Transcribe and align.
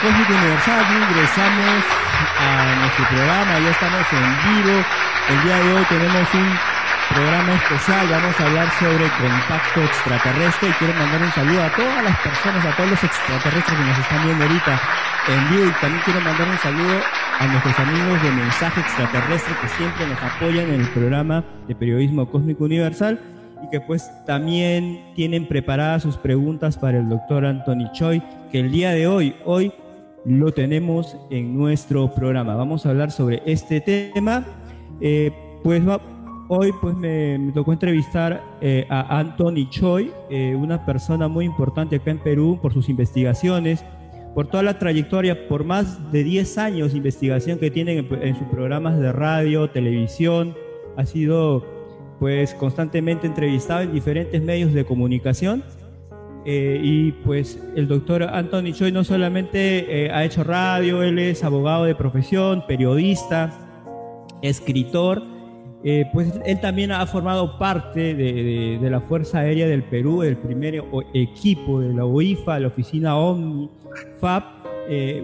Cósmico 0.00 0.32
Universal, 0.32 0.86
ingresamos 0.94 1.82
a 2.38 2.76
nuestro 2.78 3.04
programa, 3.08 3.58
ya 3.58 3.70
estamos 3.70 4.06
en 4.12 4.26
vivo. 4.46 4.84
El 5.28 5.42
día 5.42 5.56
de 5.58 5.72
hoy 5.74 5.84
tenemos 5.88 6.34
un 6.34 6.48
programa 7.08 7.54
especial, 7.54 8.06
vamos 8.08 8.38
a 8.38 8.46
hablar 8.46 8.70
sobre 8.78 9.10
contacto 9.18 9.82
extraterrestre 9.82 10.68
y 10.68 10.72
quiero 10.74 10.94
mandar 10.94 11.22
un 11.22 11.32
saludo 11.32 11.62
a 11.64 11.74
todas 11.74 12.04
las 12.04 12.16
personas, 12.20 12.64
a 12.64 12.76
todos 12.76 12.90
los 12.90 13.02
extraterrestres 13.02 13.76
que 13.76 13.84
nos 13.84 13.98
están 13.98 14.24
viendo 14.24 14.44
ahorita 14.44 14.80
en 15.26 15.50
vivo 15.50 15.66
y 15.66 15.80
también 15.80 16.02
quiero 16.04 16.20
mandar 16.20 16.48
un 16.48 16.58
saludo 16.58 17.00
a 17.40 17.46
nuestros 17.48 17.78
amigos 17.80 18.22
de 18.22 18.30
Mensaje 18.30 18.80
Extraterrestre 18.80 19.54
que 19.60 19.68
siempre 19.68 20.06
nos 20.06 20.22
apoyan 20.22 20.68
en 20.74 20.80
el 20.82 20.88
programa 20.90 21.42
de 21.66 21.74
Periodismo 21.74 22.30
Cósmico 22.30 22.64
Universal 22.64 23.18
y 23.64 23.70
que 23.70 23.80
pues 23.80 24.08
también 24.26 25.12
tienen 25.16 25.48
preparadas 25.48 26.02
sus 26.02 26.16
preguntas 26.16 26.78
para 26.78 26.98
el 26.98 27.08
doctor 27.08 27.44
Anthony 27.44 27.90
Choi, 27.92 28.22
que 28.52 28.60
el 28.60 28.70
día 28.70 28.92
de 28.92 29.08
hoy, 29.08 29.34
hoy 29.44 29.72
lo 30.28 30.52
tenemos 30.52 31.16
en 31.30 31.56
nuestro 31.56 32.14
programa. 32.14 32.54
Vamos 32.54 32.84
a 32.84 32.90
hablar 32.90 33.10
sobre 33.10 33.42
este 33.46 33.80
tema. 33.80 34.44
Eh, 35.00 35.32
pues 35.62 35.82
hoy 36.48 36.72
pues 36.80 36.94
me, 36.96 37.50
tocó 37.54 37.72
entrevistar 37.72 38.42
eh, 38.60 38.86
a 38.90 39.18
Anthony 39.18 39.68
Choi, 39.70 40.12
eh, 40.28 40.54
una 40.54 40.84
persona 40.84 41.28
muy 41.28 41.46
importante 41.46 41.96
acá 41.96 42.10
en 42.10 42.18
Perú 42.18 42.58
por 42.60 42.74
sus 42.74 42.88
investigaciones, 42.90 43.84
por 44.34 44.48
toda 44.48 44.62
la 44.62 44.78
trayectoria, 44.78 45.48
por 45.48 45.64
más 45.64 46.12
de 46.12 46.24
10 46.24 46.58
años 46.58 46.92
de 46.92 46.98
investigación 46.98 47.58
que 47.58 47.70
tienen 47.70 47.98
en, 47.98 48.22
en 48.22 48.38
sus 48.38 48.46
programas 48.48 48.98
de 48.98 49.12
radio, 49.12 49.70
televisión. 49.70 50.54
Ha 50.96 51.06
sido 51.06 51.64
pues 52.18 52.52
constantemente 52.54 53.26
entrevistado 53.26 53.80
en 53.80 53.92
diferentes 53.92 54.42
medios 54.42 54.74
de 54.74 54.84
comunicación. 54.84 55.64
Eh, 56.50 56.80
y 56.82 57.12
pues 57.12 57.62
el 57.76 57.88
doctor 57.88 58.22
Anthony 58.22 58.72
Choi 58.72 58.90
no 58.90 59.04
solamente 59.04 60.06
eh, 60.06 60.10
ha 60.10 60.24
hecho 60.24 60.44
radio, 60.44 61.02
él 61.02 61.18
es 61.18 61.44
abogado 61.44 61.84
de 61.84 61.94
profesión, 61.94 62.64
periodista, 62.66 63.52
escritor, 64.40 65.22
eh, 65.84 66.06
pues 66.10 66.40
él 66.46 66.58
también 66.58 66.90
ha 66.90 67.06
formado 67.06 67.58
parte 67.58 68.14
de, 68.14 68.78
de, 68.80 68.90
la 68.90 69.02
Fuerza 69.02 69.40
Aérea 69.40 69.66
del 69.66 69.82
Perú, 69.82 70.22
el 70.22 70.38
primer 70.38 70.82
equipo 71.12 71.80
de 71.80 71.92
la 71.92 72.06
OIFA, 72.06 72.60
la 72.60 72.68
oficina 72.68 73.18
OMNI, 73.18 73.68
FAB, 74.18 74.42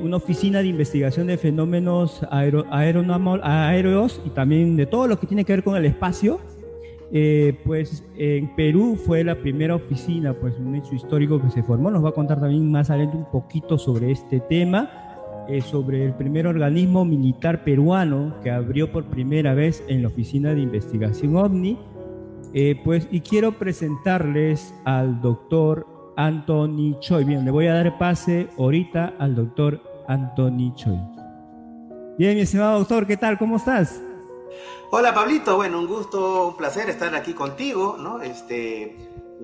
una 0.03 0.19
oficina 0.19 0.61
de 0.61 0.69
investigación 0.69 1.29
de 1.29 1.39
fenómenos 1.39 2.21
aéreos 2.31 4.21
y 4.27 4.29
también 4.29 4.77
de 4.77 4.85
todo 4.85 5.07
lo 5.07 5.19
que 5.19 5.27
tiene 5.27 5.47
que 5.47 5.55
ver 5.55 5.65
con 5.65 5.75
el 5.75 5.87
espacio 5.87 6.39
eh, 7.17 7.61
pues 7.65 8.03
en 8.17 8.57
Perú 8.57 8.97
fue 8.97 9.23
la 9.23 9.37
primera 9.37 9.77
oficina, 9.77 10.35
pues 10.35 10.59
un 10.59 10.75
hecho 10.75 10.97
histórico 10.97 11.41
que 11.41 11.49
se 11.49 11.63
formó. 11.63 11.89
Nos 11.89 12.05
va 12.05 12.09
a 12.09 12.13
contar 12.13 12.41
también 12.41 12.69
más 12.73 12.91
adelante 12.91 13.17
un 13.17 13.31
poquito 13.31 13.79
sobre 13.79 14.11
este 14.11 14.41
tema, 14.41 14.91
eh, 15.49 15.61
sobre 15.61 16.05
el 16.05 16.15
primer 16.15 16.49
organismo 16.49 17.05
militar 17.05 17.63
peruano 17.63 18.35
que 18.43 18.51
abrió 18.51 18.91
por 18.91 19.05
primera 19.05 19.55
vez 19.55 19.85
en 19.87 20.03
la 20.03 20.09
oficina 20.09 20.55
de 20.55 20.63
investigación 20.63 21.37
OVNI. 21.37 21.79
Eh, 22.53 22.81
pues, 22.83 23.07
y 23.13 23.21
quiero 23.21 23.53
presentarles 23.53 24.75
al 24.85 25.21
doctor 25.21 25.87
Anthony 26.17 26.99
Choi. 26.99 27.23
Bien, 27.23 27.45
le 27.45 27.53
voy 27.53 27.69
a 27.69 27.75
dar 27.75 27.97
pase 27.97 28.49
ahorita 28.59 29.15
al 29.21 29.37
doctor 29.37 29.81
Anthony 30.09 30.75
Choi. 30.75 30.99
Bien, 32.19 32.35
mi 32.35 32.41
estimado 32.41 32.81
doctor, 32.81 33.07
¿qué 33.07 33.17
tal? 33.17 33.39
¿Cómo 33.39 33.55
estás? 33.55 34.03
Hola 34.97 35.13
Pablito, 35.13 35.57
bueno, 35.57 35.81
un 35.81 35.89
gusto, 35.89 36.47
un 36.51 36.57
placer 36.57 36.89
estar 36.89 37.13
aquí 37.17 37.35
contigo, 37.35 37.97
¿no? 37.99 38.23
Este, 38.23 38.97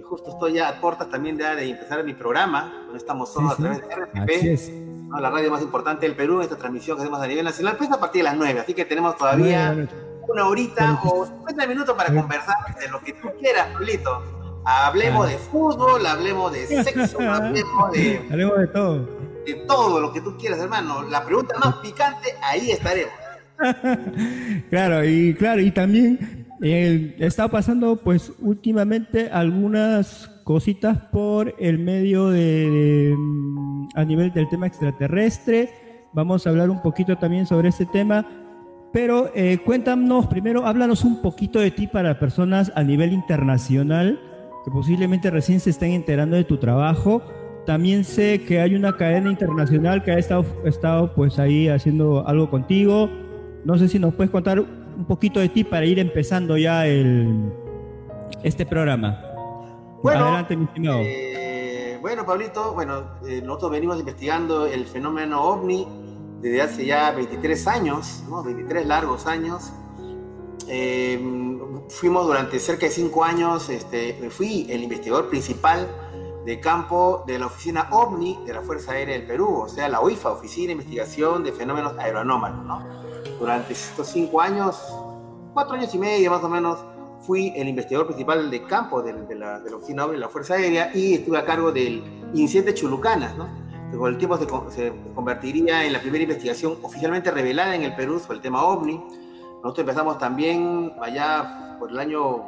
justo 0.04 0.30
estoy 0.30 0.52
ya 0.52 0.68
a 0.68 0.80
puertas 0.80 1.10
también 1.10 1.36
de, 1.36 1.44
de 1.56 1.70
empezar 1.70 2.04
mi 2.04 2.14
programa, 2.14 2.84
no 2.86 2.96
estamos 2.96 3.34
todos 3.34 3.54
a 3.54 3.56
través 3.56 3.80
de 3.80 3.96
RPP, 3.96 5.10
la 5.20 5.28
radio 5.28 5.50
más 5.50 5.60
importante 5.60 6.06
del 6.06 6.14
Perú, 6.14 6.40
esta 6.40 6.54
transmisión 6.54 6.96
que 6.96 7.02
hacemos 7.02 7.20
a 7.20 7.26
nivel 7.26 7.44
nacional, 7.44 7.76
pues 7.76 7.90
a 7.90 7.98
partir 7.98 8.20
de 8.20 8.28
las 8.30 8.36
9, 8.36 8.60
así 8.60 8.74
que 8.74 8.84
tenemos 8.84 9.16
todavía 9.16 9.88
una 10.28 10.46
horita 10.46 11.00
o 11.02 11.26
50 11.26 11.66
minutos 11.66 11.96
para 11.96 12.14
conversar 12.14 12.54
de 12.78 12.86
lo 12.86 13.00
que 13.00 13.14
tú 13.14 13.28
quieras, 13.40 13.70
Pablito. 13.72 14.22
Hablemos 14.64 15.28
de 15.28 15.36
fútbol, 15.36 16.06
hablemos 16.06 16.52
de 16.52 16.66
sexo, 16.84 17.18
hablemos 17.18 17.90
de... 17.90 18.24
Hablemos 18.30 18.56
de 18.56 18.66
todo. 18.68 19.08
De 19.44 19.54
todo 19.66 20.00
lo 20.00 20.12
que 20.12 20.20
tú 20.20 20.36
quieras, 20.36 20.60
hermano. 20.60 21.02
La 21.02 21.24
pregunta 21.24 21.58
más 21.58 21.74
picante, 21.78 22.36
ahí 22.40 22.70
estaremos. 22.70 23.19
claro, 24.70 25.04
y 25.04 25.34
claro, 25.34 25.60
y 25.60 25.70
también 25.70 26.46
eh, 26.62 27.16
está 27.18 27.48
pasando 27.48 27.96
pues 27.96 28.32
últimamente 28.40 29.30
algunas 29.30 30.28
cositas 30.44 30.98
por 31.12 31.54
el 31.58 31.78
medio 31.78 32.28
de, 32.30 33.14
mm, 33.16 33.88
a 33.94 34.04
nivel 34.04 34.32
del 34.32 34.48
tema 34.48 34.66
extraterrestre. 34.66 35.70
Vamos 36.12 36.46
a 36.46 36.50
hablar 36.50 36.70
un 36.70 36.82
poquito 36.82 37.16
también 37.16 37.46
sobre 37.46 37.68
ese 37.68 37.86
tema. 37.86 38.26
Pero 38.92 39.30
eh, 39.36 39.58
cuéntanos 39.64 40.26
primero, 40.26 40.66
háblanos 40.66 41.04
un 41.04 41.22
poquito 41.22 41.60
de 41.60 41.70
ti 41.70 41.86
para 41.86 42.18
personas 42.18 42.72
a 42.74 42.82
nivel 42.82 43.12
internacional 43.12 44.18
que 44.64 44.70
posiblemente 44.70 45.30
recién 45.30 45.60
se 45.60 45.70
estén 45.70 45.92
enterando 45.92 46.36
de 46.36 46.44
tu 46.44 46.58
trabajo. 46.58 47.22
También 47.66 48.04
sé 48.04 48.42
que 48.42 48.60
hay 48.60 48.74
una 48.74 48.96
cadena 48.96 49.30
internacional 49.30 50.02
que 50.02 50.10
ha 50.10 50.18
estado, 50.18 50.44
estado 50.64 51.14
pues 51.14 51.38
ahí 51.38 51.68
haciendo 51.68 52.26
algo 52.26 52.50
contigo. 52.50 53.08
No 53.64 53.78
sé 53.78 53.88
si 53.88 53.98
nos 53.98 54.14
puedes 54.14 54.30
contar 54.30 54.60
un 54.60 55.04
poquito 55.06 55.40
de 55.40 55.48
ti 55.48 55.64
para 55.64 55.84
ir 55.86 55.98
empezando 55.98 56.56
ya 56.56 56.86
el, 56.86 57.52
este 58.42 58.66
programa. 58.66 59.22
Bueno, 60.02 60.24
Adelante, 60.24 60.56
mi 60.56 60.64
estimado. 60.64 61.00
Eh, 61.02 61.98
bueno, 62.00 62.24
Pablito, 62.24 62.72
bueno, 62.72 63.18
eh, 63.26 63.42
nosotros 63.44 63.72
venimos 63.72 63.98
investigando 63.98 64.66
el 64.66 64.86
fenómeno 64.86 65.42
ovni 65.42 65.86
desde 66.40 66.62
hace 66.62 66.86
ya 66.86 67.10
23 67.10 67.66
años, 67.66 68.24
¿no? 68.28 68.42
23 68.42 68.86
largos 68.86 69.26
años. 69.26 69.72
Eh, 70.68 71.20
fuimos 71.88 72.26
durante 72.26 72.58
cerca 72.58 72.86
de 72.86 72.92
5 72.92 73.24
años, 73.24 73.68
este, 73.68 74.30
fui 74.30 74.66
el 74.70 74.82
investigador 74.82 75.28
principal 75.28 75.88
de 76.44 76.60
campo 76.60 77.24
de 77.26 77.38
la 77.38 77.46
oficina 77.46 77.88
OVNI 77.90 78.44
de 78.46 78.54
la 78.54 78.62
Fuerza 78.62 78.92
Aérea 78.92 79.16
del 79.16 79.26
Perú, 79.26 79.62
o 79.62 79.68
sea, 79.68 79.88
la 79.88 80.00
OIFA, 80.00 80.30
Oficina 80.30 80.68
de 80.68 80.72
Investigación 80.72 81.44
de 81.44 81.52
Fenómenos 81.52 81.98
Aeronómalos, 81.98 82.64
¿no? 82.64 82.99
Durante 83.40 83.72
estos 83.72 84.06
cinco 84.06 84.40
años, 84.40 84.76
cuatro 85.54 85.74
años 85.74 85.92
y 85.94 85.98
medio 85.98 86.30
más 86.30 86.44
o 86.44 86.48
menos, 86.48 86.78
fui 87.26 87.52
el 87.56 87.68
investigador 87.68 88.06
principal 88.06 88.50
de 88.50 88.62
campo 88.64 89.02
de, 89.02 89.12
la, 89.34 89.58
de 89.58 89.70
la, 89.70 89.76
oficina 89.76 90.06
de 90.06 90.18
la 90.18 90.28
Fuerza 90.28 90.54
Aérea 90.54 90.90
y 90.94 91.14
estuve 91.14 91.38
a 91.38 91.44
cargo 91.44 91.72
del 91.72 92.02
incidente 92.34 92.74
Chulucanas, 92.74 93.36
¿no? 93.36 93.48
que 93.90 93.96
con 93.96 94.12
el 94.12 94.18
tiempo 94.18 94.38
se, 94.70 94.92
convertiría 95.14 95.84
en 95.84 95.92
la 95.92 96.00
primera 96.00 96.22
investigación 96.22 96.78
oficialmente 96.82 97.30
revelada 97.30 97.74
en 97.74 97.82
el 97.82 97.94
Perú 97.96 98.20
sobre 98.20 98.36
el 98.36 98.42
tema 98.42 98.62
OVNI. 98.62 99.02
Nosotros 99.62 99.80
empezamos 99.80 100.18
también 100.18 100.92
allá 101.00 101.76
por 101.78 101.90
el 101.90 101.98
año 101.98 102.44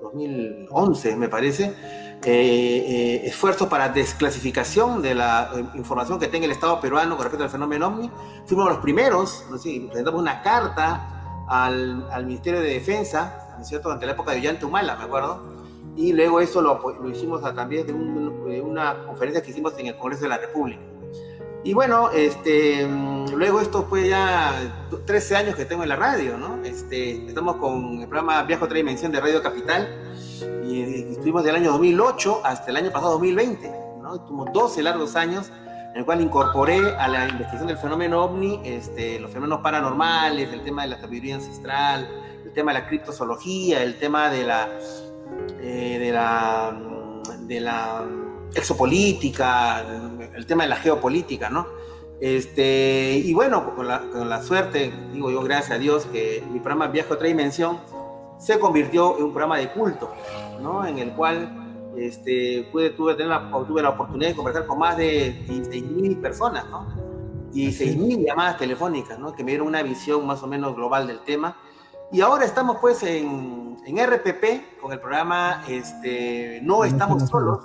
2011, 0.00 1.16
me 1.16 1.28
parece, 1.28 1.64
eh, 1.64 2.24
eh, 2.24 3.22
esfuerzos 3.24 3.68
para 3.68 3.88
desclasificación 3.88 5.00
de 5.00 5.14
la 5.14 5.50
eh, 5.54 5.64
información 5.74 6.18
que 6.18 6.28
tenga 6.28 6.46
el 6.46 6.52
Estado 6.52 6.80
peruano 6.80 7.16
con 7.16 7.24
respecto 7.24 7.44
al 7.44 7.50
fenómeno 7.50 7.88
OVNI. 7.88 8.10
Fuimos 8.46 8.68
los 8.68 8.78
primeros, 8.78 9.44
¿no? 9.50 9.58
sí, 9.58 9.86
presentamos 9.88 10.20
una 10.20 10.42
carta 10.42 11.44
al, 11.48 12.06
al, 12.10 12.26
Ministerio 12.26 12.60
de 12.60 12.74
Defensa, 12.74 13.54
¿no 13.56 13.62
es 13.62 13.68
cierto?, 13.68 13.90
ante 13.90 14.06
la 14.06 14.12
época 14.12 14.32
de 14.32 14.40
Ollanta 14.40 14.66
Humala, 14.66 14.96
me 14.96 15.04
acuerdo, 15.04 15.42
y 15.96 16.12
luego 16.12 16.40
eso 16.40 16.62
lo, 16.62 16.80
lo 17.00 17.10
hicimos 17.10 17.44
a 17.44 17.52
de, 17.52 17.92
un, 17.92 18.44
de, 18.48 18.60
una 18.60 19.04
conferencia 19.06 19.42
que 19.42 19.50
hicimos 19.50 19.78
en 19.78 19.86
el 19.86 19.96
Congreso 19.96 20.24
de 20.24 20.28
la 20.28 20.38
República. 20.38 20.80
Y 21.62 21.74
bueno, 21.74 22.10
este, 22.10 22.88
luego 23.34 23.60
esto 23.60 23.84
fue 23.84 24.08
ya 24.08 24.52
13 25.04 25.36
años 25.36 25.56
que 25.56 25.66
tengo 25.66 25.82
en 25.82 25.90
la 25.90 25.96
radio, 25.96 26.38
¿no? 26.38 26.62
Este, 26.64 27.26
estamos 27.26 27.56
con 27.56 28.00
el 28.00 28.08
programa 28.08 28.42
Viaje 28.44 28.62
a 28.62 28.64
otra 28.64 28.76
dimensión 28.78 29.12
de 29.12 29.20
Radio 29.20 29.42
Capital, 29.42 29.86
y 30.64 31.12
estuvimos 31.12 31.44
del 31.44 31.56
año 31.56 31.72
2008 31.72 32.40
hasta 32.44 32.70
el 32.70 32.76
año 32.76 32.90
pasado 32.90 33.12
2020, 33.12 33.70
¿no? 34.00 34.20
Tuvimos 34.24 34.52
12 34.54 34.82
largos 34.82 35.16
años 35.16 35.52
en 35.92 35.98
el 35.98 36.04
cual 36.06 36.22
incorporé 36.22 36.78
a 36.96 37.08
la 37.08 37.28
investigación 37.28 37.66
del 37.66 37.76
fenómeno 37.76 38.24
ovni 38.24 38.60
este, 38.64 39.20
los 39.20 39.30
fenómenos 39.30 39.60
paranormales, 39.60 40.50
el 40.52 40.62
tema 40.62 40.82
de 40.82 40.88
la 40.88 41.00
sabiduría 41.00 41.34
ancestral, 41.34 42.08
el 42.42 42.52
tema 42.52 42.72
de 42.72 42.80
la 42.80 42.86
criptozoología, 42.86 43.82
el 43.82 43.98
tema 43.98 44.30
de 44.30 44.44
la, 44.44 44.68
eh, 45.60 45.98
de 46.00 46.12
la, 46.12 46.74
de 47.40 47.60
la 47.60 48.06
exopolítica, 48.54 49.84
el 50.34 50.46
tema 50.46 50.64
de 50.64 50.70
la 50.70 50.76
geopolítica, 50.76 51.50
¿no? 51.50 51.66
Este, 52.20 53.16
y 53.24 53.32
bueno, 53.32 53.74
con 53.74 53.88
la, 53.88 54.00
con 54.10 54.28
la, 54.28 54.42
suerte, 54.42 54.92
digo 55.12 55.30
yo, 55.30 55.42
gracias 55.42 55.70
a 55.72 55.78
Dios, 55.78 56.06
que 56.06 56.44
mi 56.50 56.60
programa 56.60 56.88
Viaje 56.88 57.10
a 57.10 57.14
otra 57.14 57.26
dimensión 57.26 57.78
se 58.38 58.58
convirtió 58.58 59.16
en 59.16 59.24
un 59.24 59.30
programa 59.32 59.58
de 59.58 59.70
culto, 59.70 60.12
¿no? 60.60 60.86
En 60.86 60.98
el 60.98 61.12
cual 61.12 61.92
este, 61.96 62.68
pude, 62.72 62.90
tuve, 62.90 63.14
tener 63.14 63.28
la, 63.28 63.50
tuve 63.66 63.82
la 63.82 63.90
oportunidad 63.90 64.30
de 64.30 64.36
conversar 64.36 64.66
con 64.66 64.78
más 64.78 64.96
de 64.96 65.46
16.000 65.46 66.20
personas, 66.20 66.66
¿no? 66.70 66.86
16.000 67.52 68.26
llamadas 68.26 68.58
telefónicas, 68.58 69.18
¿no? 69.18 69.34
Que 69.34 69.42
me 69.42 69.52
dieron 69.52 69.68
una 69.68 69.82
visión 69.82 70.26
más 70.26 70.42
o 70.42 70.46
menos 70.46 70.74
global 70.74 71.06
del 71.06 71.20
tema. 71.20 71.56
Y 72.12 72.20
ahora 72.20 72.44
estamos 72.44 72.78
pues 72.80 73.02
en, 73.02 73.76
en 73.84 73.96
RPP 73.96 74.80
con 74.80 74.92
el 74.92 75.00
programa 75.00 75.64
este, 75.68 76.60
No 76.62 76.84
Estamos 76.84 77.28
Solos, 77.28 77.60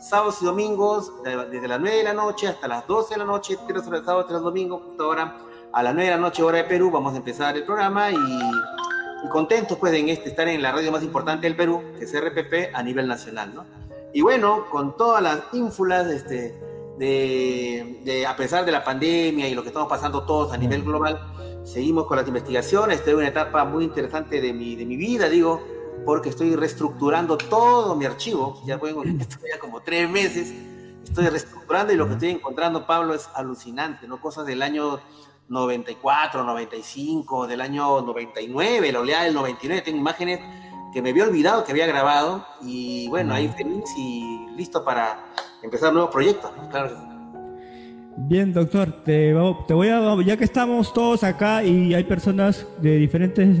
sábados 0.00 0.40
y 0.42 0.44
domingos, 0.44 1.12
desde 1.24 1.68
las 1.68 1.80
9 1.80 1.96
de 1.96 2.04
la 2.04 2.14
noche 2.14 2.48
hasta 2.48 2.68
las 2.68 2.86
12 2.86 3.14
de 3.14 3.18
la 3.18 3.24
noche, 3.24 3.56
tres 3.66 3.86
horas 3.86 4.04
sábado, 4.04 4.26
tres 4.26 4.40
domingos, 4.40 4.82
justo 4.82 5.04
ahora 5.04 5.38
a 5.72 5.82
las 5.82 5.94
9 5.94 6.10
de 6.10 6.16
la 6.16 6.20
noche, 6.20 6.42
hora 6.42 6.58
de 6.58 6.64
Perú, 6.64 6.90
vamos 6.90 7.14
a 7.14 7.16
empezar 7.16 7.56
el 7.56 7.64
programa 7.64 8.10
y, 8.10 8.14
y 8.14 9.28
contentos 9.28 9.76
pues 9.78 9.92
en 9.94 10.08
este, 10.08 10.30
estar 10.30 10.48
en 10.48 10.62
la 10.62 10.72
radio 10.72 10.92
más 10.92 11.02
importante 11.02 11.46
del 11.46 11.56
Perú, 11.56 11.82
que 11.98 12.04
es 12.04 12.12
RPP 12.14 12.74
a 12.74 12.82
nivel 12.82 13.06
nacional, 13.06 13.54
¿no? 13.54 13.64
Y 14.12 14.22
bueno, 14.22 14.64
con 14.70 14.96
todas 14.96 15.22
las 15.22 15.40
ínfulas, 15.52 16.06
este, 16.06 16.58
de, 16.98 18.00
de, 18.04 18.26
a 18.26 18.36
pesar 18.36 18.64
de 18.64 18.72
la 18.72 18.84
pandemia 18.84 19.48
y 19.48 19.54
lo 19.54 19.62
que 19.62 19.68
estamos 19.68 19.88
pasando 19.88 20.24
todos 20.24 20.52
a 20.52 20.56
nivel 20.56 20.82
global, 20.82 21.20
seguimos 21.64 22.06
con 22.06 22.16
las 22.16 22.26
investigaciones. 22.26 22.98
Estoy 22.98 23.12
en 23.12 23.18
una 23.18 23.28
etapa 23.28 23.64
muy 23.64 23.84
interesante 23.84 24.40
de 24.40 24.52
mi, 24.52 24.74
de 24.76 24.84
mi 24.84 24.96
vida, 24.96 25.28
digo, 25.28 25.62
porque 26.04 26.30
estoy 26.30 26.56
reestructurando 26.56 27.36
todo 27.36 27.94
mi 27.96 28.04
archivo. 28.04 28.62
Ya 28.66 28.76
vengo 28.76 29.02
ya 29.04 29.58
como 29.60 29.80
tres 29.80 30.08
meses. 30.08 30.52
Estoy 31.04 31.28
reestructurando 31.28 31.92
y 31.92 31.96
lo 31.96 32.06
que 32.06 32.14
estoy 32.14 32.30
encontrando, 32.30 32.86
Pablo, 32.86 33.14
es 33.14 33.28
alucinante, 33.34 34.06
¿no? 34.06 34.20
Cosas 34.20 34.46
del 34.46 34.62
año 34.62 35.00
94, 35.48 36.44
95, 36.44 37.46
del 37.46 37.60
año 37.60 38.02
99, 38.02 38.92
la 38.92 39.00
oleada 39.00 39.24
del 39.24 39.34
99. 39.34 39.82
Tengo 39.82 39.98
imágenes 39.98 40.40
que 40.92 41.02
me 41.02 41.10
había 41.10 41.24
olvidado 41.24 41.64
que 41.64 41.72
había 41.72 41.86
grabado 41.86 42.46
y 42.62 43.08
bueno, 43.08 43.34
ahí 43.34 43.48
feliz 43.48 43.84
y 43.96 44.46
listo 44.56 44.84
para 44.84 45.18
empezar 45.62 45.92
nuevos 45.92 46.10
proyectos. 46.10 46.50
Claro. 46.70 46.96
Bien, 48.16 48.52
doctor, 48.52 48.90
te, 49.04 49.34
te 49.66 49.74
voy 49.74 49.88
a, 49.88 50.22
ya 50.22 50.36
que 50.36 50.44
estamos 50.44 50.92
todos 50.92 51.22
acá 51.22 51.62
y 51.62 51.94
hay 51.94 52.04
personas 52.04 52.66
de 52.80 52.96
diferentes 52.96 53.60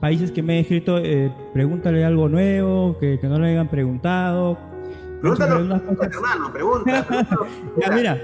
países 0.00 0.30
que 0.30 0.42
me 0.42 0.54
han 0.54 0.58
escrito, 0.60 0.98
eh, 0.98 1.32
pregúntale 1.52 2.04
algo 2.04 2.28
nuevo, 2.28 2.96
que, 2.98 3.18
que, 3.18 3.26
no 3.26 3.38
le 3.38 3.50
hayan 3.50 3.68
preguntado. 3.68 4.58
Pregúntale, 5.20 5.52
hermano, 5.54 6.52
pregunta. 6.52 7.06
ya, 7.80 7.90
mira, 7.90 8.18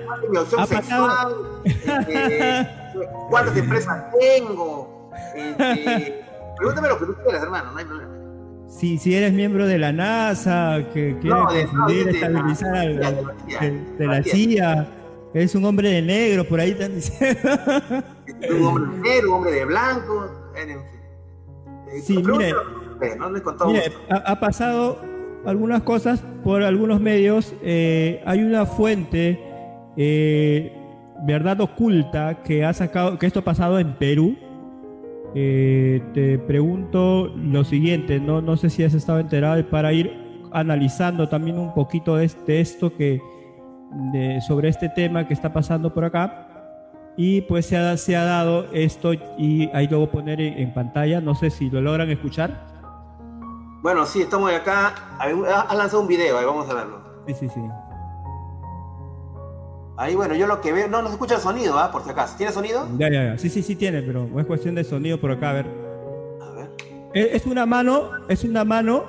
ha 0.59 0.67
pasado... 0.67 1.63
Este, 1.65 2.69
¿Cuántas 3.31 3.57
empresas 3.57 4.05
tengo? 4.21 5.11
Este, 5.35 6.25
pregúntame 6.59 6.89
lo 6.89 6.99
que 6.99 7.07
tú 7.07 7.15
quieras, 7.25 7.43
hermano, 7.43 7.73
no 7.73 7.79
hay 7.79 7.85
problema. 7.85 8.13
Si, 8.69 8.99
si 8.99 9.15
eres 9.15 9.33
miembro 9.33 9.67
de 9.67 9.79
la 9.79 9.93
NASA, 9.93 10.83
que 10.95 11.19
quiere 11.21 11.37
no, 11.37 11.47
confundir, 11.47 12.09
estabilizar 12.09 12.89
de, 12.89 12.95
la, 12.95 13.13
de, 13.13 13.85
de 13.99 14.07
la 14.07 14.23
CIA, 14.23 14.89
es 15.35 15.55
un 15.55 15.65
hombre 15.65 15.91
de 15.91 16.03
negro, 16.03 16.45
por 16.45 16.61
ahí 16.61 16.71
están 16.71 16.95
diciendo. 16.95 17.41
un 18.51 18.65
hombre 18.65 18.93
de 18.93 19.01
negro, 19.01 19.29
un 19.29 19.35
hombre 19.37 19.53
de 19.53 19.65
blanco, 19.65 20.31
en 20.57 20.69
fin. 20.69 21.02
Sí, 22.01 22.17
mire, 22.19 22.53
¿no? 23.19 23.31
mire 23.67 23.83
ha, 24.09 24.17
ha, 24.17 24.41
pasado 24.41 24.99
algunas 25.45 25.83
cosas 25.83 26.25
por 26.45 26.63
algunos 26.63 27.01
medios. 27.01 27.55
Eh, 27.63 28.23
hay 28.25 28.43
una 28.43 28.67
fuente, 28.67 29.41
eh, 29.97 30.73
verdad 31.25 31.61
oculta, 31.61 32.43
que 32.43 32.65
ha 32.65 32.73
sacado 32.73 33.19
que 33.19 33.27
esto 33.27 33.41
ha 33.41 33.45
pasado 33.45 33.79
en 33.79 33.95
Perú. 33.95 34.37
Eh, 35.35 36.03
te 36.13 36.39
pregunto 36.39 37.33
lo 37.37 37.65
siguiente, 37.65 38.21
no, 38.21 38.43
no 38.43 38.57
sé 38.57 38.69
si 38.69 38.85
has 38.85 38.93
estado 38.93 39.19
enterado 39.19 39.67
para 39.71 39.93
ir 39.93 40.13
analizando 40.53 41.29
también 41.29 41.59
un 41.59 41.73
poquito 41.73 42.17
de, 42.17 42.27
este, 42.27 42.61
esto 42.61 42.95
que 42.95 43.19
de, 44.13 44.43
sobre 44.43 44.69
este 44.69 44.91
tema 44.91 45.27
que 45.27 45.33
está 45.33 45.53
pasando 45.53 45.95
por 45.95 46.05
acá. 46.05 46.49
Y 47.17 47.43
pues 47.43 47.67
se 47.67 47.77
ha, 47.77 47.97
se 47.97 48.17
ha 48.17 48.25
dado 48.25 48.67
esto 48.73 49.13
y 49.13 49.69
ahí 49.75 49.87
lo 49.89 49.99
voy 49.99 50.09
a 50.09 50.11
poner 50.11 50.41
en, 50.41 50.59
en, 50.59 50.73
pantalla, 50.73 51.21
no 51.21 51.35
sé 51.35 51.51
si 51.51 51.69
lo 51.69 51.81
logran 51.81 52.11
escuchar. 52.11 52.73
Bueno, 53.83 54.07
sí, 54.07 54.23
estamos 54.23 54.53
acá, 54.53 54.95
ha 55.19 55.75
lanzado 55.75 56.01
un 56.01 56.09
video, 56.09 56.39
ahí 56.39 56.45
vamos 56.45 56.69
a 56.71 56.75
verlo. 56.75 57.03
Sí, 57.27 57.35
sí, 57.35 57.49
sí. 57.49 57.61
Ahí, 59.97 60.15
bueno, 60.15 60.35
yo 60.35 60.47
lo 60.47 60.61
que 60.61 60.73
veo, 60.73 60.89
no, 60.89 61.03
no 61.03 61.09
se 61.09 61.15
escucha 61.15 61.35
el 61.35 61.41
sonido, 61.41 61.79
¿ah? 61.79 61.93
Por 61.93 62.03
si 62.03 62.11
acaso. 62.11 62.37
¿Tiene 62.37 62.53
sonido? 62.53 62.89
Ya, 62.99 63.11
ya, 63.11 63.25
ya. 63.25 63.39
Sí, 63.39 63.51
sí, 63.51 63.63
sí 63.63 63.77
tiene, 63.77 64.03
pero 64.03 64.29
es 64.39 64.47
cuestión 64.47 64.75
de 64.75 64.85
sonido 64.85 65.21
por 65.21 65.31
acá, 65.31 65.51
a 65.51 65.53
ver. 65.53 65.67
A 66.41 66.51
ver. 66.53 66.71
Es 67.13 67.45
una 67.47 67.67
mano, 67.67 68.11
es 68.29 68.45
una 68.45 68.65
mano 68.65 69.05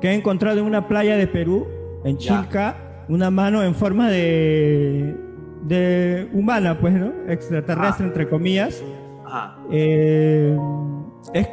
que 0.00 0.10
he 0.10 0.14
encontrado 0.14 0.58
en 0.58 0.64
una 0.64 0.88
playa 0.88 1.16
de 1.16 1.26
Perú, 1.28 1.66
en 2.04 2.18
Chilca, 2.18 2.76
ya. 2.76 3.04
una 3.08 3.30
mano 3.30 3.62
en 3.62 3.74
forma 3.74 4.10
de, 4.10 5.16
de 5.68 6.28
humana, 6.32 6.78
pues, 6.80 6.94
¿no? 6.94 7.12
Extraterrestre, 7.28 8.04
Ajá. 8.04 8.04
entre 8.04 8.28
comillas. 8.28 8.82
Ajá. 9.24 9.58
Eh, 9.70 10.56
es, 11.34 11.48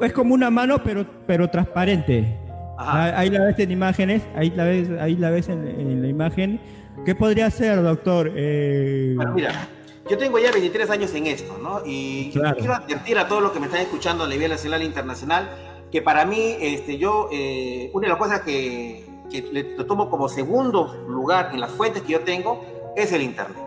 es, 0.00 0.12
como 0.12 0.34
una 0.34 0.50
mano, 0.50 0.82
pero, 0.82 1.06
pero 1.26 1.48
transparente. 1.48 2.38
Ajá. 2.78 3.18
Ahí 3.18 3.30
la 3.30 3.44
ves 3.44 3.58
en 3.58 3.70
imágenes, 3.70 4.22
ahí 4.34 4.50
la 4.50 4.64
ves, 4.64 4.90
ahí 5.00 5.16
la 5.16 5.30
ves 5.30 5.48
en, 5.48 5.66
en 5.66 6.02
la 6.02 6.08
imagen. 6.08 6.60
¿Qué 7.04 7.14
podría 7.14 7.50
ser, 7.50 7.82
doctor? 7.82 8.32
Eh... 8.34 9.12
Bueno, 9.16 9.32
mira, 9.34 9.68
yo 10.08 10.16
tengo 10.16 10.38
ya 10.38 10.50
23 10.50 10.90
años 10.90 11.14
en 11.14 11.26
esto, 11.26 11.58
¿no? 11.62 11.82
Y 11.84 12.30
claro. 12.32 12.56
quiero 12.56 12.74
advertir 12.74 13.18
a 13.18 13.28
todos 13.28 13.42
los 13.42 13.52
que 13.52 13.60
me 13.60 13.66
están 13.66 13.82
escuchando 13.82 14.24
a 14.24 14.28
nivel 14.28 14.50
nacional 14.50 14.82
e 14.82 14.84
internacional 14.84 15.48
que 15.90 16.02
para 16.02 16.24
mí, 16.24 16.56
este, 16.60 16.98
yo, 16.98 17.28
eh, 17.32 17.90
una 17.94 18.06
de 18.06 18.10
las 18.10 18.18
cosas 18.18 18.40
que, 18.40 19.06
que 19.30 19.42
le, 19.42 19.76
lo 19.76 19.86
tomo 19.86 20.10
como 20.10 20.28
segundo 20.28 20.94
lugar 21.08 21.50
en 21.52 21.60
las 21.60 21.70
fuentes 21.70 22.02
que 22.02 22.12
yo 22.12 22.20
tengo 22.20 22.62
es 23.02 23.12
el 23.12 23.22
Internet. 23.22 23.62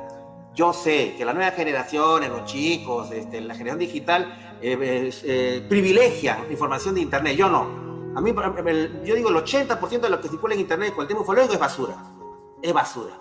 Yo 0.54 0.74
sé 0.74 1.16
que 1.18 1.24
la 1.24 1.34
nueva 1.34 1.52
generación, 1.52 2.28
los 2.30 2.46
chicos, 2.46 3.12
este, 3.12 3.40
la 3.40 3.56
generación 3.56 3.80
digital, 3.80 4.58
eh, 4.62 5.10
eh, 5.24 5.66
privilegia 5.70 6.46
información 6.50 6.96
de 6.96 7.02
Internet. 7.02 7.38
Yo 7.38 7.50
no. 7.50 7.82
A 8.14 8.20
mí, 8.20 8.34
yo 9.06 9.16
digo, 9.16 9.30
el 9.30 9.36
80% 9.36 10.02
de 10.02 10.10
lo 10.10 10.20
que 10.20 10.28
circula 10.28 10.54
en 10.54 10.60
Internet 10.60 10.94
el 11.00 11.08
tema 11.08 11.22
ufológico 11.22 11.54
es 11.54 11.60
basura. 11.60 11.96
Es 12.62 12.74
basura. 12.74 13.14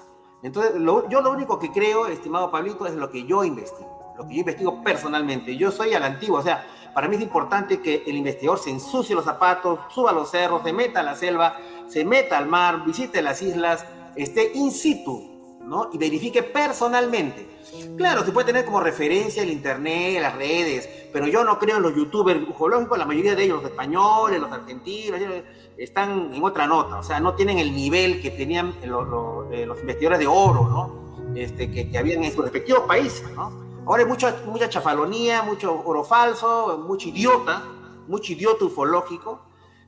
Entonces, 0.43 0.75
lo, 0.75 1.09
yo 1.09 1.21
lo 1.21 1.31
único 1.31 1.59
que 1.59 1.71
creo, 1.71 2.07
estimado 2.09 2.51
Pablito, 2.51 2.87
es 2.87 2.95
lo 2.95 3.11
que 3.11 3.25
yo 3.25 3.45
investigo, 3.45 4.15
lo 4.19 4.27
que 4.27 4.35
yo 4.35 4.41
investigo 4.41 4.83
personalmente. 4.83 5.57
Yo 5.57 5.71
soy 5.71 5.95
a 5.95 6.01
la 6.01 6.07
antigua, 6.07 6.41
o 6.41 6.43
sea, 6.43 6.67
para 6.95 7.07
mí 7.07 7.17
es 7.17 7.23
importante 7.23 7.81
que 7.81 8.03
el 8.07 8.17
investigador 8.17 8.59
se 8.59 8.71
ensucie 8.71 9.15
los 9.15 9.25
zapatos, 9.25 9.79
suba 9.95 10.11
a 10.11 10.15
los 10.15 10.31
cerros, 10.31 10.63
se 10.65 10.73
meta 10.73 11.01
a 11.01 11.03
la 11.03 11.15
selva, 11.15 11.57
se 11.87 12.05
meta 12.05 12.39
al 12.39 12.47
mar, 12.47 12.85
visite 12.85 13.23
las 13.23 13.43
islas, 13.43 13.85
esté 14.17 14.51
in 14.55 14.73
situ, 14.73 15.30
¿no? 15.71 15.89
Y 15.93 15.99
verifique 15.99 16.43
personalmente. 16.43 17.49
Claro, 17.97 18.25
se 18.25 18.33
puede 18.33 18.49
tener 18.49 18.65
como 18.65 18.81
referencia 18.81 19.45
el 19.45 19.51
internet, 19.51 20.21
las 20.21 20.35
redes, 20.35 20.89
pero 21.13 21.29
yo 21.29 21.45
no 21.45 21.61
creo 21.61 21.77
en 21.77 21.85
los 21.85 21.95
youtubers 21.95 22.41
ufológicos, 22.49 22.99
la 22.99 23.07
mayoría 23.07 23.37
de 23.37 23.45
ellos, 23.45 23.63
los 23.63 23.71
españoles, 23.71 24.41
los 24.41 24.51
argentinos, 24.51 25.21
están 25.79 26.35
en 26.35 26.43
otra 26.43 26.67
nota, 26.67 26.99
o 26.99 27.03
sea, 27.05 27.21
no 27.21 27.35
tienen 27.35 27.59
el 27.59 27.73
nivel 27.73 28.21
que 28.21 28.33
tenían 28.33 28.75
los, 28.85 29.09
los, 29.09 29.53
eh, 29.53 29.65
los 29.65 29.79
investigadores 29.79 30.19
de 30.19 30.27
oro, 30.27 30.69
¿no? 30.69 31.37
Este, 31.37 31.71
que, 31.71 31.89
que, 31.89 31.97
habían 31.97 32.25
en 32.25 32.33
sus 32.33 32.43
respectivos 32.43 32.81
países, 32.81 33.31
¿no? 33.31 33.53
Ahora 33.87 34.03
hay 34.03 34.09
mucha, 34.09 34.43
mucha 34.47 34.69
chafalonía, 34.69 35.43
mucho 35.43 35.83
oro 35.87 36.03
falso, 36.03 36.85
mucho 36.85 37.09
idiota, 37.09 37.63
mucho 38.09 38.33
idiota 38.33 38.65
ufológico. 38.65 39.41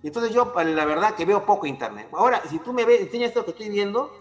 Entonces 0.05 0.33
yo, 0.33 0.53
la 0.55 0.85
verdad, 0.85 1.17
que 1.17 1.25
veo 1.25 1.45
poco 1.45 1.67
internet. 1.67 2.09
Ahora, 2.13 2.41
si 2.49 2.61
tú 2.61 2.73
me 2.73 2.85
ves, 2.85 3.01
enseñas 3.01 3.29
esto 3.29 3.45
que 3.45 3.51
estoy 3.51 3.69
viendo, 3.69 4.13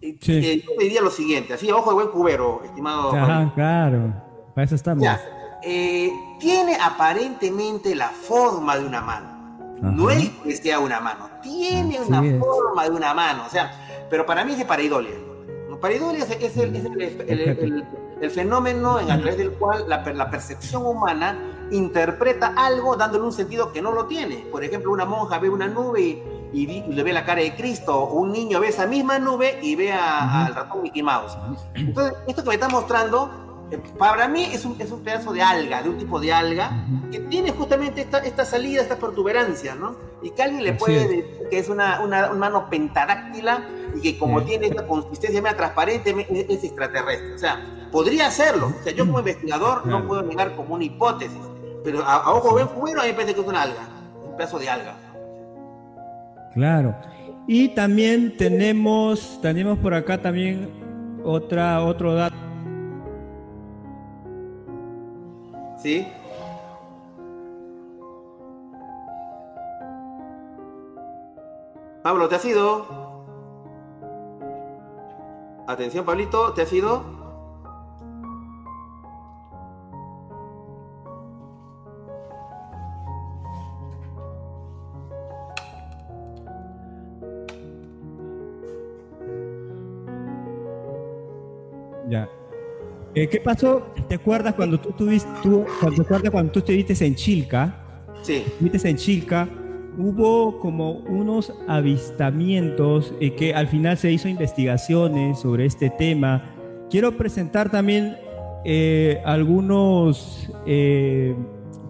sí. 0.00 0.32
eh, 0.32 0.64
yo 0.64 0.72
me 0.76 0.84
diría 0.84 1.00
lo 1.00 1.10
siguiente, 1.10 1.54
así, 1.54 1.70
ojo 1.70 1.90
de 1.90 1.94
buen 1.94 2.08
cubero, 2.08 2.62
estimado. 2.64 3.12
Ajá, 3.14 3.52
claro, 3.54 4.14
para 4.54 4.64
eso 4.64 4.74
estamos. 4.74 5.02
Ya, 5.04 5.20
eh, 5.62 6.10
tiene 6.38 6.76
aparentemente 6.76 7.94
la 7.94 8.08
forma 8.08 8.76
de 8.76 8.86
una 8.86 9.00
mano. 9.00 9.38
Ajá. 9.78 9.92
No 9.92 10.10
es 10.10 10.28
que 10.28 10.56
sea 10.56 10.80
una 10.80 11.00
mano, 11.00 11.30
tiene 11.42 11.98
Así 11.98 12.08
una 12.08 12.26
es. 12.26 12.38
forma 12.38 12.84
de 12.84 12.90
una 12.90 13.14
mano, 13.14 13.44
o 13.46 13.50
sea, 13.50 14.06
pero 14.10 14.26
para 14.26 14.44
mí 14.44 14.52
es 14.52 14.58
de 14.58 14.64
pareidolia. 14.64 15.28
Pareidolia 15.80 16.24
es, 16.24 16.30
es, 16.30 16.56
el, 16.56 16.76
es 16.76 16.84
el, 16.84 17.00
el, 17.30 17.86
el, 18.20 18.30
fenómeno 18.30 18.98
en 18.98 19.10
a 19.10 19.16
través 19.16 19.38
del 19.38 19.52
cual 19.52 19.84
la, 19.88 20.02
la, 20.12 20.30
percepción 20.30 20.84
humana 20.84 21.68
interpreta 21.70 22.52
algo 22.56 22.96
dándole 22.96 23.24
un 23.24 23.32
sentido 23.32 23.72
que 23.72 23.80
no 23.80 23.92
lo 23.92 24.06
tiene. 24.06 24.46
Por 24.50 24.64
ejemplo, 24.64 24.90
una 24.90 25.04
monja 25.04 25.38
ve 25.38 25.48
una 25.48 25.68
nube 25.68 26.00
y, 26.00 26.22
y, 26.52 26.70
y 26.70 26.92
le 26.92 27.02
ve 27.02 27.12
la 27.12 27.24
cara 27.24 27.42
de 27.42 27.54
Cristo, 27.54 28.06
un 28.06 28.32
niño 28.32 28.60
ve 28.60 28.68
esa 28.68 28.86
misma 28.86 29.18
nube 29.18 29.58
y 29.62 29.74
ve 29.74 29.92
a, 29.92 30.46
al 30.46 30.54
ratón 30.54 30.82
Mickey 30.82 31.02
Mouse. 31.02 31.36
Entonces, 31.74 32.14
esto 32.26 32.42
que 32.42 32.48
me 32.48 32.54
está 32.54 32.68
mostrando 32.68 33.48
para 33.98 34.28
mí 34.28 34.44
es 34.44 34.64
un, 34.64 34.80
es 34.80 34.90
un, 34.90 35.00
pedazo 35.00 35.32
de 35.32 35.42
alga, 35.42 35.82
de 35.82 35.90
un 35.90 35.98
tipo 35.98 36.18
de 36.18 36.32
alga, 36.32 36.86
que 37.10 37.18
tiene 37.20 37.52
justamente 37.52 38.00
esta, 38.00 38.18
esta 38.18 38.44
salida, 38.44 38.80
esta 38.80 38.96
protuberancia, 38.96 39.74
¿no? 39.74 39.94
Y 40.22 40.30
que 40.30 40.42
alguien 40.42 40.64
le 40.64 40.72
puede 40.72 41.00
sí. 41.00 41.08
decir 41.08 41.48
que 41.50 41.58
es 41.58 41.68
una, 41.68 42.00
una, 42.00 42.30
una, 42.30 42.38
mano 42.38 42.70
pentadáctila 42.70 43.68
y 43.94 44.00
que 44.00 44.18
como 44.18 44.40
sí. 44.40 44.46
tiene 44.46 44.68
esta 44.68 44.86
consistencia 44.86 45.42
media 45.42 45.56
transparente, 45.56 46.26
es 46.48 46.64
extraterrestre. 46.64 47.34
O 47.34 47.38
sea, 47.38 47.88
podría 47.92 48.28
hacerlo. 48.28 48.72
O 48.80 48.82
sea, 48.82 48.92
yo 48.92 49.06
como 49.06 49.18
investigador 49.18 49.86
no 49.86 50.06
puedo 50.06 50.22
negar 50.22 50.56
como 50.56 50.74
una 50.74 50.84
hipótesis, 50.84 51.38
pero 51.84 52.02
a, 52.04 52.16
a 52.16 52.32
ojo 52.32 52.54
bien 52.54 52.68
bueno 52.74 53.00
a 53.00 53.04
mí 53.04 53.10
me 53.10 53.14
parece 53.14 53.34
que 53.34 53.40
es 53.40 53.46
una 53.46 53.62
alga, 53.62 53.88
un 54.24 54.36
pedazo 54.36 54.58
de 54.58 54.70
alga. 54.70 54.96
Claro. 56.54 56.94
Y 57.46 57.68
también 57.68 58.36
tenemos, 58.36 59.38
tenemos 59.40 59.78
por 59.78 59.94
acá 59.94 60.20
también 60.20 60.68
otra, 61.24 61.82
otro 61.82 62.14
dato 62.14 62.48
¿Sí? 65.78 66.06
Pablo, 72.02 72.28
¿te 72.28 72.34
has 72.34 72.44
ido? 72.44 72.86
Atención, 75.68 76.04
Pablito, 76.04 76.52
¿te 76.54 76.62
has 76.62 76.72
ido? 76.72 77.17
Eh, 93.14 93.28
¿Qué 93.28 93.40
pasó? 93.40 93.94
¿Te 94.08 94.16
acuerdas 94.16 94.54
cuando 94.54 94.78
tú 94.78 94.92
tuviste, 94.92 95.28
tú, 95.42 95.64
cuando, 95.80 96.04
cuando 96.30 96.52
tú 96.52 96.58
estuviste 96.60 97.04
en 97.04 97.14
Chilca? 97.14 97.74
Sí. 98.22 98.44
Estuviste 98.46 98.88
en 98.88 98.96
Chilca, 98.96 99.48
hubo 99.96 100.58
como 100.60 100.92
unos 100.92 101.52
avistamientos 101.66 103.14
y 103.20 103.30
que 103.30 103.54
al 103.54 103.68
final 103.68 103.96
se 103.96 104.12
hizo 104.12 104.28
investigaciones 104.28 105.40
sobre 105.40 105.64
este 105.64 105.90
tema. 105.90 106.54
Quiero 106.90 107.16
presentar 107.16 107.70
también 107.70 108.16
eh, 108.64 109.20
algunos, 109.24 110.50
eh, 110.66 111.34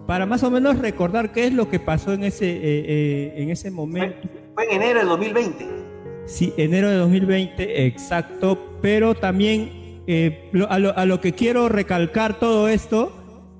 para 0.07 0.25
más 0.25 0.43
o 0.43 0.49
menos 0.49 0.79
recordar 0.79 1.31
qué 1.31 1.47
es 1.47 1.53
lo 1.53 1.69
que 1.69 1.79
pasó 1.79 2.13
en 2.13 2.23
ese, 2.23 3.41
en 3.41 3.49
ese 3.49 3.71
momento. 3.71 4.27
Fue 4.55 4.65
en 4.65 4.81
enero 4.81 4.99
de 4.99 5.05
2020. 5.05 5.65
Sí, 6.25 6.53
enero 6.57 6.89
de 6.89 6.95
2020, 6.97 7.85
exacto, 7.87 8.77
pero 8.81 9.15
también 9.15 9.78
eh, 10.11 10.49
a, 10.67 11.05
lo, 11.05 11.21
que 11.21 11.33
quiero 11.33 11.69
recalcar 11.69 12.39
todo 12.39 12.67
esto 12.67 13.11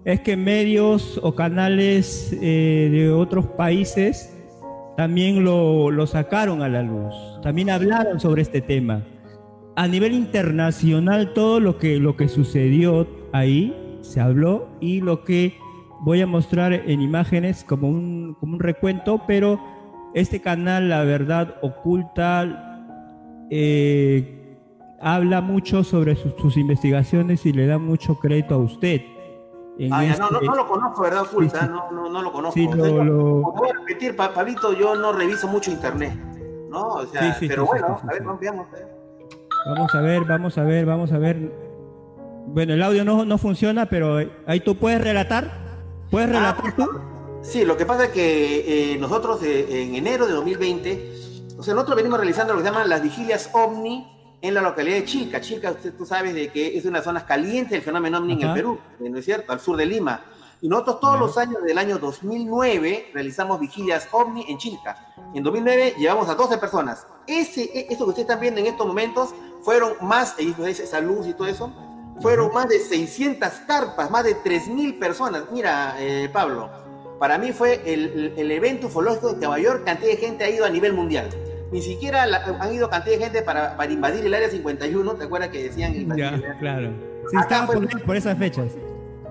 es 0.03 0.19
que 0.21 0.35
medios 0.35 1.19
o 1.21 1.35
canales 1.35 2.35
eh, 2.41 2.89
de 2.91 3.11
otros 3.11 3.45
países 3.45 4.35
también 4.97 5.43
lo, 5.43 6.07
sacaron 6.07 6.63
a 6.63 6.67
la 6.67 6.81
luz, 6.81 7.13
también 7.43 7.69
hablaron 7.69 8.19
sobre 8.19 8.41
este 8.41 8.61
tema. 8.61 9.05
A 9.75 9.87
nivel 9.87 10.13
internacional 10.13 11.33
todo 11.35 11.59
lo 11.59 11.77
que, 11.77 12.27
sucedió 12.27 13.07
ahí 13.31 13.99
se 14.01 14.19
habló 14.19 14.69
y 14.81 15.01
lo 15.01 15.23
que 15.23 15.53
voy 16.01 16.19
a 16.21 16.25
mostrar 16.25 16.73
en 16.73 16.99
imágenes 16.99 17.63
como 17.63 17.89
un, 17.89 18.35
como 18.39 18.53
un 18.53 18.59
recuento, 18.59 19.21
pero 19.27 19.59
este 20.15 20.41
canal, 20.41 20.89
la 20.89 21.03
verdad, 21.03 21.57
oculta 21.61 22.87
eh, 23.51 24.38
habla 25.01 25.41
mucho 25.41 25.83
sobre 25.83 26.15
sus, 26.15 26.57
investigaciones 26.57 27.45
y 27.45 27.53
le 27.53 27.67
da 27.67 27.77
mucho 27.77 28.15
crédito 28.15 28.55
a 28.55 28.57
usted. 28.57 29.01
Ah, 29.91 30.03
este 30.03 30.19
no, 30.19 30.29
no, 30.29 30.55
lo 30.55 30.67
conozco, 30.67 31.03
¿verdad? 31.03 31.21
Oculta, 31.21 31.65
no, 31.67 31.89
no, 31.91 32.09
no, 32.09 32.21
lo 32.21 32.31
conozco. 32.33 32.53
Sí, 32.53 32.67
lo, 32.67 33.41
Voy 33.53 33.69
a 33.69 33.73
repetir, 33.73 34.15
Pablito, 34.15 34.73
yo 34.73 34.95
no 34.95 35.13
reviso 35.13 35.47
mucho 35.47 35.71
internet, 35.71 36.13
¿no? 36.69 36.85
O 36.87 37.05
sea, 37.05 37.37
pero 37.39 37.65
bueno, 37.65 37.97
a 38.01 38.11
ver, 38.11 38.23
veamos. 38.41 38.67
Vamos 39.65 39.95
a 39.95 40.01
ver, 40.01 40.25
vamos 40.25 40.57
a 40.57 40.63
ver, 40.63 40.85
vamos 40.85 41.11
a 41.13 41.17
ver. 41.17 41.69
Bueno, 42.47 42.73
el 42.73 42.83
audio 42.83 43.05
no, 43.05 43.23
no 43.23 43.37
funciona, 43.37 43.85
pero 43.85 44.17
ahí 44.45 44.59
tú 44.59 44.75
puedes 44.75 45.01
relatar. 45.01 45.51
¿Puedes 46.11 46.29
ah, 46.29 46.33
relatar 46.33 46.75
tú? 46.75 46.89
Sí, 47.41 47.63
lo 47.63 47.77
que 47.77 47.85
pasa 47.85 48.05
es 48.05 48.09
que 48.11 48.93
eh, 48.93 48.97
nosotros 48.97 49.41
eh, 49.43 49.83
en 49.83 49.95
enero 49.95 50.27
de 50.27 50.33
2020, 50.33 51.13
o 51.57 51.63
sea, 51.63 51.73
nosotros 51.73 51.95
venimos 51.95 52.19
realizando 52.19 52.53
lo 52.53 52.59
que 52.59 52.65
se 52.65 52.71
llaman 52.71 52.89
las 52.89 53.01
vigilias 53.01 53.49
OVNI 53.53 54.18
en 54.41 54.53
la 54.53 54.62
localidad 54.62 54.98
de 54.98 55.05
Chica. 55.05 55.41
Chica, 55.41 55.72
usted, 55.72 55.93
tú 55.93 56.05
sabes 56.05 56.34
de 56.34 56.50
que 56.50 56.77
es 56.77 56.86
una 56.86 57.01
zona 57.01 57.25
caliente 57.25 57.75
del 57.75 57.84
fenómeno 57.84 58.19
ovni 58.19 58.34
en 58.34 58.41
el 58.41 58.53
Perú, 58.53 58.79
¿no 59.00 59.17
es 59.17 59.25
cierto? 59.25 59.51
Al 59.51 59.60
sur 59.60 59.77
de 59.77 59.86
Lima. 59.86 60.22
Y 60.62 60.67
nosotros 60.67 61.00
todos 61.00 61.19
los 61.19 61.38
años 61.38 61.63
del 61.63 61.77
año 61.77 61.98
2009 62.00 63.12
realizamos 63.13 63.60
vigilias 63.60 64.10
ovni 64.12 64.46
en 64.50 64.58
Chilca. 64.58 65.13
En 65.34 65.41
2009 65.41 65.96
llevamos 65.98 66.27
a 66.27 66.36
12 66.36 66.58
personas. 66.58 67.08
Ese, 67.27 67.63
e, 67.63 67.88
esto 67.89 68.03
que 68.03 68.10
ustedes 68.10 68.27
están 68.27 68.41
viendo 68.41 68.60
en 68.60 68.67
estos 68.67 68.86
momentos 68.86 69.29
fueron 69.62 69.93
más, 70.01 70.36
esa 70.38 71.00
luz 71.00 71.27
y 71.27 71.34
todo 71.34 71.48
eso, 71.48 71.72
fueron 72.22 72.53
más 72.53 72.67
de 72.67 72.79
600 72.79 73.50
carpas, 73.65 74.12
más 74.12 74.25
de 74.25 74.36
3.000 74.36 75.00
personas. 75.00 75.43
Mira, 75.51 75.96
eh, 75.98 76.29
Pablo, 76.31 76.69
para 77.19 77.38
mí 77.38 77.53
fue 77.53 77.81
el, 77.86 78.34
el 78.36 78.51
evento 78.51 78.88
ufológico 78.88 79.39
que 79.39 79.48
mayor 79.48 79.86
cantidad 79.86 80.12
de 80.12 80.17
gente 80.17 80.43
ha 80.43 80.50
ido 80.50 80.65
a 80.65 80.69
nivel 80.69 80.93
mundial 80.93 81.29
ni 81.71 81.81
siquiera 81.81 82.23
han 82.23 82.73
ido 82.73 82.89
cantidad 82.89 83.17
de 83.17 83.23
gente 83.23 83.41
para, 83.41 83.77
para, 83.77 83.91
invadir 83.91 84.25
el 84.25 84.33
área 84.33 84.49
51, 84.49 85.13
¿te 85.13 85.23
acuerdas 85.23 85.49
que 85.49 85.63
decían 85.63 85.95
invadir 85.95 86.41
ya, 86.41 86.57
claro. 86.59 86.91
Sí, 87.29 87.38
estaba 87.38 87.67
por, 88.05 88.15
esas 88.15 88.38
fechas. 88.38 88.71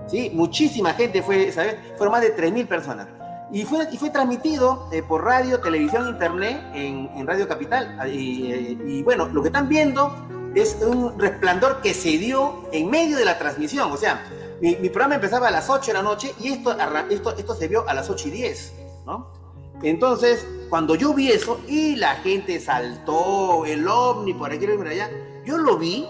Sí, 0.07 0.31
muchísima 0.33 0.93
gente 0.93 1.21
fue, 1.21 1.51
¿sabes? 1.51 1.75
Fueron 1.97 2.13
más 2.13 2.21
de 2.21 2.35
3.000 2.35 2.67
personas. 2.67 3.07
Y 3.51 3.63
fue, 3.63 3.87
y 3.91 3.97
fue 3.97 4.09
transmitido 4.09 4.87
eh, 4.91 5.03
por 5.03 5.23
radio, 5.23 5.59
televisión, 5.59 6.07
internet 6.07 6.61
en, 6.73 7.09
en 7.15 7.27
Radio 7.27 7.47
Capital. 7.47 7.97
Ah, 7.99 8.07
y, 8.07 8.51
eh, 8.51 8.77
y, 8.85 9.03
bueno, 9.03 9.27
lo 9.27 9.41
que 9.41 9.49
están 9.49 9.67
viendo 9.67 10.15
es 10.55 10.77
un 10.81 11.19
resplandor 11.19 11.81
que 11.81 11.93
se 11.93 12.17
dio 12.17 12.69
en 12.71 12.89
medio 12.89 13.17
de 13.17 13.25
la 13.25 13.37
transmisión. 13.37 13.91
O 13.91 13.97
sea, 13.97 14.23
mi, 14.61 14.75
mi 14.77 14.89
programa 14.89 15.15
empezaba 15.15 15.47
a 15.47 15.51
las 15.51 15.69
8 15.69 15.87
de 15.87 15.93
la 15.93 16.03
noche 16.03 16.33
y 16.39 16.49
esto, 16.49 16.75
esto, 17.09 17.35
esto 17.37 17.55
se 17.55 17.67
vio 17.67 17.87
a 17.89 17.93
las 17.93 18.09
8 18.09 18.27
y 18.27 18.31
10, 18.31 18.73
¿no? 19.05 19.38
Entonces, 19.81 20.45
cuando 20.69 20.95
yo 20.95 21.13
vi 21.13 21.31
eso 21.31 21.59
y 21.67 21.95
la 21.95 22.15
gente 22.15 22.59
saltó, 22.59 23.65
el 23.65 23.87
ovni 23.87 24.33
por 24.33 24.51
aquí 24.51 24.67
por 24.67 24.87
allá, 24.87 25.09
yo 25.45 25.57
lo 25.57 25.77
vi, 25.77 26.05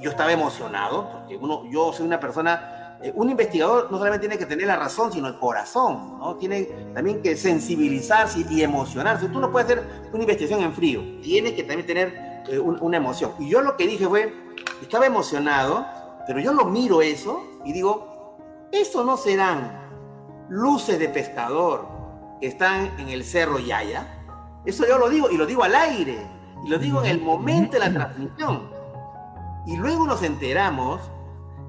yo 0.00 0.10
estaba 0.10 0.32
emocionado, 0.32 1.10
porque 1.10 1.36
uno, 1.36 1.64
yo 1.70 1.92
soy 1.92 2.06
una 2.06 2.20
persona, 2.20 2.98
eh, 3.02 3.12
un 3.14 3.30
investigador 3.30 3.90
no 3.90 3.98
solamente 3.98 4.28
tiene 4.28 4.38
que 4.38 4.46
tener 4.46 4.66
la 4.66 4.76
razón, 4.76 5.12
sino 5.12 5.28
el 5.28 5.38
corazón, 5.38 6.18
¿no? 6.18 6.36
Tiene 6.36 6.64
también 6.94 7.22
que 7.22 7.36
sensibilizarse 7.36 8.44
y 8.48 8.62
emocionarse. 8.62 9.28
Tú 9.28 9.40
no 9.40 9.50
puedes 9.50 9.70
hacer 9.70 9.84
una 10.12 10.22
investigación 10.22 10.60
en 10.60 10.72
frío, 10.72 11.00
tienes 11.22 11.54
que 11.54 11.62
también 11.62 11.86
tener 11.86 12.42
eh, 12.48 12.58
una 12.58 12.98
emoción. 12.98 13.32
Y 13.38 13.48
yo 13.48 13.62
lo 13.62 13.76
que 13.76 13.86
dije 13.86 14.06
fue, 14.06 14.32
estaba 14.82 15.06
emocionado, 15.06 15.86
pero 16.26 16.38
yo 16.38 16.52
lo 16.52 16.66
miro 16.66 17.00
eso 17.00 17.42
y 17.64 17.72
digo, 17.72 18.36
eso 18.72 19.04
no 19.04 19.16
serán 19.16 19.86
luces 20.48 20.98
de 20.98 21.08
pescador, 21.08 21.95
que 22.40 22.46
están 22.46 22.98
en 22.98 23.08
el 23.08 23.24
Cerro 23.24 23.58
Yaya. 23.58 24.06
Eso 24.64 24.86
yo 24.86 24.98
lo 24.98 25.08
digo 25.08 25.30
y 25.30 25.36
lo 25.36 25.46
digo 25.46 25.62
al 25.64 25.74
aire 25.74 26.18
y 26.64 26.68
lo 26.68 26.78
digo 26.78 27.02
en 27.04 27.10
el 27.10 27.20
momento 27.20 27.72
de 27.72 27.78
la 27.80 27.92
transmisión. 27.92 28.70
Y 29.66 29.76
luego 29.76 30.06
nos 30.06 30.22
enteramos 30.22 31.00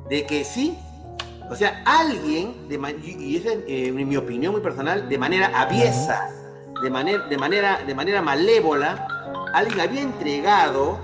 de 0.09 0.25
que 0.25 0.43
sí, 0.43 0.77
o 1.49 1.55
sea, 1.55 1.81
alguien, 1.85 2.67
de, 2.67 2.75
y 3.03 3.37
es 3.37 3.45
eh, 3.45 3.91
mi 3.91 4.15
opinión 4.17 4.53
muy 4.53 4.61
personal, 4.61 5.09
de 5.09 5.17
manera 5.17 5.51
aviesa, 5.59 6.29
de 6.81 6.89
manera, 6.89 7.27
de 7.27 7.37
manera, 7.37 7.79
de 7.85 7.95
manera 7.95 8.21
malévola, 8.21 9.07
alguien 9.53 9.79
había 9.79 10.01
entregado 10.01 10.99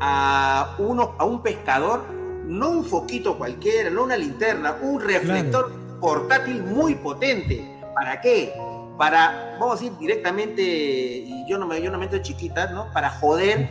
a, 0.00 0.76
uno, 0.78 1.14
a 1.18 1.24
un 1.24 1.42
pescador, 1.42 2.04
no 2.46 2.70
un 2.70 2.84
foquito 2.84 3.36
cualquiera, 3.36 3.90
no 3.90 4.04
una 4.04 4.16
linterna, 4.16 4.76
un 4.80 5.00
reflector 5.00 5.72
portátil 6.00 6.62
muy 6.62 6.94
potente. 6.94 7.78
¿Para 7.94 8.20
qué? 8.20 8.54
Para, 8.98 9.56
vamos 9.60 9.76
a 9.76 9.80
decir 9.80 9.96
directamente, 9.98 10.60
y 10.60 11.46
yo 11.48 11.56
no 11.56 11.66
me, 11.66 11.80
yo 11.80 11.90
no 11.90 11.98
meto 11.98 12.18
chiquitas, 12.18 12.72
¿no? 12.72 12.92
Para 12.92 13.10
joder 13.10 13.70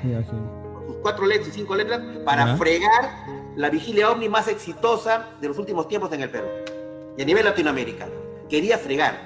sus 0.88 0.96
cuatro 1.01 1.25
letras 1.27 1.50
y 1.50 1.51
cinco 1.51 1.75
letras, 1.75 2.01
para 2.25 2.55
fregar 2.55 3.25
la 3.55 3.69
vigilia 3.69 4.10
ovni 4.10 4.29
más 4.29 4.48
exitosa 4.48 5.27
de 5.41 5.50
los 5.50 5.57
últimos 5.57 5.88
tiempos 5.88 6.12
en 6.13 6.22
el 6.22 6.29
Perú 6.29 6.48
y 7.17 7.22
a 7.22 7.25
nivel 7.25 7.43
latinoamericano. 7.43 8.13
Quería 8.50 8.77
fregar, 8.77 9.19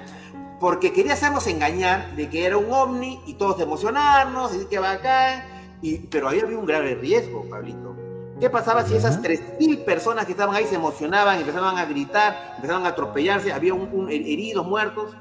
porque 0.58 0.92
quería 0.92 1.12
hacernos 1.12 1.46
engañar 1.46 2.16
de 2.16 2.28
que 2.28 2.46
era 2.46 2.56
un 2.56 2.72
ovni 2.72 3.20
y 3.26 3.34
todos 3.34 3.60
emocionarnos, 3.60 4.56
y 4.56 4.66
que 4.66 4.80
va 4.80 4.90
acá, 4.90 5.46
y, 5.80 5.98
pero 5.98 6.28
había 6.28 6.44
un 6.44 6.66
grave 6.66 6.96
riesgo, 6.96 7.48
Pablito. 7.48 7.96
¿Qué 8.40 8.50
pasaba 8.50 8.84
si 8.84 8.96
esas 8.96 9.22
3.000 9.22 9.84
personas 9.84 10.26
que 10.26 10.32
estaban 10.32 10.56
ahí 10.56 10.64
se 10.64 10.74
emocionaban, 10.74 11.38
empezaban 11.38 11.78
a 11.78 11.84
gritar, 11.84 12.54
empezaban 12.56 12.86
a 12.86 12.88
atropellarse, 12.88 13.52
había 13.52 13.72
un, 13.72 14.08
heridos, 14.10 14.66
muertos? 14.66 15.14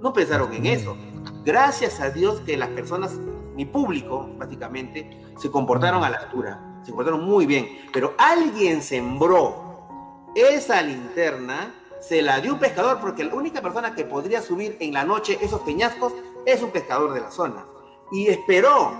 No 0.00 0.12
pensaron 0.12 0.52
en 0.52 0.66
eso. 0.66 0.96
Gracias 1.44 2.00
a 2.00 2.10
Dios 2.10 2.40
que 2.40 2.56
las 2.56 2.68
personas, 2.70 3.14
mi 3.54 3.64
público, 3.64 4.28
básicamente, 4.36 5.24
se 5.38 5.50
comportaron 5.50 6.04
a 6.04 6.10
la 6.10 6.18
altura, 6.18 6.80
se 6.84 6.90
comportaron 6.90 7.24
muy 7.24 7.46
bien. 7.46 7.68
Pero 7.92 8.14
alguien 8.18 8.82
sembró 8.82 10.26
esa 10.34 10.82
linterna, 10.82 11.74
se 12.00 12.22
la 12.22 12.40
dio 12.40 12.54
un 12.54 12.60
pescador, 12.60 13.00
porque 13.00 13.24
la 13.24 13.34
única 13.34 13.60
persona 13.60 13.94
que 13.94 14.04
podría 14.04 14.40
subir 14.40 14.76
en 14.80 14.94
la 14.94 15.04
noche 15.04 15.38
esos 15.40 15.60
peñascos 15.62 16.12
es 16.46 16.62
un 16.62 16.70
pescador 16.70 17.12
de 17.12 17.20
la 17.20 17.30
zona. 17.30 17.64
Y 18.12 18.28
esperó 18.28 18.92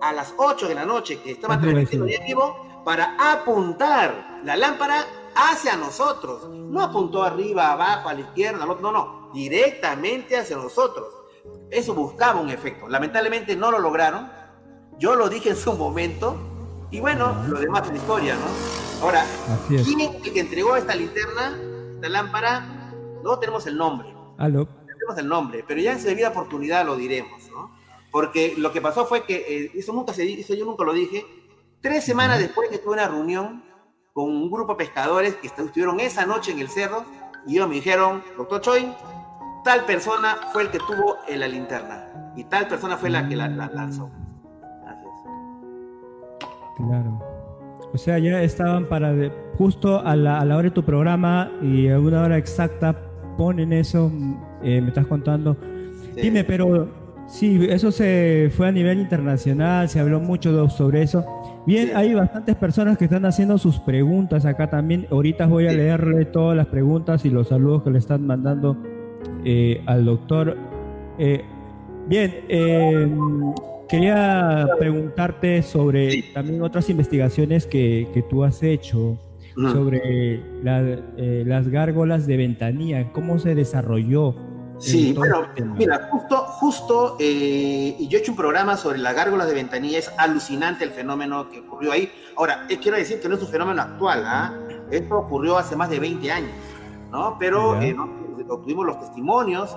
a 0.00 0.12
las 0.12 0.32
8 0.36 0.68
de 0.68 0.74
la 0.74 0.84
noche 0.84 1.20
que 1.20 1.32
estaba 1.32 1.60
transmitiendo 1.60 2.06
en 2.06 2.24
vivo 2.24 2.82
para 2.84 3.16
apuntar 3.18 4.40
la 4.44 4.56
lámpara 4.56 5.04
hacia 5.38 5.76
nosotros. 5.76 6.48
No 6.48 6.82
apuntó 6.82 7.22
arriba, 7.22 7.72
abajo, 7.72 8.08
a 8.08 8.14
la 8.14 8.20
izquierda, 8.20 8.66
no, 8.66 8.92
no 8.92 9.30
directamente 9.32 10.36
hacia 10.36 10.56
nosotros. 10.56 11.14
Eso 11.70 11.94
buscaba 11.94 12.40
un 12.40 12.50
efecto. 12.50 12.88
Lamentablemente 12.88 13.54
no 13.56 13.70
lo 13.70 13.78
lograron. 13.78 14.30
Yo 14.98 15.14
lo 15.14 15.28
dije 15.28 15.50
en 15.50 15.56
su 15.56 15.72
momento. 15.74 16.36
Y 16.90 17.00
bueno, 17.00 17.44
lo 17.46 17.60
demás 17.60 17.82
es 17.82 17.90
la 17.90 17.96
historia, 17.98 18.34
¿no? 18.34 19.04
Ahora, 19.04 19.24
¿quién 19.68 20.00
es 20.00 20.14
el 20.24 20.32
que 20.32 20.40
entregó 20.40 20.74
esta 20.74 20.94
linterna, 20.94 21.56
esta 21.94 22.08
lámpara? 22.08 22.92
No 23.22 23.38
tenemos 23.38 23.66
el 23.66 23.76
nombre. 23.76 24.12
¿Aló? 24.38 24.66
tenemos 24.66 25.18
el 25.18 25.28
nombre, 25.28 25.64
pero 25.66 25.80
ya 25.80 25.92
en 25.92 26.00
su 26.00 26.08
debida 26.08 26.30
oportunidad 26.30 26.84
lo 26.84 26.96
diremos, 26.96 27.48
¿no? 27.50 27.72
Porque 28.10 28.54
lo 28.56 28.72
que 28.72 28.80
pasó 28.80 29.06
fue 29.06 29.24
que, 29.24 29.36
eh, 29.36 29.70
eso 29.74 29.92
nunca 29.92 30.12
se 30.12 30.22
dice, 30.22 30.56
yo 30.56 30.64
nunca 30.64 30.84
lo 30.84 30.92
dije, 30.92 31.24
Tres 31.80 32.04
semanas 32.04 32.40
después 32.40 32.68
que 32.70 32.78
tuve 32.78 32.94
una 32.94 33.06
reunión 33.06 33.62
con 34.18 34.30
un 34.30 34.50
grupo 34.50 34.72
de 34.72 34.78
pescadores 34.78 35.36
que 35.36 35.46
estuvieron 35.46 36.00
esa 36.00 36.26
noche 36.26 36.50
en 36.50 36.58
el 36.58 36.68
cerro 36.68 37.04
y 37.46 37.54
ellos 37.54 37.68
me 37.68 37.76
dijeron, 37.76 38.20
doctor 38.36 38.60
Choi, 38.60 38.92
tal 39.62 39.84
persona 39.84 40.38
fue 40.52 40.62
el 40.62 40.70
que 40.70 40.78
tuvo 40.78 41.18
la 41.28 41.46
linterna 41.46 42.32
y 42.34 42.42
tal 42.42 42.66
persona 42.66 42.96
fue 42.96 43.10
la 43.10 43.28
que 43.28 43.36
la, 43.36 43.46
lanzó. 43.46 44.10
Es. 44.88 45.24
Claro. 46.78 47.22
O 47.94 47.96
sea, 47.96 48.18
ya 48.18 48.42
estaban 48.42 48.86
para 48.86 49.14
justo 49.56 50.04
a 50.04 50.16
la, 50.16 50.42
hora 50.42 50.62
de 50.62 50.72
tu 50.72 50.84
programa 50.84 51.52
y 51.62 51.88
a 51.88 52.00
una 52.00 52.24
hora 52.24 52.38
exacta 52.38 52.96
ponen 53.36 53.72
eso, 53.72 54.10
eh, 54.64 54.80
me 54.80 54.88
estás 54.88 55.06
contando. 55.06 55.56
Dime, 56.16 56.42
pero 56.42 56.88
sí, 57.28 57.66
eso 57.68 57.92
se 57.92 58.50
fue 58.56 58.68
a 58.68 58.72
nivel 58.72 58.98
internacional, 58.98 59.88
se 59.88 60.00
habló 60.00 60.20
mucho 60.20 60.68
sobre 60.68 61.02
eso. 61.02 61.24
Bien, 61.66 61.90
hay 61.94 62.14
bastantes 62.14 62.56
personas 62.56 62.98
que 62.98 63.04
están 63.04 63.24
haciendo 63.24 63.58
sus 63.58 63.78
preguntas 63.78 64.44
acá 64.44 64.70
también. 64.70 65.06
Ahorita 65.10 65.46
voy 65.46 65.66
a 65.68 65.72
leerle 65.72 66.24
todas 66.24 66.56
las 66.56 66.66
preguntas 66.66 67.24
y 67.24 67.30
los 67.30 67.48
saludos 67.48 67.82
que 67.82 67.90
le 67.90 67.98
están 67.98 68.26
mandando 68.26 68.76
eh, 69.44 69.82
al 69.86 70.04
doctor. 70.04 70.56
Eh, 71.18 71.44
bien, 72.08 72.34
em, 72.48 73.54
quería 73.88 74.66
preguntarte 74.78 75.62
sobre 75.62 76.24
también 76.34 76.62
otras 76.62 76.88
investigaciones 76.90 77.66
que, 77.66 78.08
que 78.14 78.22
tú 78.22 78.44
has 78.44 78.62
hecho 78.62 79.18
sobre 79.72 80.40
eh, 80.64 81.42
las 81.44 81.68
gárgolas 81.68 82.26
de 82.26 82.36
ventanilla, 82.36 83.12
cómo 83.12 83.38
se 83.38 83.54
desarrolló 83.54 84.34
Sí, 84.78 85.12
bueno, 85.12 85.48
mira, 85.76 86.08
justo, 86.10 86.36
justo, 86.36 87.16
eh, 87.18 87.96
y 87.98 88.06
yo 88.08 88.18
he 88.18 88.20
hecho 88.20 88.30
un 88.30 88.36
programa 88.36 88.76
sobre 88.76 88.98
las 88.98 89.14
gárgolas 89.14 89.48
de 89.48 89.54
ventanilla, 89.54 89.98
es 89.98 90.10
alucinante 90.16 90.84
el 90.84 90.92
fenómeno 90.92 91.48
que 91.50 91.60
ocurrió 91.60 91.92
ahí. 91.92 92.12
Ahora, 92.36 92.66
eh, 92.68 92.78
quiero 92.78 92.96
decir 92.96 93.20
que 93.20 93.28
no 93.28 93.34
es 93.34 93.42
un 93.42 93.48
fenómeno 93.48 93.82
actual, 93.82 94.22
¿ah? 94.24 94.54
Esto 94.90 95.18
ocurrió 95.18 95.58
hace 95.58 95.74
más 95.74 95.90
de 95.90 95.98
20 95.98 96.30
años, 96.30 96.52
¿no? 97.10 97.36
Pero 97.40 97.80
eh, 97.82 97.96
obtuvimos 98.48 98.86
los 98.86 99.00
testimonios, 99.00 99.76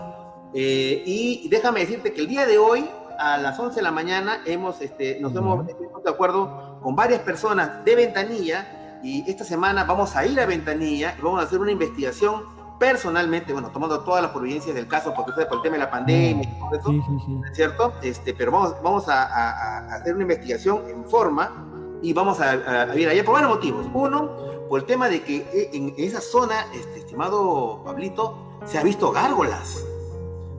y 0.54 1.48
déjame 1.50 1.80
decirte 1.80 2.14
que 2.14 2.22
el 2.22 2.28
día 2.28 2.46
de 2.46 2.60
hoy, 2.60 2.88
a 3.18 3.38
las 3.38 3.58
11 3.60 3.78
de 3.78 3.82
la 3.82 3.92
mañana, 3.92 4.42
hemos, 4.46 4.82
este, 4.82 5.20
nos 5.20 5.36
hemos 5.36 5.66
de 5.66 6.10
acuerdo 6.10 6.80
con 6.82 6.96
varias 6.96 7.22
personas 7.22 7.84
de 7.84 7.96
ventanilla, 7.96 9.00
y 9.04 9.28
esta 9.30 9.44
semana 9.44 9.84
vamos 9.84 10.16
a 10.16 10.26
ir 10.28 10.40
a 10.40 10.46
ventanilla 10.46 11.16
y 11.18 11.22
vamos 11.22 11.42
a 11.42 11.46
hacer 11.46 11.60
una 11.60 11.72
investigación 11.72 12.61
personalmente, 12.82 13.54
bueno, 13.54 13.70
tomando 13.70 14.00
todas 14.00 14.24
las 14.24 14.32
providencias 14.32 14.74
del 14.74 14.88
caso, 14.88 15.14
porque 15.14 15.34
fue 15.34 15.46
por 15.46 15.58
el 15.58 15.62
tema 15.62 15.76
de 15.76 15.84
la 15.84 15.92
pandemia 15.92 16.50
y 16.50 16.60
todo 16.60 16.80
eso, 16.80 17.54
¿cierto? 17.54 17.94
Este, 18.02 18.34
pero 18.34 18.52
vamos, 18.52 18.74
vamos 18.82 19.08
a, 19.08 19.98
hacer 19.98 20.16
una 20.16 20.24
investigación 20.24 20.90
en 20.90 21.06
forma 21.06 22.00
y 22.02 22.12
vamos 22.12 22.40
a, 22.40 22.56
ir 22.96 23.08
allá 23.08 23.24
por 23.24 23.36
varios 23.36 23.52
motivos. 23.52 23.86
Uno, 23.94 24.32
por 24.68 24.80
el 24.80 24.88
tema 24.88 25.10
de 25.10 25.22
que 25.22 25.38
eh, 25.54 25.70
en, 25.74 25.94
esa 25.96 26.22
zona, 26.22 26.66
este, 26.74 27.02
estimado 27.02 27.84
Pablito, 27.86 28.58
se 28.66 28.80
ha 28.80 28.84
visto 28.84 29.12
gárgolas. 29.12 29.86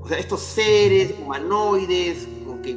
O 0.00 0.06
sea, 0.06 0.16
estos 0.16 0.42
seres 0.42 1.16
humanoides 1.20 2.28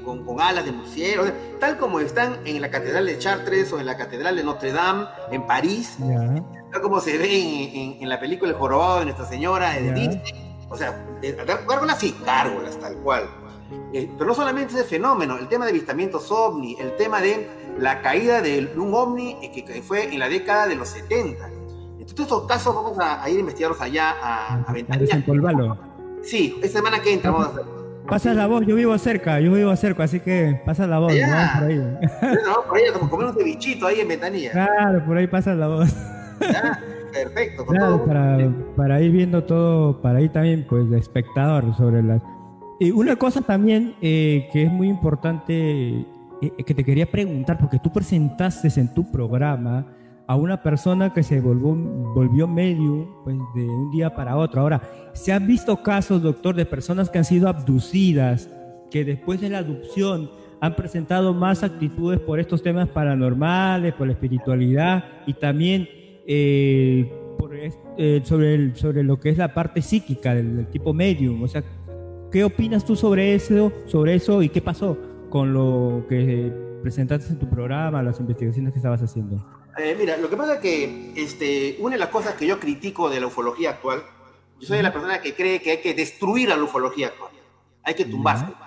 con, 0.04 0.25
con, 0.25 0.42
alas 0.42 0.66
de 0.66 0.72
murciélago, 0.72 1.30
tal 1.60 1.78
como 1.78 2.00
están 2.00 2.40
en 2.46 2.62
la 2.62 2.72
Catedral 2.72 3.05
de 3.05 3.20
Chartres 3.20 3.72
o 3.74 3.79
en 3.79 3.86
la 3.86 3.96
Catedral 3.96 4.36
de 4.36 4.44
Notre 4.44 4.72
Dame 4.72 5.05
en 5.29 5.46
París, 5.46 5.98
tal 6.75 6.81
como 6.81 7.00
se 7.00 7.18
ve 7.18 7.98
en, 8.01 8.09
la 8.09 8.20
película 8.20 8.51
El 8.51 8.57
Jorobado 8.57 9.00
de 9.00 9.05
Nuestra 9.05 9.25
Señora 9.25 9.72
de 9.72 9.94
Disney. 9.94 10.22
O 10.70 10.75
sea, 10.75 11.05
gárgolas 11.66 12.00
sí, 12.00 12.14
gárgolas, 12.25 12.77
tal 12.77 12.98
cual. 12.98 13.29
Eh, 13.94 14.11
pero 14.18 14.25
no 14.27 14.35
solamente 14.35 14.74
ese 14.74 14.83
fenómeno, 14.83 15.38
el 15.38 15.48
tema 15.48 15.64
de 15.64 15.72
avistamientos 15.72 16.29
ovni, 16.31 16.75
el 16.77 16.98
tema 16.98 17.22
de 17.22 17.48
la 17.79 18.01
caída 18.01 18.42
de 18.42 18.74
un 18.75 18.94
ovni 18.94 19.38
eh, 19.42 19.51
que, 19.53 19.81
fue 19.81 20.14
en 20.14 20.20
la 20.20 20.27
década 20.27 20.68
de 20.68 20.75
los 20.75 20.90
70. 20.90 21.48
Entonces, 21.48 22.20
estos 22.20 22.46
casos 22.46 22.75
vamos 22.75 22.98
a, 23.00 23.27
ir 23.29 23.38
a 23.38 23.40
investigarlos 23.40 23.79
allá 23.79 24.14
a, 24.22 24.64
a 24.64 24.74
Ventanilla. 24.74 25.24
Sí, 26.24 26.59
esta 26.61 26.79
semana 26.79 27.01
que 27.01 27.14
entra 27.14 27.31
vamos 27.31 27.48
a 27.48 27.51
hacer. 27.51 27.64
Pasa 28.05 28.33
la 28.33 28.48
voz, 28.48 28.66
yo 28.68 28.75
vivo 28.75 28.98
cerca, 28.98 29.40
yo 29.40 29.53
vivo 29.53 29.74
cerca, 29.77 30.03
así 30.03 30.20
que 30.20 30.61
pasa 30.66 30.85
la 30.85 31.00
voz. 31.00 31.16
Ya. 31.16 31.55
por 31.57 31.70
ahí. 31.70 31.77
No, 31.77 32.64
por 32.68 32.77
ahí, 32.77 32.83
como 32.92 33.09
comer 33.09 33.27
un 33.27 33.35
bichito 33.35 33.88
ahí 33.88 34.01
en 34.01 34.09
Betanía. 34.09 34.51
Claro, 34.51 35.05
por 35.05 35.18
ahí 35.18 35.27
pasa 35.27 35.55
la 35.55 35.68
voz. 35.68 35.96
Ya, 36.41 36.79
perfecto. 37.13 37.65
claro, 37.65 38.05
para, 38.05 38.53
para, 38.75 39.01
ir 39.01 39.11
viendo 39.11 39.43
todo, 39.43 40.01
para 40.01 40.21
ir 40.21 40.31
también, 40.31 40.65
pues, 40.67 40.89
de 40.89 41.00
espectador 41.00 41.75
sobre 41.75 42.03
las... 42.03 42.21
Y 42.79 42.91
una 42.91 43.15
cosa 43.15 43.41
también 43.41 43.95
eh, 44.01 44.50
que 44.51 44.63
es 44.63 44.71
muy 44.71 44.89
importante, 44.89 46.05
eh, 46.41 46.51
que 46.65 46.74
te 46.74 46.83
quería 46.83 47.09
preguntar, 47.09 47.57
porque 47.57 47.79
tú 47.79 47.91
presentaste 47.91 48.67
en 48.79 48.93
tu 48.93 49.09
programa 49.11 49.85
a 50.27 50.35
una 50.35 50.61
persona 50.61 51.13
que 51.13 51.24
se 51.24 51.39
volvió, 51.39 51.75
volvió 52.13 52.48
medium 52.48 53.07
pues, 53.24 53.37
de 53.53 53.63
un 53.63 53.91
día 53.91 54.13
para 54.13 54.35
otro. 54.37 54.61
Ahora, 54.61 54.81
se 55.13 55.31
han 55.31 55.48
visto 55.48 55.81
casos, 55.81 56.21
doctor, 56.21 56.55
de 56.55 56.65
personas 56.65 57.09
que 57.09 57.17
han 57.17 57.25
sido 57.25 57.48
abducidas, 57.48 58.50
que 58.89 59.05
después 59.05 59.41
de 59.41 59.50
la 59.50 59.59
adopción 59.59 60.29
han 60.61 60.75
presentado 60.75 61.33
más 61.33 61.63
actitudes 61.63 62.19
por 62.19 62.39
estos 62.39 62.63
temas 62.63 62.89
paranormales, 62.89 63.93
por 63.93 64.07
la 64.07 64.13
espiritualidad 64.13 65.03
y 65.27 65.33
también 65.33 65.87
eh, 66.27 67.11
eh, 67.98 68.22
sobre, 68.25 68.55
el, 68.55 68.75
sobre 68.75 69.03
lo 69.03 69.20
que 69.20 69.29
es 69.29 69.38
la 69.38 69.53
parte 69.53 69.81
psíquica 69.81 70.35
del, 70.35 70.68
tipo 70.68 70.94
medium. 70.94 71.42
O 71.44 71.48
sea, 71.48 71.64
¿qué 72.31 72.44
opinas 72.44 72.83
tú 72.83 72.96
sobre 72.96 73.35
eso, 73.35 73.72
sobre 73.85 74.16
eso 74.16 74.42
y 74.42 74.50
qué 74.50 74.61
pasó 74.61 74.98
con 75.29 75.53
lo 75.53 76.05
que 76.09 76.51
presentaste 76.81 77.33
en 77.33 77.40
tu 77.40 77.50
programa, 77.50 78.03
las 78.03 78.20
investigaciones 78.20 78.74
que 78.74 78.79
estabas 78.79 79.01
haciendo? 79.01 79.38
Eh, 79.77 79.96
mira, 79.98 80.18
lo 80.18 80.29
que 80.29 80.38
pasa 80.38 80.55
es 80.55 80.59
que 80.59 81.14
este, 81.16 81.77
una 81.79 81.96
de 81.96 82.00
las 82.00 82.09
cosas 82.09 82.35
que 82.35 82.48
yo 82.48 82.59
critico 82.59 83.09
de 83.09 83.20
la 83.20 83.27
ufología 83.27 83.72
actual, 83.72 84.03
yo 84.59 84.68
soy 84.68 84.77
de 84.77 84.83
la 84.83 84.94
persona 84.94 85.22
que 85.22 85.33
cree 85.33 85.61
que 85.61 85.72
hay 85.72 85.81
que 85.81 85.94
destruir 85.94 86.51
a 86.51 86.57
la 86.57 86.64
ufología 86.64 87.07
actual. 87.07 87.31
Hay 87.83 87.94
que 87.94 88.05
tumbarla. 88.05 88.65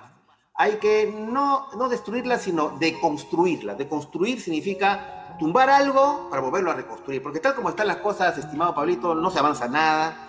Hay 0.58 0.72
que 0.78 1.12
no, 1.16 1.68
no 1.76 1.88
destruirla, 1.88 2.38
sino 2.38 2.70
deconstruirla. 2.78 3.74
Deconstruir 3.74 4.40
significa 4.40 5.36
tumbar 5.38 5.70
algo 5.70 6.28
para 6.28 6.42
volverlo 6.42 6.72
a 6.72 6.74
reconstruir. 6.74 7.22
Porque 7.22 7.40
tal 7.40 7.54
como 7.54 7.70
están 7.70 7.86
las 7.86 7.98
cosas, 7.98 8.36
estimado 8.36 8.74
Pablito, 8.74 9.14
no 9.14 9.30
se 9.30 9.38
avanza 9.38 9.68
nada. 9.68 10.28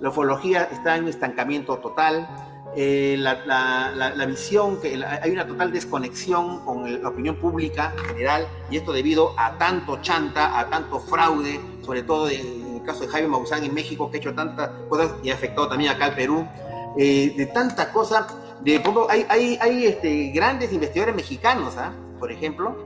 La 0.00 0.10
ufología 0.10 0.64
está 0.64 0.96
en 0.96 1.04
un 1.04 1.08
estancamiento 1.08 1.78
total 1.78 2.28
eh, 2.76 3.16
la, 3.18 4.26
visión, 4.26 4.80
que 4.80 5.02
hay 5.04 5.30
una 5.30 5.46
total 5.46 5.72
desconexión 5.72 6.64
con 6.64 7.02
la 7.02 7.08
opinión 7.08 7.36
pública 7.36 7.94
en 7.96 8.04
general, 8.04 8.46
y 8.70 8.76
esto 8.76 8.92
debido 8.92 9.34
a 9.38 9.56
tanto 9.58 10.00
chanta, 10.02 10.58
a 10.58 10.68
tanto 10.68 11.00
fraude, 11.00 11.60
sobre 11.82 12.02
todo 12.02 12.28
en 12.28 12.76
el 12.76 12.82
caso 12.84 13.00
de 13.00 13.08
Jaime 13.08 13.28
Maussan 13.28 13.64
en 13.64 13.74
México, 13.74 14.10
que 14.10 14.18
ha 14.18 14.20
hecho 14.20 14.34
tantas 14.34 14.70
cosas 14.88 15.12
y 15.22 15.30
ha 15.30 15.34
afectado 15.34 15.68
también 15.68 15.90
acá 15.90 16.06
al 16.06 16.14
Perú, 16.14 16.46
eh, 16.96 17.34
de 17.36 17.46
tantas 17.46 17.88
cosas. 17.88 18.26
De, 18.62 18.82
hay 19.08 19.26
hay, 19.28 19.58
hay 19.60 19.86
este, 19.86 20.28
grandes 20.28 20.72
investigadores 20.72 21.14
mexicanos, 21.14 21.76
¿ah? 21.76 21.92
por 22.18 22.32
ejemplo, 22.32 22.76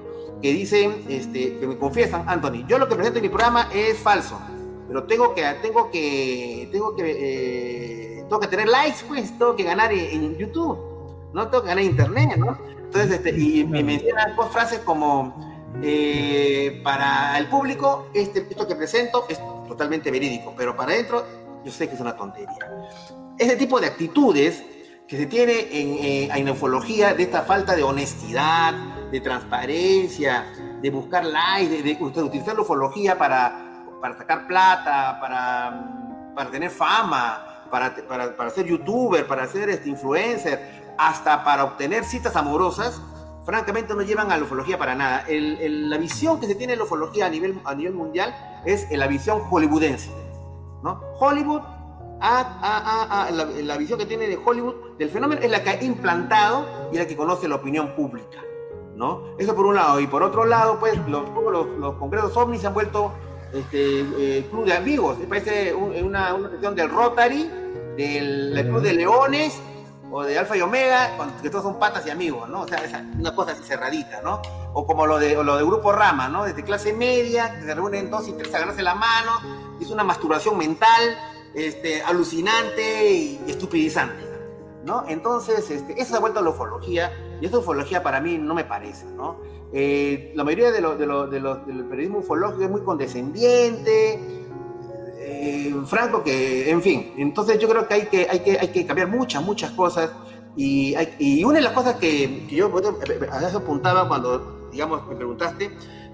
que 0.43 0.53
dicen, 0.53 1.05
este, 1.09 1.59
que 1.59 1.67
me 1.67 1.79
confiesan, 1.79 2.29
Anthony, 2.29 2.67
yo 2.67 2.79
lo 2.79 2.89
que 2.89 2.95
presento 2.95 3.19
en 3.19 3.23
mi 3.23 3.29
programa 3.29 3.69
es 3.73 3.99
falso, 3.99 4.39
pero 4.89 5.05
tengo 5.05 5.35
que, 5.35 5.43
tengo 5.63 5.91
que, 5.91 6.69
tengo 6.71 6.95
que 6.95 7.03
eh, 7.07 8.25
tengo 8.33 8.41
que 8.41 8.49
tener 8.49 8.69
likes, 8.69 9.05
pues, 9.07 9.39
tengo 9.39 9.55
que 9.55 9.63
ganar 9.63 9.93
en, 9.93 10.37
YouTube, 10.37 10.79
¿no? 11.33 11.49
Tengo 11.49 11.63
que 11.63 11.69
ganar 11.69 11.85
en 11.85 11.91
Internet, 11.91 12.37
¿no? 12.37 12.59
Entonces, 12.83 13.11
este, 13.13 13.31
y, 13.39 13.65
me 13.65 13.83
mencionan 13.83 14.35
dos 14.35 14.51
frases 14.51 14.81
como, 14.81 15.53
eh, 15.83 16.81
para 16.83 17.39
el 17.39 17.47
público, 17.49 18.09
este, 18.15 18.47
esto 18.49 18.67
que 18.67 18.75
presento 18.75 19.27
es 19.29 19.39
totalmente 19.69 20.11
verídico, 20.11 20.55
pero 20.57 20.75
para 20.77 20.93
adentro, 20.93 21.25
yo 21.65 21.71
sé 21.71 21.89
que 21.89 21.95
es 21.95 22.01
una 22.01 22.17
tontería. 22.17 22.89
Ese 23.39 23.57
tipo 23.57 23.81
de 23.81 23.87
actitudes 23.87 24.63
que 25.13 25.19
se 25.19 25.27
tiene 25.27 25.69
en, 25.71 26.35
en, 26.35 26.49
ufología, 26.49 27.13
de 27.13 27.25
esta 27.25 27.43
falta 27.43 27.77
de 27.77 27.83
honestidad, 27.83 28.73
de 29.11 29.21
transparencia, 29.21 30.47
de 30.81 30.89
buscar 30.89 31.27
likes, 31.27 31.83
de, 31.83 31.99
utilizar 32.01 32.55
la 32.55 32.63
ufología 32.63 33.19
para, 33.19 33.85
para 34.01 34.17
sacar 34.17 34.47
plata, 34.47 35.19
para, 35.21 36.33
para 36.35 36.51
tener 36.51 36.71
fama, 36.71 37.67
para, 37.71 37.95
para, 38.09 38.35
para 38.35 38.49
ser 38.49 38.65
youtuber, 38.65 39.27
para 39.27 39.47
ser 39.49 39.69
este 39.69 39.91
influencer, 39.91 40.95
hasta 40.97 41.45
para 41.45 41.65
obtener 41.65 42.05
citas 42.05 42.35
amorosas, 42.35 42.99
francamente 43.45 43.95
no 43.95 44.01
llevan 44.01 44.33
a 44.33 44.39
la 44.39 44.45
ufología 44.45 44.79
para 44.79 44.95
nada. 44.95 45.27
El, 45.29 45.91
la 45.91 45.99
visión 45.99 46.41
que 46.41 46.47
se 46.47 46.55
tiene 46.55 46.73
de 46.73 46.79
la 46.79 46.85
ufología 46.85 47.27
a 47.27 47.29
nivel, 47.29 47.61
a 47.67 47.75
nivel 47.75 47.93
mundial 47.93 48.35
es 48.65 48.91
la 48.91 49.07
visión 49.09 49.41
hollywoodense. 49.41 50.11
¿no? 50.83 51.03
Hollywood, 51.21 51.61
la, 52.23 53.77
visión 53.77 53.99
que 53.99 54.07
tiene 54.07 54.29
de 54.29 54.39
Hollywood 54.43 54.97
del 54.99 55.11
fenómeno 55.11 55.41
es 55.41 55.51
la 55.51 55.63
que 55.63 55.71
ha 55.71 55.83
implantado 55.83 56.91
y 56.93 56.99
la 56.99 57.07
que 57.07 57.17
conoce 57.17 57.49
la 57.49 57.57
opinión 57.57 57.95
pública. 57.95 58.39
¿no? 58.95 59.37
Eso 59.39 59.55
por 59.55 59.67
un 59.67 59.75
lado. 59.75 60.01
Y 60.01 60.07
por 60.07 60.23
otro 60.23 60.45
lado, 60.45 60.79
pues 60.79 60.97
los, 61.09 61.29
los, 61.31 61.67
los 61.79 61.95
congresos 61.97 62.37
ovnis 62.37 62.61
se 62.61 62.69
han 62.69 62.75
vuelto 62.75 63.13
este, 63.53 64.01
eh, 64.01 64.47
club 64.51 64.65
de 64.65 64.75
amigos. 64.75 65.19
Parece 65.29 65.75
una, 65.75 66.35
una 66.35 66.51
sesión 66.51 66.75
del 66.75 66.91
Rotary 66.91 67.51
del 67.97 68.67
Club 68.69 68.81
de 68.81 68.93
Leones 68.95 69.61
o 70.11 70.23
de 70.23 70.39
Alfa 70.39 70.57
y 70.57 70.61
Omega, 70.61 71.11
que 71.41 71.49
todos 71.49 71.65
son 71.65 71.79
patas 71.79 72.07
y 72.07 72.11
amigos, 72.11 72.49
¿no? 72.49 72.63
O 72.63 72.69
sea, 72.69 72.85
esa, 72.85 73.03
una 73.19 73.35
cosa 73.35 73.55
cerradita, 73.55 74.21
¿no? 74.23 74.43
O 74.75 74.87
como 74.87 75.07
lo 75.07 75.19
de, 75.19 75.43
lo 75.43 75.57
de 75.57 75.65
Grupo 75.65 75.91
Rama, 75.91 76.29
¿no? 76.29 76.45
Desde 76.45 76.63
clase 76.63 76.93
media, 76.93 77.55
que 77.59 77.63
se 77.65 77.75
reúnen 77.75 78.11
dos 78.11 78.29
y 78.29 78.33
tres 78.33 78.53
a 78.53 78.59
agarrarse 78.59 78.83
la 78.83 78.95
mano, 78.95 79.33
es 79.81 79.91
una 79.91 80.05
masturbación 80.05 80.59
mental, 80.59 81.19
este, 81.55 82.03
alucinante 82.03 83.11
y 83.11 83.41
estupidizante, 83.47 84.23
¿no? 84.85 85.05
Entonces, 85.09 85.71
este, 85.71 86.15
ha 86.15 86.19
vuelto 86.19 86.41
a 86.41 86.43
la 86.43 86.51
ufología, 86.51 87.13
y 87.41 87.47
esa 87.47 87.59
ufología 87.59 88.03
para 88.03 88.21
mí 88.21 88.39
no 88.39 88.55
me 88.55 88.65
parece, 88.65 89.07
¿no? 89.07 89.41
Eh, 89.73 90.33
la 90.35 90.45
mayoría 90.45 90.71
de, 90.71 90.81
lo, 90.81 90.97
de, 90.97 91.07
lo, 91.07 91.27
de 91.27 91.41
del 91.41 91.85
periodismo 91.87 92.19
ufológico 92.19 92.63
es 92.63 92.71
muy 92.71 92.83
condescendiente, 92.83 94.21
eh, 95.19 95.75
Franco, 95.87 96.23
que, 96.23 96.71
en 96.71 96.83
fin, 96.83 97.15
entonces 97.17 97.59
yo 97.59 97.69
creo 97.69 97.87
que 97.89 97.95
hay 97.95 98.07
que, 98.07 98.27
hay 98.29 98.41
que, 98.41 98.59
hay 98.59 98.69
que 98.69 98.85
cambiar 98.85 99.09
muchas, 99.09 99.43
muchas 99.43 99.71
cosas. 99.73 100.11
Y, 100.57 100.95
y 101.19 101.45
una 101.45 101.55
de 101.55 101.63
las 101.63 101.73
cosas 101.73 101.97
que, 101.97 102.47
que 102.49 102.57
yo 102.57 102.67
apuntaba 102.67 104.07
cuando, 104.07 104.69
digamos, 104.71 105.07
me 105.09 105.17
preguntaste, 105.17 105.71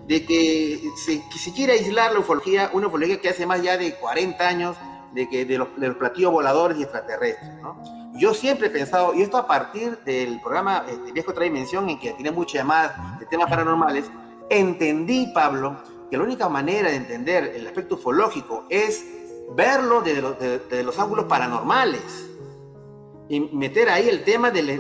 de 0.07 0.24
que 0.24 0.81
se, 0.96 1.22
que 1.29 1.38
se 1.38 1.53
quiere 1.53 1.72
aislar 1.74 2.12
la 2.12 2.20
ufología, 2.20 2.70
una 2.72 2.87
ufología 2.87 3.20
que 3.20 3.29
hace 3.29 3.44
más 3.44 3.62
ya 3.62 3.77
de 3.77 3.94
40 3.94 4.48
años, 4.48 4.77
de, 5.12 5.29
que, 5.29 5.44
de, 5.44 5.59
los, 5.59 5.68
de 5.77 5.88
los 5.88 5.97
platillos 5.97 6.33
voladores 6.33 6.79
y 6.79 6.83
extraterrestres, 6.83 7.55
¿no? 7.62 7.99
Yo 8.18 8.35
siempre 8.35 8.66
he 8.66 8.71
pensado, 8.71 9.14
y 9.14 9.23
esto 9.23 9.37
a 9.37 9.47
partir 9.47 9.97
del 10.05 10.40
programa 10.40 10.85
este, 10.88 11.12
Viejo 11.12 11.31
Otra 11.31 11.44
Dimensión, 11.44 11.88
en 11.88 12.01
que 12.01 12.12
tiene 12.14 12.33
muchas 12.33 12.55
llamadas 12.55 13.21
de 13.21 13.27
temas 13.27 13.49
paranormales, 13.49 14.11
entendí, 14.51 15.31
Pablo, 15.33 15.77
que 16.11 16.16
la 16.16 16.25
única 16.25 16.49
manera 16.49 16.90
de 16.90 16.97
entender 16.97 17.53
el 17.55 17.64
aspecto 17.64 17.94
ufológico 17.94 18.64
es 18.71 19.07
verlo 19.55 20.03
desde, 20.03 20.83
los 20.83 20.99
ángulos 20.99 21.27
paranormales 21.27 22.29
y 23.29 23.38
meter 23.40 23.88
ahí 23.88 24.09
el 24.09 24.25
tema 24.25 24.51
de 24.51 24.62
la, 24.64 24.73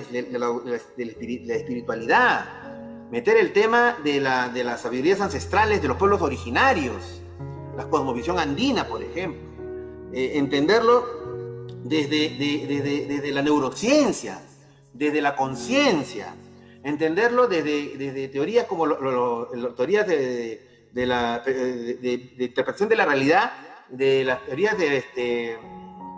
espiritualidad, 1.54 3.08
meter 3.10 3.36
el 3.36 3.52
tema 3.52 3.98
de, 4.02 4.20
las 4.20 4.80
sabidurías 4.80 5.20
ancestrales 5.20 5.80
de 5.80 5.86
los 5.86 5.96
pueblos 5.96 6.22
originarios, 6.22 7.22
la 7.76 7.88
cosmovisión 7.88 8.38
andina, 8.40 8.88
por 8.88 9.00
ejemplo, 9.00 9.47
eh, 10.12 10.32
entenderlo 10.34 11.04
desde, 11.84 12.30
desde, 13.08 13.32
la 13.32 13.42
neurociencia, 13.42 14.40
desde 14.92 15.20
la 15.20 15.36
conciencia, 15.36 16.34
entenderlo 16.82 17.46
desde, 17.46 18.28
teorías 18.28 18.66
como 18.66 18.88
teorías 19.76 20.06
de, 20.06 20.60
la 20.94 21.42
interpretación 21.46 22.88
de 22.88 22.96
la 22.96 23.04
realidad 23.04 23.52
de 23.88 24.24
las 24.24 24.44
teorías 24.44 24.76
de, 24.76 24.96
este, 24.98 25.58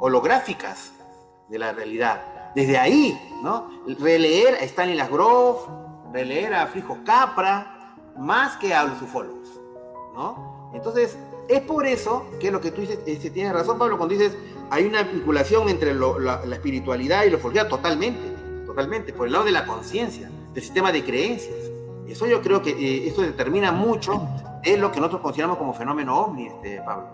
holográficas 0.01 0.93
de 1.49 1.59
la 1.59 1.73
realidad. 1.73 2.53
Desde 2.55 2.79
ahí, 2.79 3.19
¿no? 3.43 3.71
Releer 4.01 4.55
a 4.55 4.65
Stanley 4.65 4.97
Lasgrove, 4.97 5.61
releer 6.13 6.55
a 6.55 6.67
Frijo 6.67 6.99
Capra, 7.05 7.95
más 8.19 8.57
que 8.57 8.75
a 8.75 8.85
los 8.85 9.01
ufólogos, 9.01 9.49
¿no? 10.15 10.71
Entonces, 10.75 11.17
es 11.51 11.61
por 11.63 11.87
eso 11.87 12.27
que 12.39 12.51
lo 12.51 12.61
que 12.61 12.71
tú 12.71 12.81
dices, 12.83 12.99
este, 13.07 13.31
tienes 13.31 13.53
razón, 13.53 13.79
Pablo, 13.79 13.99
cuando 13.99 14.15
dices 14.15 14.37
hay 14.71 14.85
una 14.85 15.03
vinculación 15.03 15.69
entre 15.69 15.93
la, 15.95 16.43
espiritualidad 16.53 17.25
y 17.25 17.31
la 17.31 17.37
ufología, 17.37 17.69
totalmente, 17.69 18.21
totalmente, 18.65 19.13
por 19.13 19.27
el 19.27 19.33
lado 19.33 19.45
de 19.45 19.53
la 19.53 19.67
conciencia, 19.67 20.31
del 20.55 20.63
sistema 20.63 20.93
de 20.93 21.03
creencias. 21.03 21.57
Eso 22.07 22.27
yo 22.27 22.41
creo 22.41 22.63
que 22.63 22.71
eh, 22.71 23.09
eso 23.09 23.23
determina 23.23 23.73
mucho 23.73 24.29
de 24.63 24.77
lo 24.77 24.93
que 24.93 24.99
nosotros 24.99 25.23
consideramos 25.23 25.59
como 25.59 25.75
fenómeno 25.75 26.17
ovni, 26.19 26.47
este, 26.47 26.81
Pablo. 26.85 27.09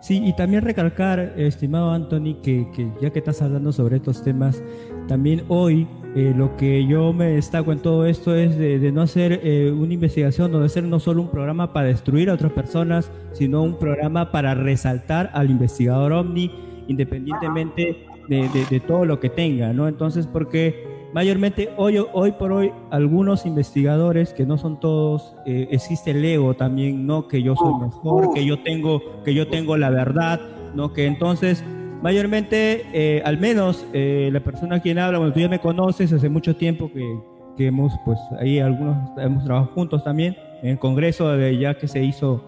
Sí, 0.00 0.22
y 0.24 0.36
también 0.36 0.62
recalcar, 0.62 1.18
estimado 1.36 1.90
Anthony, 1.90 2.40
que, 2.42 2.92
ya 3.00 3.10
que 3.10 3.18
estás 3.18 3.42
hablando 3.42 3.72
sobre 3.72 3.96
estos 3.96 4.22
temas, 4.22 4.62
también 5.08 5.44
hoy 5.48 5.88
eh, 6.16 6.32
lo 6.34 6.56
que 6.56 6.86
yo 6.86 7.12
me 7.12 7.26
destaco 7.26 7.72
en 7.72 7.78
todo 7.78 8.06
esto 8.06 8.34
es 8.34 8.58
de, 8.58 8.90
no 8.90 9.02
hacer 9.02 9.40
eh, 9.44 9.70
una 9.70 9.94
investigación, 9.94 10.50
no 10.50 10.60
de 10.60 10.66
hacer 10.66 10.82
no 10.82 10.98
solo 10.98 11.22
un 11.22 11.30
programa 11.30 11.72
para 11.72 11.88
destruir 11.88 12.30
a 12.30 12.34
otras 12.34 12.52
personas, 12.52 13.12
sino 13.32 13.62
un 13.62 13.78
programa 13.78 14.32
para 14.32 14.54
resaltar 14.54 15.30
al 15.34 15.50
investigador 15.50 16.12
ovni, 16.12 16.50
independientemente 16.88 18.06
de, 18.28 18.48
de 18.70 18.80
todo 18.80 19.04
lo 19.04 19.20
que 19.20 19.28
tenga, 19.28 19.72
¿no? 19.72 19.86
Entonces, 19.86 20.26
porque 20.26 20.96
mayormente 21.16 21.70
hoy, 21.78 21.96
hoy 22.12 22.32
por 22.32 22.52
hoy 22.52 22.72
algunos 22.90 23.46
investigadores, 23.46 24.34
que 24.34 24.44
no 24.44 24.58
son 24.58 24.80
todos, 24.80 25.34
eh, 25.46 25.66
existe 25.70 26.10
el 26.10 26.22
ego 26.22 26.54
también, 26.54 27.06
¿no? 27.06 27.26
Que 27.26 27.42
yo 27.42 27.56
soy 27.56 27.72
mejor, 27.80 28.34
que 28.34 28.44
yo 28.44 28.62
tengo, 28.62 29.22
que 29.24 29.32
yo 29.32 29.48
tengo 29.48 29.78
la 29.78 29.88
verdad, 29.88 30.40
¿no? 30.74 30.92
Que 30.92 31.06
entonces, 31.06 31.64
mayormente, 32.02 32.86
eh, 32.92 33.22
al 33.24 33.38
menos 33.38 33.86
eh, 33.92 34.30
la 34.32 34.40
persona 34.40 34.76
a 34.76 34.80
quien 34.80 34.98
habla, 34.98 35.18
bueno, 35.18 35.32
tú 35.32 35.40
ya 35.40 35.48
me 35.48 35.58
conoces 35.58 36.12
hace 36.12 36.28
mucho 36.28 36.56
tiempo 36.56 36.90
que, 36.92 37.20
que 37.56 37.66
hemos, 37.66 37.92
pues 38.04 38.18
ahí 38.38 38.58
algunos 38.58 38.96
hemos 39.18 39.44
trabajado 39.44 39.72
juntos 39.74 40.04
también 40.04 40.36
en 40.62 40.70
el 40.70 40.78
Congreso, 40.78 41.28
de, 41.28 41.58
ya 41.58 41.74
que 41.74 41.88
se 41.88 42.02
hizo, 42.02 42.44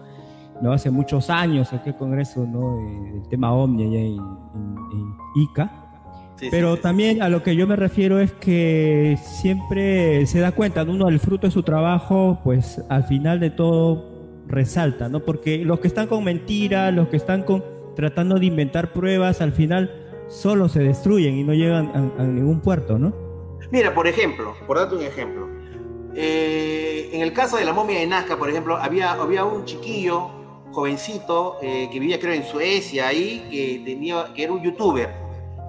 ¿no? 0.61 0.71
Hace 0.71 0.89
muchos 0.89 1.29
años, 1.29 1.73
aquel 1.73 1.95
Congreso, 1.95 2.45
¿no? 2.45 2.79
El 3.15 3.27
tema 3.29 3.53
OMNI 3.53 3.83
allá 3.83 3.99
en, 3.99 4.17
en 4.93 5.15
ICA. 5.35 5.71
Pero 6.51 6.77
también 6.77 7.21
a 7.21 7.27
lo 7.27 7.43
que 7.43 7.55
yo 7.55 7.67
me 7.67 7.75
refiero 7.75 8.19
es 8.19 8.31
que 8.31 9.17
siempre 9.21 10.25
se 10.25 10.39
da 10.39 10.53
cuenta, 10.53 10.83
uno 10.83 11.07
del 11.07 11.19
fruto 11.19 11.47
de 11.47 11.51
su 11.51 11.63
trabajo, 11.63 12.39
pues 12.45 12.81
al 12.87 13.03
final 13.03 13.41
de 13.41 13.49
todo 13.49 14.05
resalta, 14.47 15.09
¿no? 15.09 15.19
Porque 15.19 15.59
los 15.65 15.79
que 15.81 15.87
están 15.87 16.07
con 16.07 16.23
mentiras, 16.23 16.93
los 16.93 17.09
que 17.09 17.17
están 17.17 17.43
con 17.43 17.63
tratando 17.99 18.39
de 18.39 18.45
inventar 18.45 18.93
pruebas, 18.93 19.41
al 19.41 19.51
final 19.51 20.23
solo 20.29 20.69
se 20.69 20.79
destruyen 20.79 21.37
y 21.37 21.43
no 21.43 21.53
llegan 21.53 22.13
a, 22.17 22.23
ningún 22.23 22.61
puerto, 22.61 22.97
¿no? 22.97 23.13
Mira, 23.71 23.93
por 23.93 24.07
ejemplo, 24.07 24.55
por 24.65 24.77
darte 24.77 24.95
un 24.95 25.03
ejemplo, 25.03 25.49
eh, 26.15 27.09
en 27.11 27.21
el 27.21 27.33
caso 27.33 27.57
de 27.57 27.65
la 27.65 27.73
momia 27.73 27.99
de 27.99 28.07
Nazca, 28.07 28.37
por 28.37 28.49
ejemplo, 28.49 28.77
había, 28.77 29.11
había 29.11 29.43
un 29.43 29.65
chiquillo, 29.65 30.29
jovencito, 30.71 31.57
eh, 31.61 31.89
que 31.91 31.99
vivía 31.99 32.19
creo 32.19 32.33
en 32.33 32.45
Suecia 32.45 33.07
ahí, 33.09 33.45
que, 33.51 33.81
tenía, 33.83 34.31
que 34.33 34.43
era 34.43 34.53
un 34.53 34.63
youtuber 34.63 35.09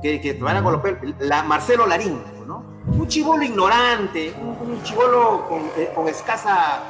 que, 0.01 0.21
que 0.21 0.35
van 0.35 0.59
a 0.59 0.63
colocar, 0.63 1.01
la 1.19 1.43
Marcelo 1.43 1.85
Larín, 1.85 2.23
¿no? 2.47 2.65
Un 2.87 3.09
chivolo 3.09 3.43
ignorante, 3.43 4.33
un, 4.41 4.81
chivolo 4.85 5.47
con, 5.49 5.63
eh, 5.77 5.91
con 5.95 6.07
escasa, 6.07 6.81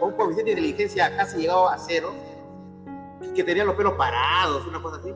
un 0.00 0.38
inteligencia 0.38 1.14
casi 1.14 1.36
llegado 1.38 1.68
a 1.68 1.76
cero, 1.76 2.14
que 3.34 3.44
tenía 3.44 3.64
los 3.64 3.74
pelos 3.74 3.94
parados, 3.94 4.66
una 4.66 4.80
cosa 4.80 4.98
así. 4.98 5.12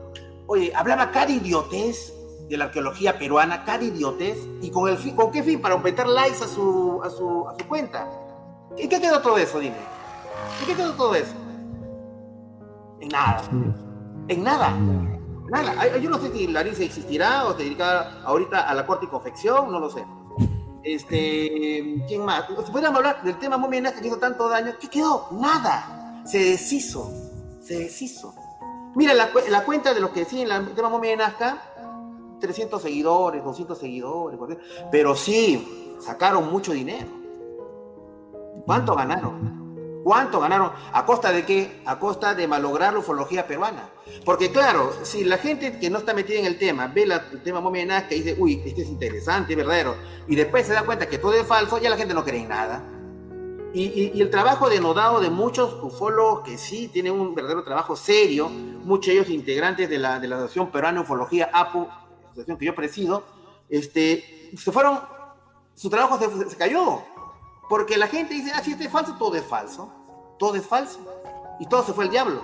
Oye, 0.47 0.71
hablaba 0.75 1.11
cada 1.11 1.31
idiotez 1.31 2.13
de 2.49 2.57
la 2.57 2.65
arqueología 2.65 3.17
peruana, 3.17 3.63
cada 3.63 3.83
idiotez, 3.83 4.37
y 4.61 4.69
con, 4.69 4.89
el 4.89 4.97
fin, 4.97 5.15
¿con 5.15 5.31
qué 5.31 5.43
fin? 5.43 5.61
Para 5.61 5.75
aumentar 5.75 6.07
likes 6.07 6.43
a 6.43 6.47
su, 6.47 7.01
a 7.03 7.09
su, 7.09 7.47
a 7.47 7.55
su 7.57 7.67
cuenta. 7.67 8.09
¿En 8.77 8.89
qué 8.89 8.99
quedó 8.99 9.21
todo 9.21 9.37
eso, 9.37 9.59
dime? 9.59 9.77
¿En 10.61 10.67
qué 10.67 10.75
quedó 10.75 10.93
todo 10.93 11.15
eso? 11.15 11.33
En 12.99 13.09
nada. 13.09 13.41
En 14.27 14.43
nada. 14.43 14.77
Nada, 15.49 15.97
yo 15.97 16.09
no 16.09 16.19
sé 16.19 16.31
si 16.31 16.47
Larissa 16.47 16.83
existirá 16.83 17.45
o 17.45 17.51
se 17.55 17.63
dedica 17.63 18.23
ahorita 18.23 18.67
a 18.67 18.73
la 18.73 18.85
corte 18.85 19.05
y 19.05 19.09
confección, 19.09 19.71
no 19.71 19.79
lo 19.79 19.89
sé. 19.89 20.03
Este, 20.83 22.03
¿quién 22.07 22.25
más? 22.25 22.45
Si 22.65 22.71
pudiéramos 22.71 22.97
hablar 22.97 23.23
del 23.23 23.37
tema 23.37 23.57
momia 23.57 23.93
que 23.93 24.07
hizo 24.07 24.17
tanto 24.17 24.49
daño, 24.49 24.73
¿qué 24.79 24.89
quedó? 24.89 25.27
Nada. 25.31 26.23
Se 26.25 26.39
deshizo, 26.39 27.11
se 27.63 27.79
deshizo. 27.79 28.35
Mira 28.95 29.13
la, 29.13 29.29
la 29.49 29.65
cuenta 29.65 29.93
de 29.93 29.99
lo 29.99 30.11
que 30.11 30.21
decía 30.21 30.43
en 30.43 30.51
el 30.51 30.75
tema 30.75 30.89
momia 30.89 31.33
300 32.39 32.81
seguidores, 32.81 33.43
200 33.43 33.77
seguidores, 33.77 34.39
pero 34.91 35.15
sí, 35.15 35.95
sacaron 35.99 36.51
mucho 36.51 36.73
dinero. 36.73 37.07
¿Cuánto 38.65 38.95
ganaron? 38.95 40.01
¿Cuánto 40.03 40.41
ganaron? 40.41 40.71
¿A 40.91 41.05
costa 41.05 41.31
de 41.31 41.45
qué? 41.45 41.81
A 41.85 41.97
costa 41.97 42.35
de 42.35 42.47
malograr 42.47 42.93
la 42.93 42.99
ufología 42.99 43.47
peruana. 43.47 43.89
Porque 44.25 44.51
claro, 44.51 44.91
si 45.03 45.23
la 45.23 45.37
gente 45.37 45.79
que 45.79 45.89
no 45.89 45.99
está 45.99 46.13
metida 46.13 46.39
en 46.39 46.45
el 46.45 46.59
tema 46.59 46.87
ve 46.87 47.03
el 47.03 47.41
tema 47.41 47.61
momia 47.61 47.85
Nazca 47.85 48.13
y 48.13 48.21
dice, 48.21 48.35
uy, 48.37 48.61
este 48.65 48.81
es 48.81 48.89
interesante, 48.89 49.55
verdadero, 49.55 49.95
y 50.27 50.35
después 50.35 50.67
se 50.67 50.73
da 50.73 50.83
cuenta 50.83 51.07
que 51.07 51.17
todo 51.17 51.33
es 51.33 51.47
falso, 51.47 51.77
ya 51.77 51.89
la 51.89 51.97
gente 51.97 52.13
no 52.13 52.25
cree 52.25 52.41
en 52.41 52.49
nada. 52.49 52.83
Y, 53.73 54.21
el 54.21 54.29
trabajo 54.29 54.69
denodado 54.69 55.19
de 55.19 55.29
muchos 55.29 55.81
ufólogos 55.81 56.41
que 56.41 56.57
sí 56.57 56.87
tienen 56.87 57.13
un 57.13 57.33
verdadero 57.33 57.63
trabajo 57.63 57.95
serio, 57.95 58.49
muchos 58.49 59.07
de 59.07 59.13
ellos 59.13 59.29
integrantes 59.29 59.89
de 59.89 59.97
la, 59.97 60.19
de 60.19 60.27
la 60.27 60.35
Asociación 60.35 60.71
Peruana 60.71 60.99
de 60.99 61.03
Ufología, 61.03 61.49
APU, 61.51 61.87
asociación 62.25 62.57
que 62.57 62.65
yo 62.65 62.75
presido, 62.75 63.23
este, 63.69 64.51
se 64.55 64.71
fueron, 64.71 64.99
su 65.73 65.89
trabajo 65.89 66.19
se 66.19 66.55
cayó, 66.55 67.01
porque 67.67 67.97
la 67.97 68.07
gente 68.07 68.35
dice, 68.35 68.51
ah, 68.53 68.61
si 68.63 68.73
este 68.73 68.85
es 68.85 68.91
falso, 68.91 69.15
todo 69.17 69.35
es 69.35 69.43
falso. 69.43 69.91
Todo 70.37 70.55
es 70.55 70.65
falso. 70.65 70.99
Y 71.59 71.65
todo 71.65 71.83
se 71.83 71.93
fue 71.93 72.05
al 72.05 72.11
diablo. 72.11 72.43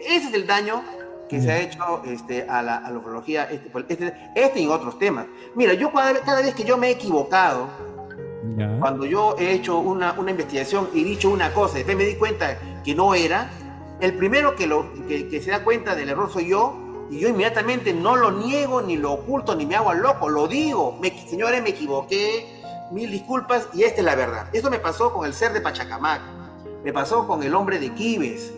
Ese 0.00 0.28
es 0.28 0.34
el 0.34 0.46
daño 0.46 0.82
que 1.28 1.40
se 1.40 1.52
ha 1.52 1.60
hecho 1.60 2.02
este, 2.04 2.48
a, 2.48 2.60
la, 2.60 2.78
a 2.78 2.90
la 2.90 2.98
ufología, 2.98 3.44
este, 3.44 3.70
este, 3.88 4.32
este, 4.34 4.60
y 4.60 4.66
otros 4.66 4.98
temas. 4.98 5.26
Mira, 5.54 5.74
yo 5.74 5.92
cada, 5.92 6.42
vez 6.42 6.54
que 6.54 6.64
yo 6.64 6.76
me 6.76 6.88
he 6.88 6.90
equivocado, 6.90 7.68
cuando 8.78 9.04
yo 9.04 9.36
he 9.38 9.52
hecho 9.52 9.78
una, 9.78 10.12
una, 10.12 10.30
investigación 10.30 10.88
y 10.94 11.04
dicho 11.04 11.28
una 11.28 11.52
cosa, 11.52 11.76
después 11.76 11.96
me 11.96 12.04
di 12.04 12.14
cuenta 12.14 12.58
que 12.82 12.94
no 12.94 13.14
era, 13.14 13.50
el 14.00 14.14
primero 14.14 14.56
que, 14.56 14.66
lo, 14.66 14.90
que, 15.06 15.40
se 15.42 15.50
da 15.50 15.62
cuenta 15.62 15.94
del 15.94 16.08
error 16.08 16.30
soy 16.32 16.48
yo, 16.48 16.74
Y 17.10 17.18
yo 17.18 17.28
inmediatamente 17.28 17.92
no 17.92 18.16
lo 18.16 18.30
niego, 18.30 18.80
ni 18.80 18.96
lo 18.96 19.12
oculto, 19.12 19.54
ni 19.54 19.66
me 19.66 19.76
hago 19.76 19.90
al 19.90 19.98
loco, 20.00 20.28
lo 20.28 20.46
digo. 20.46 20.98
Señores, 21.28 21.62
me 21.62 21.70
equivoqué, 21.70 22.62
mil 22.92 23.10
disculpas, 23.10 23.68
y 23.74 23.82
esta 23.82 23.98
es 23.98 24.04
la 24.04 24.14
verdad. 24.14 24.48
Esto 24.52 24.70
me 24.70 24.78
pasó 24.78 25.12
con 25.12 25.26
el 25.26 25.34
ser 25.34 25.52
de 25.52 25.60
Pachacamac, 25.60 26.22
me 26.84 26.92
pasó 26.92 27.26
con 27.26 27.42
el 27.42 27.54
hombre 27.54 27.78
de 27.78 27.92
Quibes, 27.92 28.52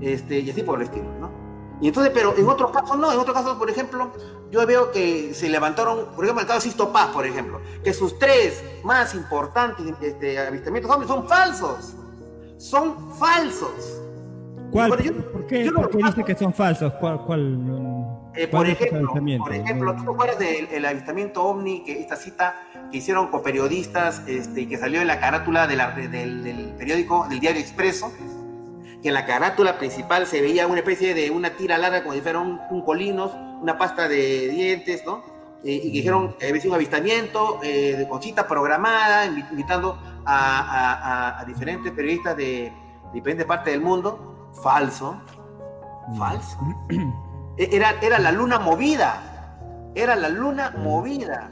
este, 0.00 0.40
y 0.40 0.50
así 0.50 0.62
por 0.62 0.80
el 0.80 0.86
estilo, 0.86 1.06
¿no? 1.20 1.41
Y 1.82 1.88
entonces, 1.88 2.12
pero 2.14 2.32
en 2.38 2.48
otros 2.48 2.70
casos 2.70 2.96
no, 2.96 3.12
en 3.12 3.18
otros 3.18 3.36
casos, 3.36 3.58
por 3.58 3.68
ejemplo, 3.68 4.12
yo 4.52 4.64
veo 4.64 4.92
que 4.92 5.34
se 5.34 5.48
levantaron, 5.48 6.14
por 6.14 6.24
ejemplo, 6.24 6.42
el 6.42 6.46
caso 6.46 6.60
de 6.60 6.62
Sisto 6.62 6.92
Paz, 6.92 7.08
por 7.08 7.26
ejemplo, 7.26 7.60
que 7.82 7.92
sus 7.92 8.20
tres 8.20 8.62
más 8.84 9.16
importantes 9.16 9.92
este, 10.00 10.38
avistamientos 10.38 10.88
hombres 10.88 11.10
son 11.10 11.26
falsos. 11.26 11.94
Son 12.56 13.12
falsos. 13.18 14.00
¿Cuál? 14.70 14.90
¿Por 14.90 15.02
qué, 15.02 15.12
¿por 15.72 15.90
qué 15.90 15.96
dice 15.96 16.24
que 16.24 16.36
son 16.36 16.54
falsos? 16.54 16.92
¿Cuál, 17.00 17.20
cuál, 17.26 17.58
eh, 18.36 18.46
por, 18.46 18.64
ejemplo, 18.68 19.12
por 19.38 19.52
ejemplo, 19.52 19.96
¿tú 19.96 20.04
te 20.04 20.10
acuerdas 20.10 20.38
del 20.38 20.86
avistamiento 20.86 21.42
ovni, 21.42 21.82
que 21.82 22.00
esta 22.00 22.14
cita 22.14 22.62
que 22.92 22.98
hicieron 22.98 23.26
con 23.26 23.42
periodistas 23.42 24.22
este, 24.28 24.68
que 24.68 24.78
salió 24.78 25.00
en 25.00 25.08
la 25.08 25.18
carátula 25.18 25.66
de 25.66 25.74
la, 25.74 25.90
del, 25.90 26.44
del, 26.44 26.74
periódico, 26.78 27.26
del 27.28 27.40
diario 27.40 27.60
Expreso? 27.60 28.12
Que 29.02 29.08
en 29.08 29.14
la 29.14 29.26
carátula 29.26 29.78
principal 29.78 30.26
se 30.26 30.40
veía 30.40 30.66
una 30.66 30.78
especie 30.78 31.14
de 31.14 31.30
una 31.30 31.50
tira 31.50 31.76
larga 31.76 32.02
como 32.02 32.14
si 32.14 32.20
fuera 32.20 32.38
un, 32.38 32.60
un 32.70 32.82
colinos, 32.82 33.32
una 33.60 33.76
pasta 33.76 34.08
de 34.08 34.48
dientes, 34.48 35.04
¿no? 35.04 35.22
Eh, 35.64 35.74
y 35.74 35.92
que 35.92 35.98
dijeron 35.98 36.36
que 36.38 36.48
había 36.48 36.60
sido 36.60 36.72
un 36.72 36.76
avistamiento 36.76 37.60
eh, 37.62 38.06
con 38.08 38.22
cita 38.22 38.46
programada, 38.48 39.26
invitando 39.26 39.98
a, 40.24 41.34
a, 41.36 41.40
a 41.40 41.44
diferentes 41.44 41.92
periodistas 41.92 42.36
de 42.36 42.72
diferentes 43.12 43.46
partes 43.46 43.72
del 43.72 43.82
mundo 43.82 44.32
Falso. 44.52 45.16
Falso. 46.18 46.58
E-, 47.58 47.68
era, 47.76 47.96
era 48.00 48.18
la 48.18 48.32
luna 48.32 48.58
movida. 48.58 49.90
Era 49.94 50.16
la 50.16 50.28
luna 50.28 50.74
movida. 50.76 51.50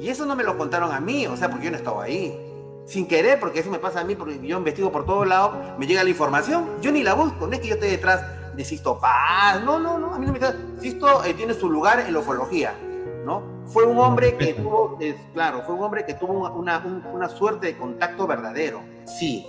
Y 0.00 0.08
eso 0.08 0.26
no 0.26 0.34
me 0.34 0.42
lo 0.42 0.58
contaron 0.58 0.92
a 0.92 1.00
mí, 1.00 1.26
o 1.26 1.36
sea, 1.36 1.48
porque 1.48 1.66
yo 1.66 1.70
no 1.70 1.76
estaba 1.76 2.04
ahí. 2.04 2.36
Sin 2.84 3.06
querer, 3.06 3.38
porque 3.38 3.60
eso 3.60 3.70
me 3.70 3.78
pasa 3.78 4.00
a 4.00 4.04
mí, 4.04 4.14
porque 4.14 4.38
yo 4.46 4.58
investigo 4.58 4.90
por 4.90 5.06
todos 5.06 5.26
lados, 5.26 5.56
me 5.78 5.86
llega 5.86 6.02
la 6.02 6.10
información, 6.10 6.68
yo 6.80 6.90
ni 6.90 7.02
la 7.02 7.14
busco, 7.14 7.46
no 7.46 7.52
es 7.52 7.60
que 7.60 7.68
yo 7.68 7.74
esté 7.74 7.86
detrás 7.86 8.22
de 8.54 8.64
Sisto 8.64 8.98
Paz, 8.98 9.62
no, 9.64 9.78
no, 9.78 9.98
no, 9.98 10.14
a 10.14 10.18
mí 10.18 10.26
no 10.26 10.32
me 10.32 10.38
está. 10.38 10.56
Sisto 10.80 11.24
eh, 11.24 11.34
tiene 11.34 11.54
su 11.54 11.70
lugar 11.70 12.00
en 12.00 12.12
la 12.12 12.18
ufología, 12.18 12.74
¿no? 13.24 13.42
Fue 13.66 13.84
un 13.84 13.98
hombre 13.98 14.36
que 14.36 14.54
tuvo, 14.54 14.98
claro, 15.32 15.62
fue 15.64 15.74
un 15.74 15.82
hombre 15.82 16.04
que 16.04 16.14
tuvo 16.14 16.50
una, 16.50 16.78
una 17.12 17.28
suerte 17.28 17.68
de 17.68 17.76
contacto 17.76 18.26
verdadero, 18.26 18.80
sí, 19.06 19.46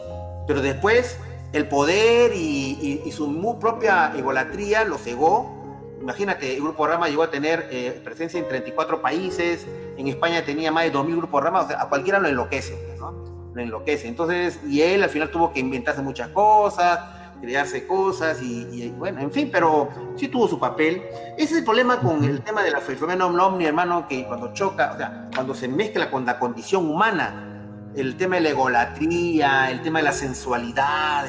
pero 0.47 0.61
después 0.61 1.17
el 1.53 1.67
poder 1.67 2.31
y, 2.33 3.11
su 3.11 3.57
propia 3.59 4.11
egolatría 4.15 4.83
lo 4.85 4.97
cegó. 4.97 5.62
Imagínate, 6.03 6.57
el 6.57 6.61
Grupo 6.61 6.85
Rama 6.85 7.07
llegó 7.07 7.23
a 7.23 7.31
tener 7.31 7.69
eh, 7.71 8.01
presencia 8.03 8.37
en 8.37 8.45
34 8.45 9.01
países, 9.01 9.65
en 9.97 10.07
España 10.09 10.43
tenía 10.43 10.69
más 10.69 10.83
de 10.83 10.91
2.000 10.91 11.15
grupos 11.15 11.41
Rama, 11.41 11.61
o 11.61 11.67
sea, 11.67 11.81
a 11.81 11.87
cualquiera 11.87 12.19
lo 12.19 12.27
enloquece, 12.27 12.77
¿no? 12.99 13.11
Lo 13.53 13.61
enloquece. 13.61 14.09
Entonces, 14.09 14.59
y 14.67 14.81
él 14.81 15.01
al 15.01 15.09
final 15.09 15.31
tuvo 15.31 15.53
que 15.53 15.61
inventarse 15.61 16.01
muchas 16.01 16.27
cosas, 16.27 16.99
crearse 17.39 17.87
cosas 17.87 18.41
y, 18.41 18.89
bueno, 18.97 19.21
en 19.21 19.31
fin, 19.31 19.49
pero 19.49 19.87
sí 20.17 20.27
tuvo 20.27 20.49
su 20.49 20.59
papel. 20.59 21.03
Ese 21.37 21.53
es 21.53 21.59
el 21.59 21.63
problema 21.63 22.01
con 22.01 22.21
el 22.25 22.41
tema 22.41 22.63
de 22.63 22.71
la 22.71 22.81
fenómeno 22.81 23.27
omni, 23.27 23.63
hermano, 23.63 24.05
que 24.05 24.25
cuando 24.25 24.51
choca, 24.51 24.91
o 24.95 24.97
sea, 24.97 25.29
cuando 25.33 25.55
se 25.55 25.69
mezcla 25.69 26.11
con 26.11 26.25
la 26.25 26.37
condición 26.37 26.89
humana, 26.89 27.91
el 27.95 28.17
tema 28.17 28.35
de 28.35 28.41
la 28.41 28.49
egolatría, 28.49 29.71
el 29.71 29.81
tema 29.81 29.99
de 29.99 30.03
la 30.03 30.11
sensualidad, 30.11 31.27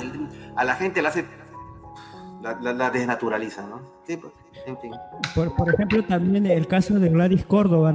a 0.57 0.65
la 0.65 0.75
gente 0.75 1.01
la 1.01 1.11
hace, 1.11 1.27
la, 2.61 2.91
desnaturaliza, 2.91 3.63
¿no? 3.63 3.94
Sí, 4.07 4.17
pues, 4.17 4.33
en 4.67 4.79
fin. 4.79 4.93
Por, 5.35 5.75
ejemplo, 5.75 6.05
también 6.05 6.47
el 6.47 6.67
caso 6.67 6.99
de 6.99 7.09
Gladys 7.09 7.45
Córdoba. 7.45 7.95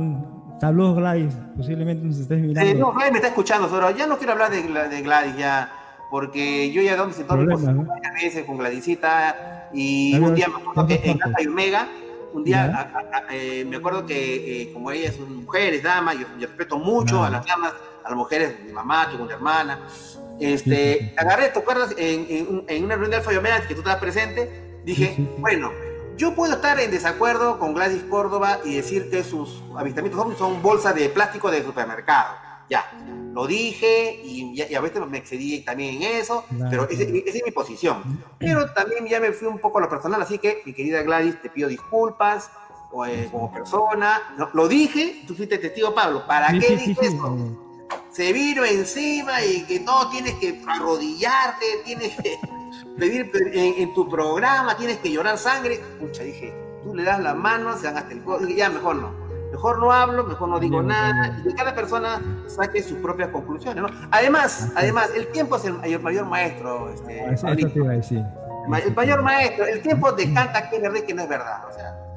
Saludos 0.60 0.98
Gladys, 0.98 1.34
posiblemente 1.56 2.06
nos 2.06 2.18
estés 2.18 2.40
mirando. 2.40 2.74
no, 2.80 2.94
Gladys 2.94 3.12
me 3.12 3.18
está 3.20 3.30
escuchando, 3.30 3.70
solo 3.70 3.92
ya 3.92 4.08
no 4.08 4.18
quiero 4.18 4.34
hablar 4.34 4.52
de, 4.52 4.62
de 4.62 5.02
Gladys 5.02 5.38
ya, 5.38 5.72
porque 6.12 6.70
yo 6.72 6.82
ya 6.82 6.98
donde 6.98 7.14
se 7.14 7.24
todo 7.24 7.38
varias 7.46 8.14
veces 8.14 8.44
con 8.44 8.58
Gladysita 8.58 9.70
y 9.72 10.18
un 10.18 10.36
día 10.36 10.48
me 10.50 10.56
acuerdo 10.56 10.88
que 10.88 11.12
en 11.12 11.24
Alfa 11.24 11.42
y 11.42 11.48
Omega, 11.48 11.88
un 12.34 12.44
día 12.44 12.92
eh, 13.32 13.66
me 13.70 13.78
acuerdo 13.78 14.06
que 14.06 14.64
eh, 14.64 14.74
como 14.74 14.92
ellas 14.92 15.16
son 15.16 15.46
mujeres, 15.46 15.82
damas, 15.82 16.18
yo, 16.20 16.26
respeto 16.40 16.78
mucho 16.78 17.24
a 17.24 17.30
las 17.30 17.46
damas, 17.46 17.74
a 18.04 18.10
las 18.10 18.18
mujeres, 18.18 18.56
mi 18.66 18.74
mamá, 18.74 19.10
tu 19.10 19.30
hermana. 19.30 19.80
Este, 20.40 21.14
agarré, 21.18 21.50
¿te 21.50 21.60
acuerdas? 21.60 21.94
En, 21.98 22.64
en, 22.68 22.84
una 22.84 22.96
reunión 22.96 23.12
de 23.12 23.18
Alfa 23.18 23.68
que 23.68 23.74
tú 23.76 23.82
estabas 23.82 24.00
presente, 24.00 24.82
dije, 24.84 25.16
bueno, 25.38 25.72
yo 26.20 26.36
puedo 26.36 26.54
estar 26.54 26.78
en 26.82 26.92
desacuerdo 26.92 27.58
con 27.60 27.74
Gladys 27.74 28.04
Córdoba 28.04 28.60
y 28.66 28.76
decir 28.76 29.10
que 29.10 29.24
sus 29.24 29.64
avistamientos 29.78 30.38
son 30.38 30.62
bolsas 30.62 30.94
de 30.94 31.08
plástico 31.08 31.50
de 31.50 31.64
supermercado. 31.64 32.36
Ya, 32.70 32.86
lo 33.34 33.48
dije 33.48 34.20
y, 34.22 34.62
a 34.76 34.82
veces 34.82 35.02
me 35.08 35.18
excedí 35.18 35.62
también 35.62 36.04
en 36.04 36.18
eso, 36.18 36.44
pero 36.70 36.90
esa 36.90 37.04
es 37.04 37.44
mi 37.46 37.52
posición. 37.52 38.22
Pero 38.38 38.70
también 38.74 39.08
ya 39.08 39.22
me 39.22 39.32
fui 39.32 39.48
un 39.48 39.60
poco 39.60 39.78
a 39.78 39.82
lo 39.82 39.90
personal, 39.90 40.22
así 40.22 40.38
que, 40.40 40.62
mi 40.66 40.74
querida 40.74 41.02
Gladys, 41.04 41.42
te 41.42 41.50
pido 41.50 41.70
disculpas 41.70 42.52
eh, 43.08 43.30
como 43.32 43.52
persona. 43.52 44.22
lo 44.54 44.68
dije, 44.68 45.24
tú 45.26 45.36
fuiste 45.36 45.58
testigo, 45.58 45.96
Pablo. 45.96 46.28
¿Para 46.28 46.52
qué 46.52 46.76
dije 46.76 46.98
eso? 47.02 47.58
se 48.12 48.34
vino 48.34 48.66
encima 48.66 49.44
y 49.44 49.64
que 49.64 49.80
no 49.80 50.10
tienes 50.10 50.36
que 50.36 50.62
arrodillarte, 50.68 51.66
tienes 51.86 52.16
que 52.22 52.38
pedir 52.98 53.32
en, 53.54 53.94
tu 53.94 54.10
programa, 54.10 54.76
tienes 54.78 54.98
que 54.98 55.12
llorar 55.12 55.38
sangre. 55.38 55.80
Pucha, 56.00 56.24
dije, 56.24 56.54
tú 56.84 56.96
le 56.96 57.04
das 57.04 57.20
la 57.20 57.34
mano, 57.34 57.78
se 57.78 57.88
hasta 57.88 58.12
el 58.12 58.56
ya 58.56 58.70
mejor 58.70 58.96
no. 58.98 59.30
Mejor 59.52 59.80
no 59.80 59.92
hablo, 59.92 60.24
mejor 60.26 60.50
no 60.50 60.60
digo 60.60 60.84
nada, 60.84 61.40
y 61.40 61.44
que 61.50 61.56
cada 61.56 61.74
persona 61.74 62.22
saque 62.48 62.84
sus 62.84 63.00
propias 63.00 63.30
conclusiones, 63.30 63.82
¿no? 63.82 63.90
Además, 64.12 64.72
además, 64.76 65.10
el 65.16 65.28
tiempo 65.30 65.56
es 65.56 65.66
el 65.66 65.74
mayor, 65.74 66.26
maestro, 66.26 66.94
este, 66.94 67.26
ah, 67.26 67.56
El 68.86 68.94
mayor 68.96 69.24
maestro, 69.24 69.66
el 69.66 69.82
tiempo 69.82 70.12
decanta 70.12 70.70
que 70.70 70.76
es 70.76 70.82
verdad 70.82 71.00
y 71.02 71.06
que 71.06 71.14
no 71.16 71.24
es 71.24 71.30
verdad, 71.30 71.64
o 71.68 71.74
sea. 71.74 72.10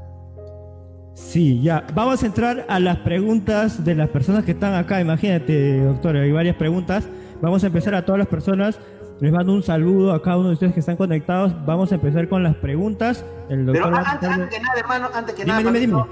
Sí, 1.14 1.62
ya. 1.62 1.84
Vamos 1.94 2.22
a 2.22 2.26
entrar 2.26 2.64
a 2.68 2.78
las 2.80 2.98
preguntas 2.98 3.84
de 3.84 3.94
las 3.94 4.08
personas 4.08 4.44
que 4.44 4.52
están 4.52 4.74
acá. 4.74 5.00
Imagínate, 5.00 5.80
doctor, 5.80 6.16
hay 6.16 6.32
varias 6.32 6.56
preguntas. 6.56 7.08
Vamos 7.40 7.64
a 7.64 7.66
empezar 7.68 7.94
a 7.94 8.04
todas 8.04 8.18
las 8.18 8.28
personas. 8.28 8.78
Les 9.22 9.30
mando 9.30 9.52
un 9.52 9.62
saludo 9.62 10.12
a 10.12 10.20
cada 10.20 10.38
uno 10.38 10.48
de 10.48 10.54
ustedes 10.54 10.74
que 10.74 10.80
están 10.80 10.96
conectados. 10.96 11.54
Vamos 11.64 11.92
a 11.92 11.94
empezar 11.94 12.28
con 12.28 12.42
las 12.42 12.56
preguntas. 12.56 13.24
El 13.48 13.64
Pero 13.66 13.86
antes, 13.86 14.28
que 14.48 14.58
nada, 14.58 14.80
hermano, 14.80 15.08
antes 15.14 15.34
que 15.36 15.44
nada, 15.44 15.60
dime, 15.60 15.78
dime. 15.78 16.04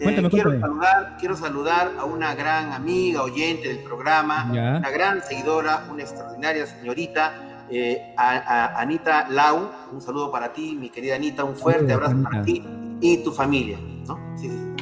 Eh, 0.00 0.28
quiero, 0.28 0.60
saludar, 0.60 1.16
quiero 1.18 1.34
saludar 1.34 1.92
a 1.98 2.04
una 2.04 2.34
gran 2.34 2.74
amiga, 2.74 3.22
oyente 3.22 3.68
del 3.68 3.78
programa, 3.78 4.48
una 4.50 4.90
gran 4.90 5.22
seguidora, 5.22 5.86
una 5.90 6.02
extraordinaria 6.02 6.66
señorita, 6.66 7.64
eh, 7.70 8.12
a, 8.18 8.78
Anita 8.78 9.30
Lau. 9.30 9.70
Un 9.90 10.02
saludo 10.02 10.30
para 10.30 10.52
ti, 10.52 10.76
mi 10.78 10.90
querida 10.90 11.14
Anita, 11.14 11.44
un 11.44 11.56
fuerte 11.56 11.90
abrazo 11.94 12.22
para 12.22 12.42
ti 12.42 12.62
y 13.00 13.24
tu 13.24 13.32
familia. 13.32 13.78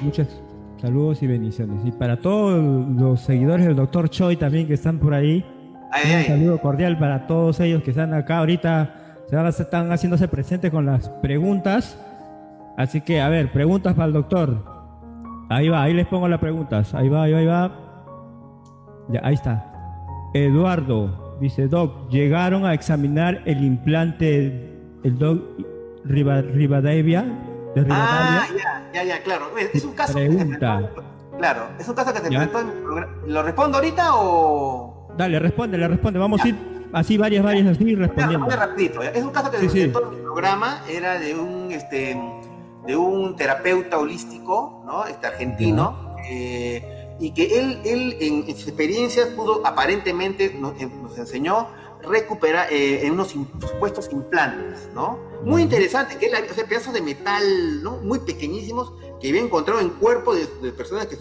Muchas 0.03 0.43
saludos 0.83 1.23
y 1.23 1.29
bendiciones. 1.29 1.87
Y 1.87 1.93
para 1.93 2.19
todos 2.19 2.61
los 2.99 3.21
seguidores 3.21 3.65
del 3.65 3.77
doctor 3.77 4.11
Choi 4.11 4.37
también 4.37 4.67
que 4.67 4.75
están 4.75 4.99
por 4.99 5.15
ahí, 5.15 5.45
un 5.93 6.25
saludo 6.25 6.61
cordial 6.61 6.99
para 6.99 7.27
todos 7.27 7.61
ellos 7.61 7.83
que 7.83 7.91
están 7.91 8.13
acá 8.15 8.39
ahorita, 8.39 8.95
se 9.29 9.37
van, 9.37 9.47
están 9.47 9.91
haciéndose 9.91 10.29
presentes 10.29 10.71
con 10.71 10.87
las 10.87 11.09
preguntas. 11.09 11.99
Así 12.77 13.01
que, 13.01 13.21
a 13.21 13.29
ver, 13.29 13.51
preguntas 13.53 13.95
para 13.95 14.07
el 14.07 14.13
doctor. 14.13 14.65
Ahí 15.49 15.69
va, 15.69 15.83
ahí 15.83 15.95
les 15.95 16.07
pongo 16.07 16.29
las 16.29 16.41
preguntas. 16.41 16.95
Ahí 16.95 17.09
va, 17.09 17.25
ahí 17.25 17.33
va, 17.33 17.39
ahí 17.39 17.47
va. 17.47 17.73
Ya, 19.09 19.21
ahí 19.23 19.35
está. 19.35 19.73
Eduardo 20.35 21.39
dice, 21.41 21.69
Doc, 21.69 22.11
llegaron 22.11 22.67
a 22.67 22.75
examinar 22.75 23.43
el 23.47 23.65
implante, 23.65 24.81
el 25.05 25.19
Doc 25.19 25.43
Rivadavia 26.05 27.25
Ah, 27.91 28.47
ya, 28.57 28.91
ya, 28.93 29.05
ya, 29.05 29.23
claro. 29.23 29.51
Es 29.73 29.85
un 29.85 29.93
caso 29.93 30.15
Pregunta. 30.15 30.79
que 30.95 31.01
se 31.01 31.39
Claro, 31.39 31.69
es 31.79 31.89
un 31.89 31.95
caso 31.95 32.13
que 32.13 32.21
se 32.21 32.29
presentó 32.29 32.61
en 32.61 32.67
mi 32.67 32.73
programa. 32.83 33.13
¿Lo 33.27 33.43
respondo 33.43 33.79
ahorita 33.79 34.11
o...? 34.15 34.96
Dale, 35.17 35.39
responde, 35.39 35.79
le 35.79 35.89
responde. 35.89 36.19
Vamos 36.19 36.43
a 36.43 36.49
ir 36.49 36.57
así 36.93 37.17
varias, 37.17 37.45
varias 37.45 37.67
así 37.69 37.95
respondiendo. 37.95 38.47
rapidito. 38.49 39.03
Es 39.03 39.23
un 39.23 39.31
caso 39.31 39.51
que 39.51 39.59
se 39.59 39.67
presentó 39.67 40.03
en 40.13 40.19
mi 40.19 40.23
programa, 40.23 40.83
era 40.89 41.19
de 41.19 41.35
un, 41.35 41.73
este, 41.73 42.21
de 42.87 42.97
un 42.97 43.37
terapeuta 43.37 43.99
holístico, 43.99 44.83
¿no? 44.87 45.07
Este 45.07 45.27
argentino, 45.27 46.17
eh, 46.29 47.17
y 47.19 47.33
que 47.33 47.59
él, 47.59 47.81
él 47.85 48.17
en, 48.21 48.47
sus 48.57 48.69
experiencias 48.69 49.29
pudo, 49.29 49.67
aparentemente, 49.67 50.55
nos, 50.59 50.81
eh, 50.81 50.89
nos 51.03 51.17
enseñó 51.19 51.69
recupera 52.03 52.69
eh, 52.71 53.07
en 53.07 53.13
unos 53.13 53.29
supuestos 53.29 54.09
implantes, 54.13 54.89
¿no? 54.95 55.19
Muy 55.43 55.63
interesante, 55.63 56.17
que 56.19 56.27
es 56.27 56.65
pedazos 56.65 56.93
de 56.93 57.01
metal, 57.01 57.83
¿no? 57.83 57.97
Muy 57.99 58.21
pequeñísimos 58.21 58.93
que 59.21 59.29
había 59.29 59.41
encontrado 59.41 59.81
en 59.81 59.91
cuerpos 59.91 60.39
de, 60.63 60.73
personas 60.73 61.07
que, 61.07 61.17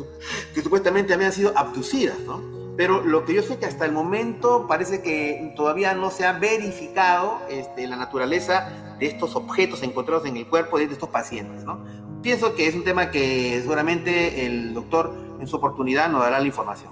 que, 0.53 0.61
supuestamente 0.61 1.13
habían 1.13 1.31
sido 1.31 1.57
abducidas, 1.57 2.19
¿no? 2.19 2.54
Pero 2.77 3.01
lo 3.01 3.25
que 3.25 3.33
yo 3.33 3.41
sé 3.41 3.57
que 3.57 3.65
hasta 3.65 3.85
el 3.85 3.91
momento 3.91 4.65
parece 4.67 5.01
que 5.01 5.53
todavía 5.55 5.93
no 5.93 6.09
se 6.09 6.25
ha 6.25 6.33
verificado 6.33 7.39
este, 7.49 7.87
la 7.87 7.95
naturaleza 7.95 8.69
de 8.99 9.05
estos 9.07 9.35
objetos 9.35 9.83
encontrados 9.83 10.25
en 10.25 10.35
el 10.37 10.47
cuerpo 10.47 10.77
de 10.77 10.85
estos 10.85 11.09
pacientes, 11.09 11.63
¿no? 11.63 11.79
pienso 12.25 12.55
que 12.55 12.67
es 12.67 12.73
un 12.73 12.83
tema 12.83 13.11
que 13.11 13.59
seguramente 13.61 14.47
el 14.47 14.73
doctor 14.73 15.13
en 15.39 15.45
su 15.45 15.57
oportunidad 15.57 16.09
nos 16.09 16.21
dará 16.21 16.39
la 16.39 16.47
información. 16.47 16.91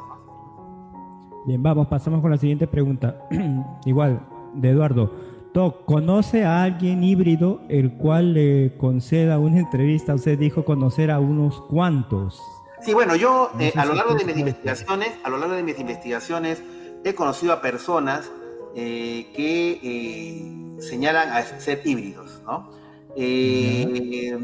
Bien, 1.47 1.61
vamos, 1.61 1.87
pasamos 1.87 2.21
con 2.21 2.29
la 2.29 2.37
siguiente 2.37 2.67
pregunta. 2.67 3.17
Igual, 3.85 4.21
de 4.53 4.69
Eduardo. 4.69 5.11
Doc, 5.51 5.85
¿conoce 5.85 6.45
a 6.45 6.61
alguien 6.61 7.03
híbrido 7.03 7.61
el 7.67 7.93
cual 7.97 8.35
le 8.35 8.77
conceda 8.77 9.39
una 9.39 9.57
entrevista? 9.59 10.13
Usted 10.13 10.37
dijo 10.37 10.65
conocer 10.65 11.09
a 11.09 11.19
unos 11.19 11.61
cuantos. 11.61 12.39
Sí, 12.83 12.93
bueno, 12.93 13.15
yo 13.15 13.51
eh, 13.59 13.71
a 13.75 13.85
lo 13.85 13.93
largo 13.93 14.15
de 14.15 14.25
mis 14.25 14.37
investigaciones, 14.37 15.11
a 15.23 15.29
lo 15.29 15.37
largo 15.37 15.55
de 15.55 15.63
mis 15.63 15.79
investigaciones, 15.79 16.61
he 17.03 17.15
conocido 17.15 17.53
a 17.53 17.61
personas 17.61 18.29
eh, 18.75 19.31
que 19.35 19.79
eh, 19.81 20.81
señalan 20.81 21.29
a 21.29 21.43
ser 21.43 21.81
híbridos, 21.85 22.41
¿no? 22.45 22.71
Mm, 23.15 24.43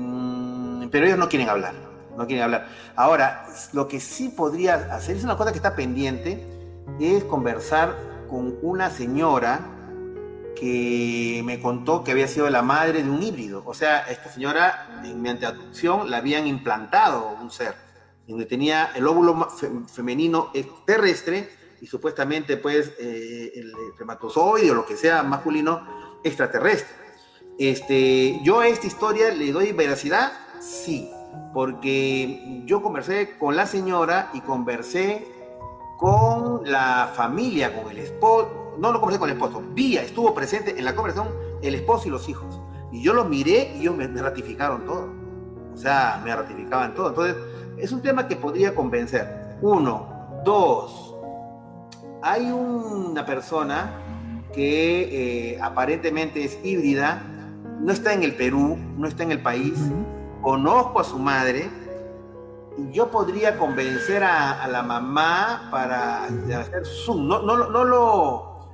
pero 0.90 1.06
ellos 1.06 1.18
no 1.18 1.28
quieren 1.28 1.50
hablar, 1.50 1.74
no 2.18 2.26
quieren 2.28 2.44
hablar. 2.44 2.68
Ahora, 2.96 3.46
lo 3.74 3.88
que 3.88 4.00
sí 4.00 4.30
podría 4.30 4.76
hacer, 4.96 5.18
es 5.18 5.24
una 5.24 5.36
cosa 5.36 5.52
que 5.52 5.58
está 5.58 5.76
pendiente, 5.76 6.46
es 7.00 7.24
conversar 7.26 7.96
con 8.30 8.58
una 8.62 8.90
señora 8.90 9.60
que 10.56 11.42
me 11.46 11.60
contó 11.60 12.04
que 12.04 12.12
había 12.12 12.28
sido 12.28 12.50
la 12.50 12.62
madre 12.62 13.04
de 13.04 13.10
un 13.10 13.24
híbrido. 13.24 13.64
O 13.66 13.74
sea, 13.74 14.00
esta 14.02 14.30
señora, 14.30 15.02
mediante 15.02 15.46
adopción, 15.46 16.10
la 16.10 16.18
habían 16.18 16.48
implantado 16.48 17.30
un 17.42 17.50
ser, 17.50 17.76
donde 18.30 18.46
tenía 18.46 18.92
el 18.96 19.08
óvulo 19.08 19.48
femenino 19.92 20.52
terrestre 20.86 21.50
y 21.82 21.88
supuestamente 21.88 22.58
pues 22.58 22.92
eh, 23.00 23.52
el 23.56 23.74
espermatozoide 23.92 24.72
o 24.72 24.76
lo 24.76 24.86
que 24.86 24.96
sea 24.96 25.24
masculino 25.24 26.20
extraterrestre. 26.24 26.96
Este, 27.58 28.40
yo 28.44 28.60
a 28.60 28.68
esta 28.68 28.88
historia 28.88 29.32
le 29.32 29.52
doy 29.52 29.74
veracidad, 29.74 30.32
sí, 30.62 31.10
porque 31.54 32.64
yo 32.66 32.82
conversé 32.82 33.38
con 33.38 33.56
la 33.56 33.66
señora 33.66 34.30
y 34.34 34.42
conversé 34.42 35.28
con 35.98 36.62
la 36.64 37.12
familia, 37.14 37.76
con 37.76 37.92
el 37.92 37.98
esposo, 37.98 38.76
no 38.78 38.94
lo 38.94 39.00
conversé 39.00 39.20
con 39.20 39.30
el 39.30 39.36
esposo, 39.36 39.62
vía, 39.74 40.02
estuvo 40.02 40.34
presente 40.34 40.76
en 40.78 40.86
la 40.86 40.96
conversación 40.96 41.34
el 41.62 41.76
esposo 41.76 42.08
y 42.08 42.12
los 42.12 42.30
hijos. 42.30 42.62
Y 42.92 43.04
yo 43.04 43.14
los 43.14 43.28
miré 43.28 43.74
y 43.76 43.82
ellos 43.82 43.96
me, 43.96 44.08
ratificaron 44.08 44.86
todo. 44.86 45.14
O 45.74 45.78
sea, 45.78 46.22
me 46.24 46.36
ratificaban 46.36 46.96
todo. 46.96 47.10
Entonces, 47.10 47.36
es 47.80 47.92
un 47.92 48.02
tema 48.02 48.28
que 48.28 48.36
podría 48.36 48.76
convencer. 48.76 49.58
Uno, 49.62 50.42
dos, 50.44 51.16
hay 52.22 52.52
una 52.52 53.26
persona 53.26 53.92
que 54.54 55.54
eh, 55.54 55.60
aparentemente 55.62 56.44
es 56.44 56.58
híbrida, 56.64 57.22
no 57.80 57.92
está 57.92 58.14
en 58.14 58.24
el 58.24 58.36
Perú, 58.36 58.78
no 58.98 59.08
está 59.08 59.24
en 59.24 59.32
el 59.32 59.42
país, 59.42 59.80
conozco 60.42 61.00
a 61.00 61.04
su 61.04 61.20
madre, 61.20 61.70
y 62.78 62.92
yo 62.92 63.10
podría 63.10 63.58
convencer 63.58 64.24
a, 64.24 64.68
la 64.68 64.84
mamá 64.84 65.68
para 65.72 66.26
hacer 66.26 66.86
Zoom. 66.86 67.28
No, 67.28 67.42
no, 67.42 67.70
no, 67.70 67.84
lo, 67.84 68.70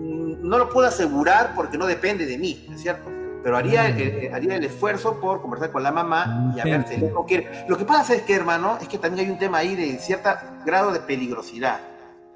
no 0.00 0.58
lo 0.58 0.68
puedo 0.70 0.88
asegurar 0.88 1.52
porque 1.54 1.78
no 1.78 1.86
depende 1.86 2.26
de 2.26 2.38
mí, 2.38 2.66
¿es 2.72 2.80
cierto? 2.80 3.21
Pero 3.42 3.56
haría, 3.56 3.88
el, 3.88 4.32
haría 4.32 4.56
el 4.56 4.64
esfuerzo 4.64 5.20
por 5.20 5.42
conversar 5.42 5.72
con 5.72 5.82
la 5.82 5.90
mamá 5.90 6.52
y 6.56 6.60
a 6.60 6.64
ver 6.64 6.86
si 6.86 7.04
hijo 7.04 7.26
quiere. 7.26 7.66
Lo 7.68 7.76
que 7.76 7.84
pasa 7.84 8.14
es 8.14 8.22
que, 8.22 8.34
hermano, 8.34 8.78
es 8.80 8.88
que 8.88 8.98
también 8.98 9.26
hay 9.26 9.32
un 9.32 9.38
tema 9.38 9.58
ahí 9.58 9.74
de 9.74 9.98
cierto 9.98 10.30
grado 10.64 10.92
de 10.92 11.00
peligrosidad, 11.00 11.80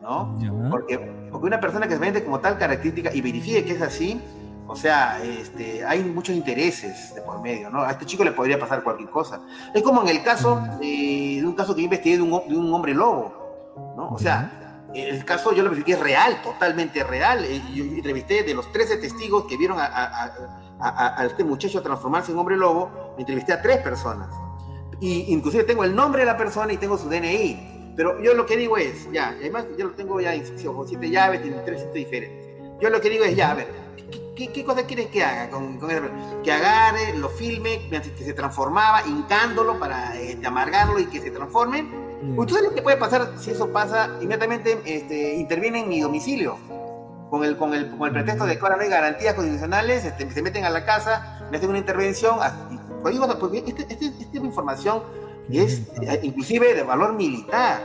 ¿no? 0.02 0.36
Porque, 0.70 0.98
porque 1.30 1.46
una 1.46 1.60
persona 1.60 1.86
que 1.86 1.94
se 1.94 2.00
vende 2.00 2.24
como 2.24 2.40
tal 2.40 2.58
característica 2.58 3.14
y 3.14 3.20
verifique 3.20 3.64
que 3.64 3.72
es 3.72 3.82
así, 3.82 4.20
o 4.68 4.74
sea, 4.74 5.22
este, 5.22 5.84
hay 5.84 6.02
muchos 6.02 6.34
intereses 6.34 7.14
de 7.14 7.22
por 7.22 7.40
medio, 7.40 7.70
¿no? 7.70 7.82
A 7.82 7.92
este 7.92 8.04
chico 8.04 8.24
le 8.24 8.32
podría 8.32 8.58
pasar 8.58 8.82
cualquier 8.82 9.10
cosa. 9.10 9.40
Es 9.72 9.82
como 9.82 10.02
en 10.02 10.08
el 10.08 10.22
caso 10.24 10.60
de, 10.80 11.40
un 11.44 11.54
caso 11.54 11.74
que 11.74 11.82
yo 11.82 11.84
investigué 11.84 12.16
de 12.16 12.22
un, 12.22 12.74
hombre 12.74 12.92
lobo, 12.92 13.94
¿no? 13.96 14.08
O 14.08 14.18
sea, 14.18 14.88
el 14.92 15.24
caso 15.24 15.52
yo 15.52 15.62
lo 15.62 15.70
verifiqué 15.70 15.92
es 15.92 16.00
real, 16.00 16.40
totalmente 16.42 17.04
real. 17.04 17.44
Eh, 17.44 17.62
yo 17.74 17.84
entrevisté 17.84 18.42
de 18.42 18.54
los 18.54 18.72
13 18.72 18.96
testigos 18.96 19.44
que 19.44 19.56
vieron 19.56 19.78
a, 19.78 20.32
este 21.24 21.44
muchacho 21.44 21.82
transformarse 21.82 22.32
en 22.32 22.38
hombre 22.38 22.56
lobo, 22.56 23.14
entrevisté 23.18 23.52
a 23.52 23.62
tres 23.62 23.78
personas. 23.78 24.28
Y 25.00 25.32
inclusive 25.32 25.64
tengo 25.64 25.84
el 25.84 25.94
nombre 25.94 26.20
de 26.20 26.26
la 26.26 26.36
persona 26.36 26.72
y 26.72 26.76
tengo 26.76 26.96
su 26.96 27.08
DNI. 27.08 27.94
Pero 27.96 28.20
yo 28.20 28.34
lo 28.34 28.44
que 28.44 28.56
digo 28.56 28.76
es, 28.76 29.10
ya, 29.10 29.28
además 29.28 29.66
yo 29.78 29.86
lo 29.86 29.92
tengo 29.92 30.20
ya 30.20 30.34
en 30.34 30.44
siete 30.46 31.10
llaves, 31.10 31.42
tiene 31.42 31.58
tres 31.64 31.80
sitios 31.80 31.94
diferentes. 31.94 32.46
Yo 32.80 32.90
lo 32.90 33.00
que 33.00 33.08
digo 33.08 33.24
es, 33.24 33.34
ya, 33.34 33.52
a 33.52 33.54
ver, 33.54 33.86
¿Qué, 34.36 34.64
cosa 34.64 34.86
quieres 34.86 35.06
que 35.06 35.24
haga 35.24 35.48
con, 35.48 35.78
Que 36.42 36.52
agarre, 36.52 37.16
lo 37.16 37.30
filme, 37.30 37.88
que 37.88 38.24
se 38.24 38.34
transformaba, 38.34 39.02
hincándolo 39.06 39.78
para 39.78 40.14
este, 40.20 40.46
amargarlo 40.46 40.98
y 40.98 41.06
que 41.06 41.20
se 41.20 41.30
transforme. 41.30 41.84
Mm. 41.84 42.38
¿Usted 42.38 42.56
sabe 42.56 42.74
qué 42.74 42.82
puede 42.82 42.98
pasar 42.98 43.32
si 43.38 43.52
eso 43.52 43.72
pasa? 43.72 44.10
Inmediatamente 44.20 44.78
este, 44.84 45.36
interviene 45.36 45.80
en 45.80 45.88
mi 45.88 46.00
domicilio. 46.02 46.58
Con 47.30 47.44
el, 47.44 47.56
con 47.56 47.74
el, 47.74 47.90
con 47.90 48.06
el 48.06 48.12
pretexto 48.12 48.46
de 48.46 48.56
que 48.56 48.62
ahora 48.62 48.76
no 48.76 48.82
hay 48.82 48.88
garantías 48.88 49.34
constitucionales, 49.34 50.04
este, 50.04 50.30
se 50.30 50.42
meten 50.42 50.64
a 50.64 50.70
la 50.70 50.84
casa, 50.84 51.40
me 51.50 51.56
hacen 51.56 51.68
una 51.68 51.78
intervención. 51.78 52.38
Pues, 53.02 53.16
pues, 53.40 53.52
este, 53.66 53.82
este, 53.82 54.06
este, 54.06 54.24
tipo 54.26 54.42
de 54.42 54.48
información 54.48 55.02
es 55.50 55.82
eh, 56.02 56.20
inclusive 56.22 56.74
de 56.74 56.82
valor 56.82 57.14
militar 57.14 57.80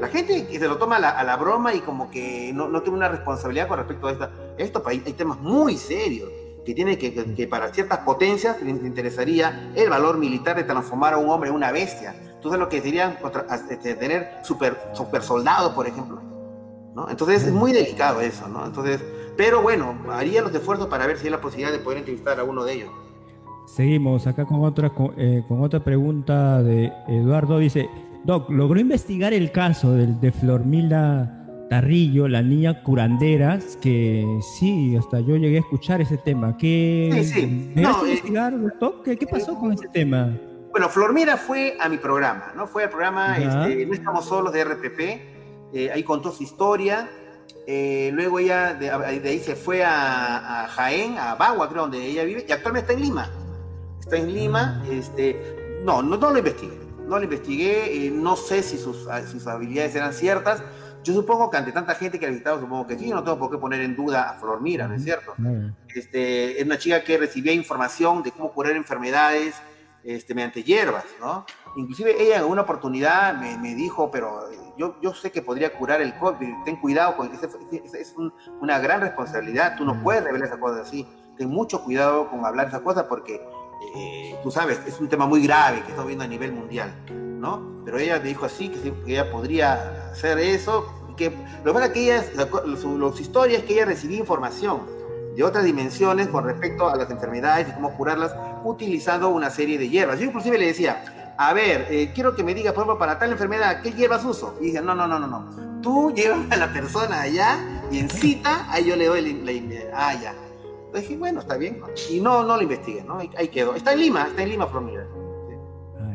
la 0.00 0.08
gente 0.08 0.46
que 0.46 0.58
se 0.58 0.68
lo 0.68 0.76
toma 0.76 0.96
a 0.96 1.24
la, 1.24 1.36
broma 1.36 1.74
y 1.74 1.80
como 1.80 2.10
que 2.10 2.52
no, 2.52 2.68
tiene 2.82 2.96
una 2.96 3.08
responsabilidad 3.08 3.68
con 3.68 3.78
respecto 3.78 4.08
a 4.08 4.12
esta, 4.12 4.30
esto. 4.58 4.82
Hay, 4.86 5.02
hay 5.06 5.12
temas 5.14 5.38
muy 5.40 5.76
serios 5.76 6.28
que 6.64 6.74
tiene 6.74 6.98
que, 6.98 7.14
que, 7.34 7.46
para 7.46 7.72
ciertas 7.72 8.00
potencias 8.00 8.60
les 8.60 8.74
interesaría 8.84 9.72
el 9.74 9.88
valor 9.88 10.18
militar 10.18 10.56
de 10.56 10.64
transformar 10.64 11.14
a 11.14 11.18
un 11.18 11.30
hombre 11.30 11.48
en 11.48 11.54
una 11.54 11.72
bestia. 11.72 12.14
Entonces 12.34 12.58
lo 12.58 12.68
que 12.68 12.82
serían 12.82 13.16
este, 13.70 13.94
tener 13.94 14.40
super, 14.42 14.76
super 14.92 15.22
soldados, 15.22 15.72
por 15.72 15.86
ejemplo. 15.86 16.20
¿No? 16.96 17.08
Entonces 17.10 17.44
es 17.44 17.52
muy 17.52 17.72
delicado 17.72 18.20
eso, 18.20 18.48
¿no? 18.48 18.64
Entonces, 18.64 19.04
pero 19.36 19.60
bueno, 19.62 19.94
haría 20.10 20.40
los 20.40 20.52
esfuerzos 20.54 20.88
para 20.88 21.06
ver 21.06 21.18
si 21.18 21.26
hay 21.26 21.30
la 21.30 21.40
posibilidad 21.40 21.70
de 21.70 21.78
poder 21.78 21.98
entrevistar 21.98 22.40
a 22.40 22.44
uno 22.44 22.64
de 22.64 22.72
ellos. 22.72 22.90
Seguimos 23.66 24.26
acá 24.26 24.46
con 24.46 24.64
otra, 24.64 24.90
con, 24.90 25.12
eh, 25.18 25.44
con 25.46 25.62
otra 25.62 25.84
pregunta 25.84 26.62
de 26.62 26.90
Eduardo. 27.08 27.58
Dice, 27.58 27.90
Doc, 28.24 28.48
logró 28.48 28.80
investigar 28.80 29.34
el 29.34 29.52
caso 29.52 29.92
de, 29.92 30.32
Flormila 30.32 31.66
Tarrillo, 31.68 32.28
la 32.28 32.42
niña 32.42 32.82
curanderas, 32.82 33.76
que 33.76 34.24
sí, 34.58 34.96
hasta 34.96 35.20
yo 35.20 35.36
llegué 35.36 35.58
a 35.58 35.60
escuchar 35.60 36.00
ese 36.00 36.16
tema. 36.16 36.56
¿Qué, 36.56 37.10
sí, 37.12 37.24
sí. 37.24 37.72
No, 37.74 37.90
eh, 37.90 38.08
investigar, 38.08 38.54
¿Qué, 39.04 39.18
¿Qué, 39.18 39.26
pasó 39.26 39.58
con 39.58 39.72
ese 39.72 39.88
tema? 39.88 40.34
Bueno, 40.70 40.88
Flormila 40.88 41.36
fue 41.36 41.76
a 41.78 41.88
mi 41.88 41.98
programa, 41.98 42.52
¿no? 42.56 42.66
Fue 42.66 42.84
al 42.84 42.90
programa 42.90 43.36
este, 43.36 43.84
No 43.84 43.94
estamos 43.94 44.24
solos 44.24 44.52
de 44.52 44.64
RPP, 44.64 45.35
eh, 45.72 45.90
ahí 45.92 46.02
contó 46.02 46.32
su 46.32 46.42
historia. 46.42 47.08
Eh, 47.66 48.10
luego 48.12 48.38
ella 48.38 48.74
de, 48.74 48.90
ahí 48.90 49.40
se 49.40 49.56
fue 49.56 49.84
a, 49.84 50.68
Jaén, 50.70 51.18
a 51.18 51.34
Bagua, 51.34 51.68
creo, 51.68 51.82
donde 51.82 52.04
ella 52.04 52.24
vive, 52.24 52.46
y 52.48 52.52
actualmente 52.52 52.92
está 52.92 53.00
en 53.00 53.08
Lima. 53.08 53.30
Está 54.00 54.16
en 54.16 54.32
Lima, 54.32 54.84
este, 54.90 55.80
no, 55.84 56.02
no, 56.02 56.16
no 56.16 56.30
lo 56.30 56.38
investigué 56.38 56.86
no 57.06 57.18
lo 57.18 57.24
investigué, 57.24 58.06
eh, 58.06 58.10
no 58.10 58.36
sé 58.36 58.62
si 58.62 58.78
sus, 58.78 59.06
ah, 59.08 59.26
sus, 59.26 59.46
habilidades 59.46 59.94
eran 59.94 60.12
ciertas. 60.12 60.62
Yo 61.04 61.14
supongo 61.14 61.50
que 61.50 61.56
ante 61.56 61.70
tanta 61.70 61.94
gente 61.94 62.18
que 62.18 62.26
ha 62.26 62.30
visitado, 62.30 62.60
supongo 62.60 62.86
que 62.86 62.98
sí, 62.98 63.10
no 63.10 63.22
tengo 63.22 63.38
por 63.38 63.50
qué 63.50 63.58
poner 63.58 63.80
en 63.80 63.94
duda 63.94 64.30
a 64.30 64.34
Flor 64.34 64.60
Mira, 64.60 64.88
¿no 64.88 64.94
es 64.94 65.04
cierto? 65.04 65.34
Este, 65.94 66.58
es 66.58 66.66
una 66.66 66.78
chica 66.78 67.04
que 67.04 67.16
recibía 67.16 67.52
información 67.52 68.24
de 68.24 68.32
cómo 68.32 68.52
curar 68.52 68.74
enfermedades 68.74 69.54
este, 70.02 70.34
mediante 70.34 70.64
hierbas, 70.64 71.04
¿no? 71.20 71.46
Inclusive 71.76 72.20
ella 72.20 72.38
en 72.38 72.44
una 72.44 72.62
oportunidad 72.62 73.34
me, 73.38 73.56
me 73.56 73.76
dijo, 73.76 74.10
pero 74.10 74.48
yo, 74.76 74.96
yo 75.02 75.14
sé 75.14 75.30
que 75.30 75.42
podría 75.42 75.72
curar 75.72 76.00
el 76.00 76.16
COVID, 76.18 76.64
ten 76.64 76.76
cuidado, 76.76 77.16
con, 77.16 77.32
es, 77.32 77.94
es, 77.94 78.14
una 78.60 78.78
gran 78.78 79.00
responsabilidad, 79.00 79.76
tú 79.76 79.84
no 79.84 80.02
puedes 80.02 80.22
revelar 80.22 80.48
esas 80.48 80.58
cosas 80.58 80.86
así, 80.86 81.06
ten 81.36 81.48
mucho 81.48 81.82
cuidado 81.82 82.28
con 82.30 82.44
hablar 82.44 82.68
esas 82.68 82.80
cosas 82.80 83.04
porque 83.04 83.42
eh, 83.96 84.36
tú 84.42 84.50
sabes, 84.50 84.80
es 84.86 85.00
un 85.00 85.08
tema 85.08 85.26
muy 85.26 85.42
grave 85.42 85.80
que 85.80 85.88
estamos 85.88 86.06
viendo 86.06 86.24
a 86.24 86.28
nivel 86.28 86.52
mundial, 86.52 86.94
¿no? 87.10 87.82
Pero 87.84 87.98
ella 87.98 88.18
me 88.18 88.28
dijo 88.28 88.46
así, 88.46 88.68
que, 88.68 88.92
ella 89.06 89.30
podría 89.30 90.10
hacer 90.10 90.38
eso, 90.38 90.86
que 91.16 91.30
lo 91.30 91.64
que 91.64 91.72
pasa 91.72 91.86
es 91.86 91.92
que 91.92 92.04
ella, 92.04 92.24
su, 92.76 93.14
historia 93.18 93.58
es 93.58 93.64
que 93.64 93.74
ella 93.74 93.86
recibía 93.86 94.18
información 94.18 94.82
de 95.34 95.42
otras 95.42 95.64
dimensiones 95.64 96.28
con 96.28 96.44
respecto 96.44 96.88
a 96.88 96.96
las 96.96 97.10
enfermedades 97.10 97.68
y 97.68 97.72
cómo 97.72 97.96
curarlas 97.96 98.34
utilizando 98.64 99.28
una 99.28 99.50
serie 99.50 99.78
de 99.78 99.88
hierbas. 99.88 100.18
Yo 100.18 100.26
inclusive 100.26 100.58
le 100.58 100.66
decía, 100.66 101.25
a 101.38 101.52
ver, 101.52 101.86
eh, 101.90 102.12
quiero 102.14 102.34
que 102.34 102.42
me 102.42 102.54
digas, 102.54 102.72
por 102.72 102.82
ejemplo, 102.82 102.98
para 102.98 103.18
tal 103.18 103.32
enfermedad, 103.32 103.82
¿qué 103.82 103.92
hierbas 103.92 104.24
uso? 104.24 104.56
Y 104.60 104.66
dice, 104.66 104.82
no, 104.82 104.94
no, 104.94 105.06
no, 105.06 105.18
no, 105.18 105.26
no. 105.26 105.80
Tú 105.82 106.12
llevas 106.14 106.40
a 106.50 106.56
la 106.56 106.72
persona 106.72 107.20
allá 107.20 107.82
y 107.90 107.98
en 107.98 108.08
cita, 108.08 108.66
ahí 108.70 108.86
yo 108.86 108.96
le 108.96 109.06
doy 109.06 109.20
la, 109.20 109.52
la 109.52 109.80
ah, 109.94 110.14
ya 110.14 110.34
dije, 111.00 111.16
bueno, 111.16 111.40
está 111.40 111.56
bien. 111.56 111.78
Y 112.10 112.20
no, 112.20 112.44
no 112.44 112.56
lo 112.56 112.62
investigué, 112.62 113.02
¿no? 113.02 113.18
Ahí, 113.18 113.48
quedó. 113.48 113.74
Está 113.74 113.92
en 113.92 114.00
Lima, 114.00 114.26
está 114.28 114.42
en 114.42 114.48
Lima, 114.50 114.66
Florida. 114.66 115.06
Ah, 116.00 116.14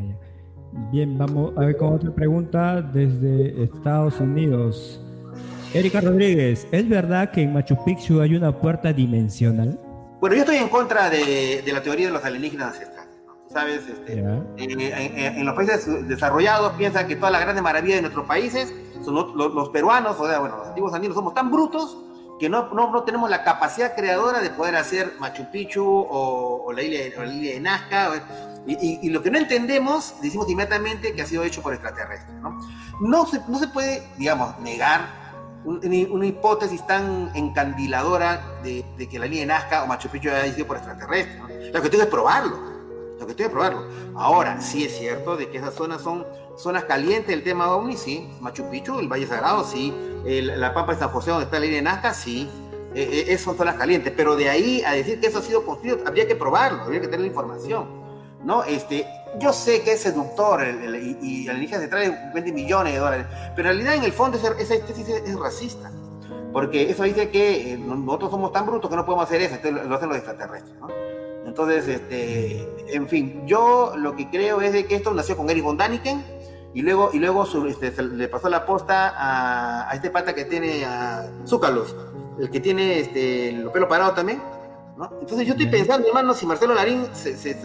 bien, 0.91 1.17
vamos 1.17 1.53
a 1.57 1.61
ver 1.61 1.77
con 1.77 1.93
otra 1.93 2.13
pregunta 2.13 2.81
desde 2.81 3.63
Estados 3.63 4.19
Unidos. 4.19 4.99
Erika 5.73 6.01
Rodríguez, 6.01 6.67
¿es 6.71 6.89
verdad 6.89 7.31
que 7.31 7.41
en 7.41 7.53
Machu 7.53 7.81
Picchu 7.85 8.19
hay 8.19 8.35
una 8.35 8.51
puerta 8.51 8.91
dimensional? 8.91 9.79
Bueno, 10.19 10.35
yo 10.35 10.41
estoy 10.41 10.57
en 10.57 10.67
contra 10.67 11.09
de, 11.09 11.63
la 11.65 11.81
teoría 11.81 12.07
de 12.07 12.11
los 12.11 12.23
alienígenas. 12.23 12.79
¿Sabes? 13.51 13.87
Este, 13.87 14.19
eh, 14.19 15.33
en, 15.37 15.45
los 15.45 15.55
países 15.55 16.07
desarrollados 16.07 16.73
piensan 16.73 17.07
que 17.07 17.15
todas 17.15 17.31
las 17.31 17.41
grandes 17.41 17.63
maravillas 17.63 17.97
de 17.97 18.01
nuestros 18.03 18.25
países 18.25 18.73
son 19.03 19.15
los, 19.15 19.69
peruanos, 19.69 20.19
o 20.19 20.27
sea, 20.27 20.39
bueno, 20.39 20.57
los 20.57 20.67
antiguos 20.67 20.93
andinos 20.93 21.15
somos 21.15 21.33
tan 21.33 21.51
brutos 21.51 21.97
que 22.39 22.49
no, 22.49 22.73
no, 22.73 22.91
no, 22.91 23.03
tenemos 23.03 23.29
la 23.29 23.43
capacidad 23.43 23.95
creadora 23.95 24.41
de 24.41 24.49
poder 24.49 24.75
hacer 24.75 25.13
Machu 25.19 25.51
Picchu 25.51 25.85
o, 25.85 26.71
la, 26.73 26.81
isla, 26.81 27.23
la, 27.23 27.31
isla, 27.31 27.53
de 27.53 27.59
Nazca. 27.59 28.11
Y, 28.65 29.09
lo 29.09 29.21
que 29.21 29.29
no 29.29 29.37
entendemos, 29.37 30.15
decimos 30.21 30.49
inmediatamente 30.49 31.13
que 31.13 31.21
ha 31.21 31.25
sido 31.25 31.43
hecho 31.43 31.61
por 31.61 31.73
extraterrestres. 31.73 32.35
¿no? 32.41 32.57
No, 32.99 33.25
se, 33.27 33.41
no 33.47 33.59
se 33.59 33.67
puede, 33.67 34.07
digamos, 34.17 34.57
negar 34.59 35.21
una 35.63 36.25
hipótesis 36.25 36.85
tan 36.87 37.29
encandiladora 37.35 38.41
de, 38.63 38.83
que 39.07 39.19
la 39.19 39.25
línea 39.25 39.41
de 39.41 39.47
Nazca 39.47 39.83
o 39.83 39.87
Machu 39.87 40.09
Picchu 40.09 40.29
haya 40.29 40.51
sido 40.51 40.65
por 40.65 40.77
extraterrestres. 40.77 41.37
¿no? 41.37 41.47
Lo 41.47 41.81
que 41.81 41.89
tengo 41.89 42.03
es 42.03 42.09
probarlo. 42.09 42.70
Lo 43.21 43.27
que 43.27 43.33
tengo 43.33 43.47
es 43.47 43.53
probarlo. 43.53 43.87
Ahora, 44.15 44.59
sí 44.59 44.83
es 44.83 44.97
cierto 44.97 45.37
de 45.37 45.49
que 45.49 45.59
esas 45.59 45.73
zonas 45.73 46.01
son 46.01 46.25
zonas 46.57 46.83
calientes 46.83 47.27
del 47.27 47.43
tema 47.43 47.73
OVNI, 47.73 47.95
sí. 47.95 48.29
Machu 48.41 48.69
Picchu, 48.69 48.99
el 48.99 49.07
Valle 49.07 49.27
Sagrado, 49.27 49.63
sí 49.63 49.93
la 50.23 50.73
Pampa 50.73 50.93
de 50.93 50.99
San 50.99 51.09
José, 51.09 51.31
donde 51.31 51.45
está 51.45 51.57
la 51.57 51.65
línea 51.65 51.77
de 51.77 51.83
Nazca, 51.83 52.13
sí, 52.13 52.49
eh, 52.93 53.25
eh, 53.27 53.37
son 53.37 53.57
zonas 53.57 53.75
calientes, 53.75 54.13
pero 54.15 54.35
de 54.35 54.49
ahí 54.49 54.83
a 54.85 54.93
decir 54.93 55.19
que 55.19 55.27
eso 55.27 55.39
ha 55.39 55.41
sido 55.41 55.65
construido, 55.65 55.99
habría 56.05 56.27
que 56.27 56.35
probarlo, 56.35 56.81
habría 56.83 57.01
que 57.01 57.07
tener 57.07 57.21
la 57.21 57.27
información, 57.27 57.85
¿no? 58.43 58.63
Este, 58.63 59.05
yo 59.39 59.53
sé 59.53 59.81
que 59.81 59.93
es 59.93 60.01
seductor 60.01 60.61
y, 60.63 61.45
la 61.45 61.53
energía 61.53 61.79
se 61.79 61.87
trae 61.87 62.31
20 62.33 62.51
millones 62.51 62.93
de 62.93 62.99
dólares, 62.99 63.25
pero 63.55 63.69
en 63.69 63.77
realidad 63.77 63.95
en 63.95 64.03
el 64.03 64.11
fondo 64.11 64.37
esa, 64.37 64.49
esa 64.59 64.75
es 64.75 65.39
racista, 65.39 65.91
porque 66.53 66.89
eso 66.89 67.03
dice 67.03 67.29
que 67.29 67.73
eh, 67.73 67.77
nosotros 67.77 68.29
somos 68.29 68.51
tan 68.51 68.65
brutos 68.65 68.89
que 68.89 68.95
no 68.95 69.05
podemos 69.05 69.25
hacer 69.25 69.41
eso, 69.41 69.55
entonces 69.55 69.87
lo 69.87 69.95
hacen 69.95 70.09
los 70.09 70.17
extraterrestres, 70.17 70.77
¿no? 70.79 70.87
Entonces, 71.45 71.87
este, 71.87 72.67
en 72.95 73.07
fin, 73.07 73.43
yo 73.45 73.93
lo 73.97 74.15
que 74.15 74.29
creo 74.29 74.61
es 74.61 74.73
de 74.73 74.85
que 74.85 74.95
esto 74.95 75.13
nació 75.13 75.35
con 75.37 75.49
Eric 75.49 75.63
von 75.63 75.77
Daniken, 75.77 76.23
y 76.73 76.81
luego, 76.81 77.09
y 77.11 77.19
luego 77.19 77.45
este, 77.67 78.01
le 78.01 78.27
pasó 78.29 78.49
la 78.49 78.65
posta 78.65 79.13
a, 79.17 79.93
este 79.93 80.09
pata 80.09 80.33
que 80.33 80.45
tiene 80.45 80.85
a 80.85 81.29
Zúcalos, 81.45 81.95
el 82.39 82.49
que 82.49 82.61
tiene 82.61 82.99
este, 82.99 83.49
el 83.49 83.69
pelo 83.71 83.89
parado 83.89 84.13
también. 84.13 84.41
¿no? 84.97 85.09
Entonces 85.19 85.45
yo 85.45 85.53
estoy 85.53 85.67
pensando, 85.67 86.07
hermano, 86.07 86.33
si 86.33 86.45
Marcelo 86.45 86.73
Larín 86.73 87.07
se, 87.13 87.35
se, 87.35 87.55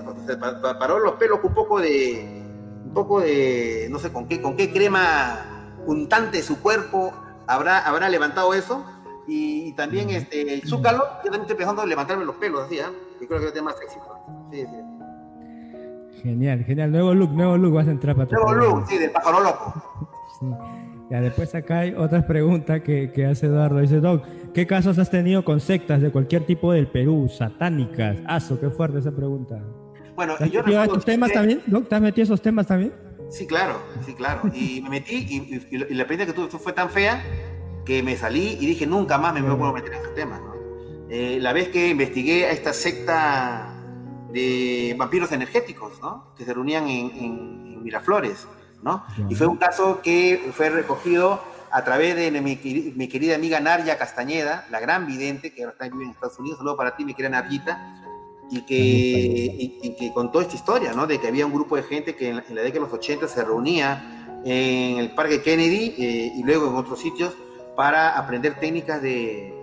paró 0.78 0.98
los 0.98 1.14
pelos 1.14 1.38
con 1.38 1.50
un 1.50 1.54
poco 1.54 1.80
de, 1.80 2.42
un 2.84 2.92
poco 2.92 3.20
de, 3.20 3.86
no 3.90 3.98
sé 4.00 4.12
con 4.12 4.26
qué, 4.26 4.42
con 4.42 4.56
qué 4.56 4.72
crema 4.72 5.72
untante 5.86 6.42
su 6.42 6.60
cuerpo 6.60 7.12
habrá, 7.46 7.78
habrá 7.78 8.08
levantado 8.08 8.54
eso. 8.54 8.84
Y, 9.28 9.72
también 9.72 10.10
este, 10.10 10.54
el 10.54 10.66
Zúcalo, 10.66 11.04
yo 11.18 11.30
también 11.30 11.42
estoy 11.42 11.56
pensando 11.56 11.82
en 11.82 11.88
levantarme 11.88 12.24
los 12.24 12.36
pelos 12.36 12.64
así, 12.64 12.78
¿eh? 12.78 12.84
Yo 13.20 13.26
creo 13.26 13.40
que 13.40 13.58
es 13.58 13.62
más 13.62 13.76
éxito. 13.80 14.06
Sí, 14.50 14.64
sí. 14.66 16.22
Genial, 16.22 16.64
genial. 16.64 16.90
Nuevo 16.90 17.14
look, 17.14 17.30
nuevo 17.32 17.56
look, 17.56 17.74
vas 17.74 17.88
a 17.88 17.90
entrar 17.90 18.16
para 18.16 18.28
tu 18.28 18.34
Nuevo 18.34 18.54
look, 18.54 18.86
sí, 18.88 18.98
del 18.98 19.10
pájaro 19.10 19.40
loco. 19.40 19.74
sí. 20.40 20.46
Ya, 21.10 21.20
después 21.20 21.54
acá 21.54 21.80
hay 21.80 21.94
otras 21.94 22.24
preguntas 22.24 22.82
que, 22.82 23.12
que, 23.12 23.26
hace 23.26 23.46
Eduardo. 23.46 23.78
Dice, 23.78 24.00
Doc, 24.00 24.24
¿qué 24.52 24.66
casos 24.66 24.98
has 24.98 25.08
tenido 25.08 25.44
con 25.44 25.60
sectas 25.60 26.02
de 26.02 26.10
cualquier 26.10 26.44
tipo 26.44 26.72
del 26.72 26.88
Perú, 26.88 27.28
satánicas? 27.28 28.18
Aso, 28.26 28.58
qué 28.58 28.70
fuerte 28.70 28.98
esa 28.98 29.12
pregunta. 29.12 29.62
Bueno, 30.16 30.34
¿Te 30.36 30.44
has 30.44 30.50
yo 30.50 30.64
metido 30.64 30.82
esos 30.82 31.04
temas 31.04 31.32
también, 31.32 31.62
Doc? 31.66 31.88
¿Te 31.88 31.94
has 31.94 32.00
metido 32.00 32.24
esos 32.24 32.42
temas 32.42 32.66
también? 32.66 32.92
Sí, 33.28 33.46
claro, 33.46 33.74
sí, 34.04 34.14
claro. 34.14 34.42
Y 34.52 34.80
me 34.82 34.90
metí 34.90 35.14
y, 35.14 35.74
y, 35.74 35.78
la 35.78 36.02
experiencia 36.02 36.26
que 36.26 36.32
tuve 36.32 36.48
fue 36.58 36.72
tan 36.72 36.90
fea 36.90 37.22
que 37.84 38.02
me 38.02 38.16
salí 38.16 38.56
y 38.60 38.66
dije, 38.66 38.86
nunca 38.86 39.16
más 39.16 39.32
me, 39.32 39.42
me 39.42 39.54
puedo 39.54 39.72
meter 39.72 39.92
en 39.92 40.00
esos 40.00 40.14
temas. 40.14 40.40
¿no? 40.40 40.55
Eh, 41.08 41.38
la 41.40 41.52
vez 41.52 41.68
que 41.68 41.88
investigué 41.88 42.46
a 42.46 42.50
esta 42.50 42.72
secta 42.72 43.72
de 44.32 44.94
vampiros 44.98 45.30
energéticos, 45.32 46.00
¿no? 46.00 46.34
Que 46.36 46.44
se 46.44 46.52
reunían 46.52 46.88
en, 46.88 47.66
Miraflores, 47.82 48.48
¿no? 48.82 49.04
Y 49.28 49.36
fue 49.36 49.46
un 49.46 49.58
caso 49.58 50.00
que 50.02 50.50
fue 50.52 50.70
recogido 50.70 51.40
a 51.70 51.84
través 51.84 52.16
de 52.16 52.32
mi, 52.40 52.56
querida 52.56 53.36
amiga 53.36 53.60
Narja 53.60 53.96
Castañeda, 53.96 54.66
la 54.70 54.80
gran 54.80 55.06
vidente, 55.06 55.54
que 55.54 55.62
ahora 55.62 55.72
está 55.74 55.86
en 55.86 56.10
Estados 56.10 56.36
Unidos. 56.40 56.58
Saludos 56.58 56.76
para 56.76 56.96
ti, 56.96 57.04
mi 57.04 57.14
querida 57.14 57.30
Narjita. 57.30 58.02
Y 58.50 58.62
que, 58.62 58.74
y, 59.84 59.94
que 59.96 60.12
contó 60.12 60.40
esta 60.40 60.56
historia, 60.56 60.92
¿no? 60.94 61.06
De 61.06 61.20
que 61.20 61.28
había 61.28 61.46
un 61.46 61.52
grupo 61.52 61.76
de 61.76 61.84
gente 61.84 62.16
que 62.16 62.30
en 62.30 62.36
la, 62.36 62.42
década 62.42 62.72
de 62.72 62.80
los 62.80 62.92
80 62.92 63.28
se 63.28 63.44
reunía 63.44 64.40
en 64.44 64.98
el 64.98 65.14
Parque 65.14 65.42
Kennedy 65.42 65.94
eh, 65.96 66.32
y 66.36 66.42
luego 66.42 66.68
en 66.68 66.74
otros 66.74 66.98
sitios 67.00 67.34
para 67.76 68.16
aprender 68.18 68.58
técnicas 68.58 69.00
de, 69.00 69.55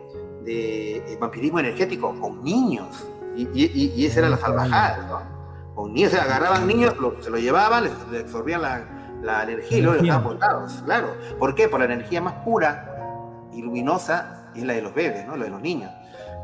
de 0.43 0.97
eh, 0.97 1.17
vampirismo 1.19 1.59
energético 1.59 2.13
con 2.19 2.43
niños, 2.43 3.07
y, 3.35 3.47
y, 3.53 4.05
esa 4.05 4.19
era 4.19 4.29
la 4.29 4.37
salvajada, 4.37 5.07
¿no? 5.07 5.73
Con 5.75 5.93
niños, 5.93 6.13
agarraban 6.13 6.67
niños, 6.67 6.93
se 7.21 7.29
lo 7.31 7.37
llevaban, 7.37 7.85
les, 8.11 8.21
absorbían 8.21 8.61
la, 8.61 8.85
la, 9.23 9.43
energía 9.43 9.77
y 9.77 9.81
luego 9.81 9.95
los 9.95 10.03
dejaban 10.03 10.23
botados, 10.23 10.73
claro. 10.85 11.15
¿Por 11.39 11.55
qué? 11.55 11.67
Por 11.67 11.79
la 11.79 11.85
energía 11.85 12.21
más 12.21 12.33
pura 12.45 13.49
y 13.51 13.61
luminosa 13.61 14.51
es 14.55 14.63
la 14.63 14.73
de 14.73 14.83
los 14.83 14.93
bebés, 14.93 15.25
¿no? 15.25 15.35
La 15.35 15.45
de 15.45 15.49
los 15.49 15.61
niños. 15.61 15.91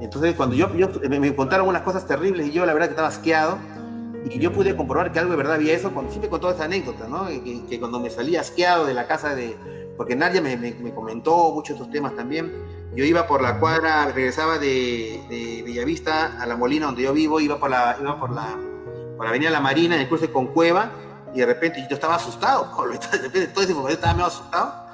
Entonces, 0.02 0.34
cuando 0.36 0.56
yo, 0.56 0.74
yo 0.76 0.90
me, 1.10 1.36
contaron 1.36 1.68
unas 1.68 1.82
cosas 1.84 2.08
terribles 2.08 2.48
y 2.48 2.52
yo 2.52 2.66
la 2.66 2.74
verdad 2.74 2.88
que 2.88 2.94
estaba 2.94 3.10
asqueado, 3.10 3.58
y 4.30 4.40
yo 4.40 4.52
pude 4.52 4.76
comprobar 4.76 5.12
que 5.12 5.20
algo 5.20 5.32
de 5.32 5.38
verdad 5.38 5.56
había 5.56 5.74
eso, 5.74 5.92
cuando, 5.92 6.12
siempre 6.12 6.30
con 6.30 6.42
toda 6.42 6.54
esa 6.54 6.66
anécdota, 6.66 7.08
¿no? 7.08 7.28
Que, 7.28 7.66
que, 7.70 7.80
cuando 7.80 8.00
me 8.00 8.10
salí 8.10 8.36
asqueado 8.36 8.86
de 8.86 8.94
la 8.94 9.08
casa 9.08 9.36
de... 9.36 9.58
Porque 9.96 10.16
nadie 10.16 10.42
me, 10.42 10.56
me, 10.58 10.74
me 10.74 10.94
comentó 10.94 11.52
muchos 11.52 11.76
estos 11.76 11.92
temas 11.92 12.16
también, 12.16 12.52
yo 13.00 13.06
iba 13.06 13.28
por 13.28 13.42
la 13.42 13.62
cuadra, 13.62 14.12
regresaba 14.14 14.60
de, 14.60 15.24
de, 15.30 15.64
Bellavista 15.64 16.38
a 16.38 16.46
La 16.46 16.58
Molina, 16.58 16.88
donde 16.88 17.04
yo 17.04 17.14
vivo, 17.14 17.40
iba 17.40 17.58
por 17.58 17.70
la, 17.70 17.96
iba 17.98 18.20
por 18.20 18.30
la, 18.30 18.58
por 19.16 19.24
la 19.24 19.30
Avenida 19.30 19.50
La 19.50 19.62
Marina, 19.62 19.96
en 19.96 20.02
el 20.02 20.10
cruce 20.10 20.30
con 20.30 20.48
Cueva, 20.48 20.92
y 21.34 21.40
de 21.40 21.46
repente 21.46 21.88
yo 21.90 21.96
estaba 21.96 22.16
asustado, 22.16 22.70
de 22.92 23.18
repente 23.20 23.48
todo 23.48 23.64
ese 23.64 23.74
momento 23.74 23.94
estaba 23.94 24.14
medio 24.16 24.26
asustado, 24.26 24.86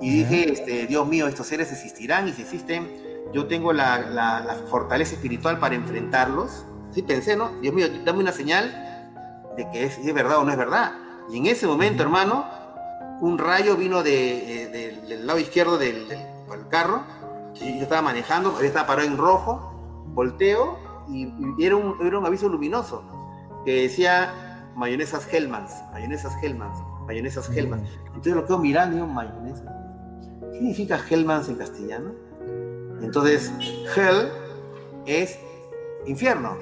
y 0.00 0.18
dije, 0.22 0.52
este, 0.52 0.86
Dios 0.86 1.04
mío, 1.08 1.26
estos 1.26 1.48
seres 1.48 1.72
existirán, 1.72 2.28
y 2.28 2.32
si 2.32 2.42
existen, 2.42 2.88
yo 3.32 3.46
tengo 3.46 3.72
la, 3.72 3.98
la, 3.98 4.56
fortaleza 4.70 5.16
espiritual 5.16 5.58
para 5.58 5.74
enfrentarlos. 5.74 6.64
Sí, 6.92 7.02
pensé, 7.02 7.34
¿no? 7.34 7.50
Dios 7.60 7.74
mío, 7.74 7.88
dame 8.04 8.20
una 8.20 8.30
señal 8.30 9.10
de 9.56 9.68
que 9.72 9.82
es, 9.82 9.98
es 9.98 10.14
verdad 10.14 10.38
o 10.38 10.44
no 10.44 10.52
es 10.52 10.56
verdad. 10.56 10.92
Y 11.28 11.38
en 11.38 11.46
ese 11.46 11.66
momento, 11.66 12.04
hermano, 12.04 12.46
un 13.20 13.36
rayo 13.36 13.76
vino 13.76 14.04
de, 14.04 14.62
eh, 14.62 15.00
del 15.08 15.26
lado 15.26 15.40
izquierdo 15.40 15.76
del, 15.76 16.06
del, 16.06 16.20
del 16.48 16.68
yo 17.60 17.82
estaba 17.82 18.02
manejando, 18.02 18.58
él 18.60 18.66
estaba 18.66 18.86
parado 18.86 19.08
en 19.08 19.16
rojo, 19.16 20.04
volteo 20.14 20.78
y, 21.08 21.32
era, 21.64 21.76
un, 21.76 21.96
era, 22.04 22.18
un, 22.18 22.26
aviso 22.26 22.48
luminoso 22.48 23.02
que 23.64 23.82
decía 23.82 24.70
mayonesas 24.76 25.26
Hellmans, 25.32 25.72
mayonesas 25.92 26.32
Hellmans, 26.42 26.78
mayonesas 27.06 27.48
Hellmans. 27.48 27.88
Entonces 28.06 28.34
lo 28.34 28.44
quedo 28.44 28.58
mirando 28.58 28.96
y 28.96 29.00
digo, 29.00 29.12
mayonesa. 29.12 29.64
¿Qué 30.40 30.58
significa 30.58 31.00
Hellmans 31.08 31.48
en 31.48 31.56
castellano? 31.56 32.12
Entonces, 33.00 33.52
Hell 33.96 34.28
es 35.06 35.38
infierno. 36.06 36.56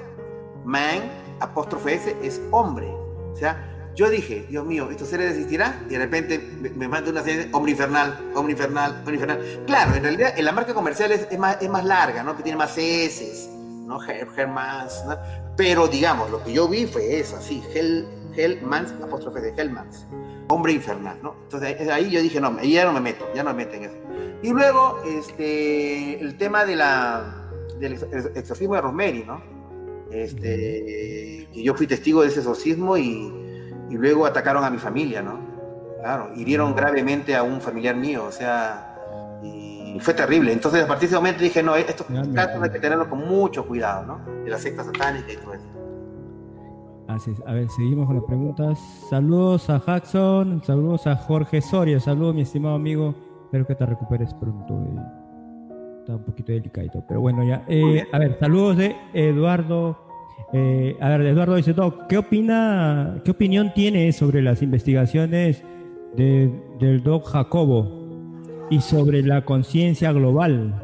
Man, 0.65 1.01
apóstrofe 1.39 1.95
S, 1.95 2.15
es 2.21 2.41
hombre. 2.51 2.87
O 3.31 3.35
sea, 3.35 3.76
yo 3.97 4.11
dije, 4.11 4.45
Dios 4.47 4.63
mío, 4.63 4.91
¿estos 4.91 5.07
seres 5.09 5.31
existirán? 5.31 5.87
Y 5.87 5.93
de 5.93 5.97
repente 5.97 6.37
me, 6.37 6.87
manda 6.87 7.09
una 7.09 7.23
serie 7.23 7.49
hombre 7.51 7.71
infernal, 7.71 8.29
hombre 8.35 8.51
infernal, 8.51 8.97
hombre 8.99 9.15
infernal. 9.15 9.63
Claro, 9.65 9.95
en 9.95 10.03
realidad 10.03 10.37
en 10.37 10.45
la 10.45 10.51
marca 10.51 10.75
comercial 10.75 11.11
es, 11.11 11.39
más, 11.39 11.59
es 11.59 11.67
más 11.67 11.83
larga, 11.83 12.21
¿no? 12.21 12.37
Que 12.37 12.43
tiene 12.43 12.59
más 12.59 12.77
S, 12.77 13.49
¿no? 13.87 13.99
Hermans, 14.03 15.03
¿no? 15.07 15.17
Pero 15.57 15.87
digamos, 15.87 16.29
lo 16.29 16.43
que 16.43 16.53
yo 16.53 16.67
vi 16.67 16.85
fue 16.85 17.19
eso, 17.19 17.37
así, 17.37 17.63
Hell, 17.73 18.07
Hellmans, 18.35 18.93
apóstrofe 19.03 19.41
de 19.41 19.59
Hellmans, 19.59 20.05
hombre 20.49 20.73
infernal, 20.73 21.17
¿no? 21.23 21.33
Entonces 21.45 21.89
ahí 21.89 22.11
yo 22.11 22.21
dije, 22.21 22.39
no, 22.39 22.61
ya 22.61 22.85
no 22.85 22.93
me 22.93 23.01
meto, 23.01 23.27
ya 23.33 23.41
no 23.41 23.49
me 23.49 23.65
meto 23.65 23.77
en 23.77 23.85
eso. 23.85 23.95
Y 24.43 24.49
luego, 24.49 25.01
este, 25.07 26.19
el 26.19 26.37
tema 26.37 26.65
de 26.65 26.75
la, 26.75 27.49
del 27.79 27.93
exorcismo 27.93 28.75
de 28.75 28.81
Rosemary, 28.81 29.23
¿no? 29.23 29.41
Este, 30.11 31.47
yo 31.51 31.73
fui 31.73 31.87
testigo 31.87 32.21
de 32.21 32.27
ese 32.27 32.41
exorcismo 32.41 32.95
y 32.95 33.46
y 33.89 33.95
luego 33.95 34.25
atacaron 34.25 34.63
a 34.63 34.69
mi 34.69 34.77
familia, 34.77 35.21
¿no? 35.21 35.39
Claro, 35.99 36.29
hirieron 36.35 36.75
gravemente 36.75 37.35
a 37.35 37.43
un 37.43 37.59
familiar 37.59 37.95
mío, 37.95 38.25
o 38.25 38.31
sea, 38.31 38.95
y 39.43 39.99
fue 39.99 40.13
terrible. 40.13 40.51
Entonces, 40.53 40.83
a 40.83 40.87
partir 40.87 41.09
de 41.09 41.15
ese 41.15 41.15
momento 41.15 41.43
dije, 41.43 41.63
no, 41.63 41.75
estos 41.75 42.05
casos 42.33 42.61
hay 42.61 42.69
que 42.69 42.79
tenerlos 42.79 43.07
con 43.07 43.27
mucho 43.27 43.65
cuidado, 43.65 44.05
¿no? 44.05 44.19
De 44.43 44.49
la 44.49 44.57
secta 44.57 44.83
satánica 44.83 45.31
y 45.31 45.37
todo 45.37 45.53
eso. 45.53 45.65
Así 47.07 47.31
es. 47.31 47.41
A 47.45 47.53
ver, 47.53 47.69
seguimos 47.69 48.05
con 48.05 48.17
las 48.17 48.25
preguntas. 48.25 48.79
Saludos 49.09 49.69
a 49.69 49.79
Jackson, 49.79 50.61
saludos 50.63 51.07
a 51.07 51.15
Jorge 51.15 51.61
Soria, 51.61 51.99
saludos 51.99 52.35
mi 52.35 52.41
estimado 52.41 52.75
amigo. 52.75 53.15
Espero 53.45 53.65
que 53.65 53.75
te 53.75 53.85
recuperes 53.85 54.33
pronto. 54.33 54.77
Está 55.99 56.15
un 56.15 56.23
poquito 56.23 56.51
delicado, 56.51 57.03
pero 57.07 57.21
bueno, 57.21 57.43
ya. 57.43 57.63
Eh, 57.67 58.05
a 58.11 58.19
ver, 58.19 58.37
saludos 58.39 58.77
de 58.77 58.95
Eduardo 59.13 60.06
eh, 60.53 60.97
a 61.01 61.09
ver, 61.09 61.21
Eduardo 61.21 61.55
dice, 61.55 61.75
¿qué, 62.07 62.17
opina, 62.17 63.21
¿qué 63.25 63.31
opinión 63.31 63.73
tiene 63.73 64.11
sobre 64.13 64.41
las 64.41 64.61
investigaciones 64.61 65.63
del 66.15 67.03
Doc 67.03 67.27
Jacobo 67.27 68.67
y 68.69 68.79
sobre 68.81 69.23
la 69.23 69.43
conciencia 69.43 70.11
global? 70.13 70.83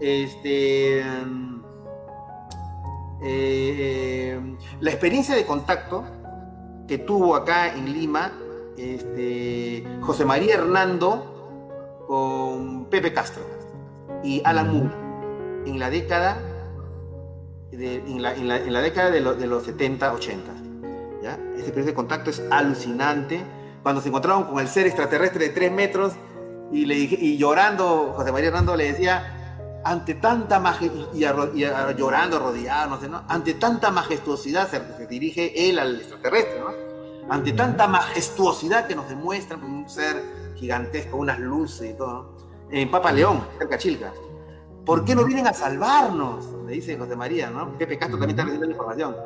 Este. 0.00 1.04
Eh, 3.22 4.40
la 4.80 4.90
experiencia 4.90 5.34
de 5.34 5.44
contacto 5.44 6.04
que 6.88 6.98
tuvo 6.98 7.36
acá 7.36 7.74
en 7.74 7.92
Lima 7.92 8.32
este, 8.76 9.84
José 10.00 10.24
María 10.24 10.54
Hernando 10.54 12.04
con 12.08 12.86
Pepe 12.86 13.12
Castro 13.12 13.42
y 14.24 14.42
Alan 14.44 14.72
Moore 14.72 14.94
en 15.66 15.78
la 15.78 15.90
década 15.90 16.38
de, 17.70 17.96
en, 17.96 18.22
la, 18.22 18.80
década 18.80 19.10
de, 19.10 19.20
los 19.20 19.64
70, 19.64 20.12
80. 20.12 20.52
¿ya? 21.22 21.34
Ese 21.54 21.60
experiencia 21.60 21.84
de 21.84 21.94
contacto 21.94 22.30
es 22.30 22.42
alucinante. 22.50 23.42
Cuando 23.82 24.00
se 24.00 24.08
encontraron 24.08 24.44
con 24.44 24.58
el 24.58 24.68
ser 24.68 24.86
extraterrestre 24.86 25.48
de 25.48 25.50
3 25.50 25.72
metros 25.72 26.14
y, 26.72 26.86
le 26.86 26.96
y 26.96 27.36
llorando, 27.36 28.14
José 28.16 28.32
María 28.32 28.48
Hernando 28.48 28.76
le 28.76 28.92
decía, 28.92 29.39
ante 29.84 30.14
tanta 30.14 30.60
majestuosidad, 30.60 31.52
y, 31.54 31.96
llorando, 31.96 32.38
rodeado, 32.38 32.90
no 32.90 33.00
sé, 33.00 33.08
¿no? 33.08 33.22
ante 33.28 33.54
tanta 33.54 33.90
majestuosidad 33.90 34.68
se, 34.68 35.06
dirige 35.06 35.70
él 35.70 35.78
al 35.78 35.96
extraterrestre, 35.96 36.60
¿no? 36.60 36.90
Ante 37.32 37.52
tanta 37.52 37.86
majestuosidad 37.86 38.86
que 38.86 38.94
nos 38.94 39.08
demuestra 39.08 39.56
un 39.56 39.88
ser 39.88 40.54
gigantesco, 40.56 41.16
unas 41.16 41.38
luces 41.38 41.90
y 41.90 41.94
todo, 41.94 42.36
En 42.70 42.90
Papa 42.90 43.12
León, 43.12 43.46
cerca 43.58 43.76
de 43.76 43.78
Chilca. 43.78 44.12
¿Por 44.84 45.04
qué 45.04 45.14
no 45.14 45.24
vienen 45.24 45.46
a 45.46 45.52
salvarnos? 45.52 46.46
Le 46.66 46.72
dice 46.72 46.98
José 46.98 47.14
María, 47.14 47.50
¿no? 47.50 47.76
Pepe 47.78 47.98
Castro 47.98 48.18
también 48.18 48.30
está 48.30 48.42
recibiendo 48.42 48.66
la 48.66 48.72
información. 48.72 49.16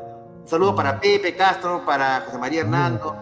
Un 0.43 0.49
saludo 0.49 0.75
para 0.75 1.01
Pepe 1.01 1.35
Castro, 1.35 1.85
para 1.87 2.21
José 2.27 2.39
María 2.39 2.61
Hernando. 2.61 3.17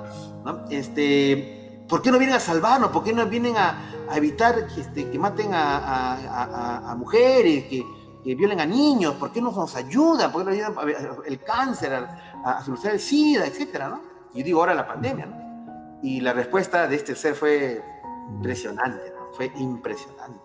¿no? 0.45 0.64
Este, 0.68 1.61
¿Por 1.93 2.01
qué 2.01 2.11
no 2.11 2.18
vienen 2.18 2.36
a 2.36 2.40
salvarnos? 2.40 2.90
¿Por 2.90 3.05
qué 3.05 3.12
no 3.12 3.26
vienen 3.26 3.55
a, 3.59 4.09
evitar 4.16 4.66
este, 4.78 5.11
que 5.11 5.18
maten 5.18 5.51
a, 5.53 6.95
mujeres, 6.97 7.64
que, 7.64 7.84
violen 8.34 8.61
a 8.61 8.64
niños? 8.64 9.16
¿Por 9.16 9.30
qué 9.30 9.43
no 9.43 9.53
nos 9.53 9.76
ayudan? 9.76 10.32
¿Por 10.32 10.40
qué 10.40 10.45
no 10.47 10.53
ayudan 10.53 10.74
el 11.26 11.40
cáncer, 11.40 11.93
a, 11.93 12.64
solucionar 12.64 12.95
el 12.95 13.01
SIDA, 13.01 13.45
etcétera? 13.45 13.90
¿no? 13.90 14.01
Yo 14.32 14.43
digo 14.43 14.61
ahora 14.61 14.72
la 14.72 14.88
pandemia. 14.88 15.26
¿no? 15.26 16.01
Y 16.03 16.22
la 16.22 16.32
respuesta 16.32 16.88
de 16.88 16.97
este 16.97 17.14
ser 17.14 17.34
fue 17.34 17.84
impresionante, 18.36 19.12
¿no? 19.14 19.30
fue 19.34 19.53
impresionante. 19.57 20.40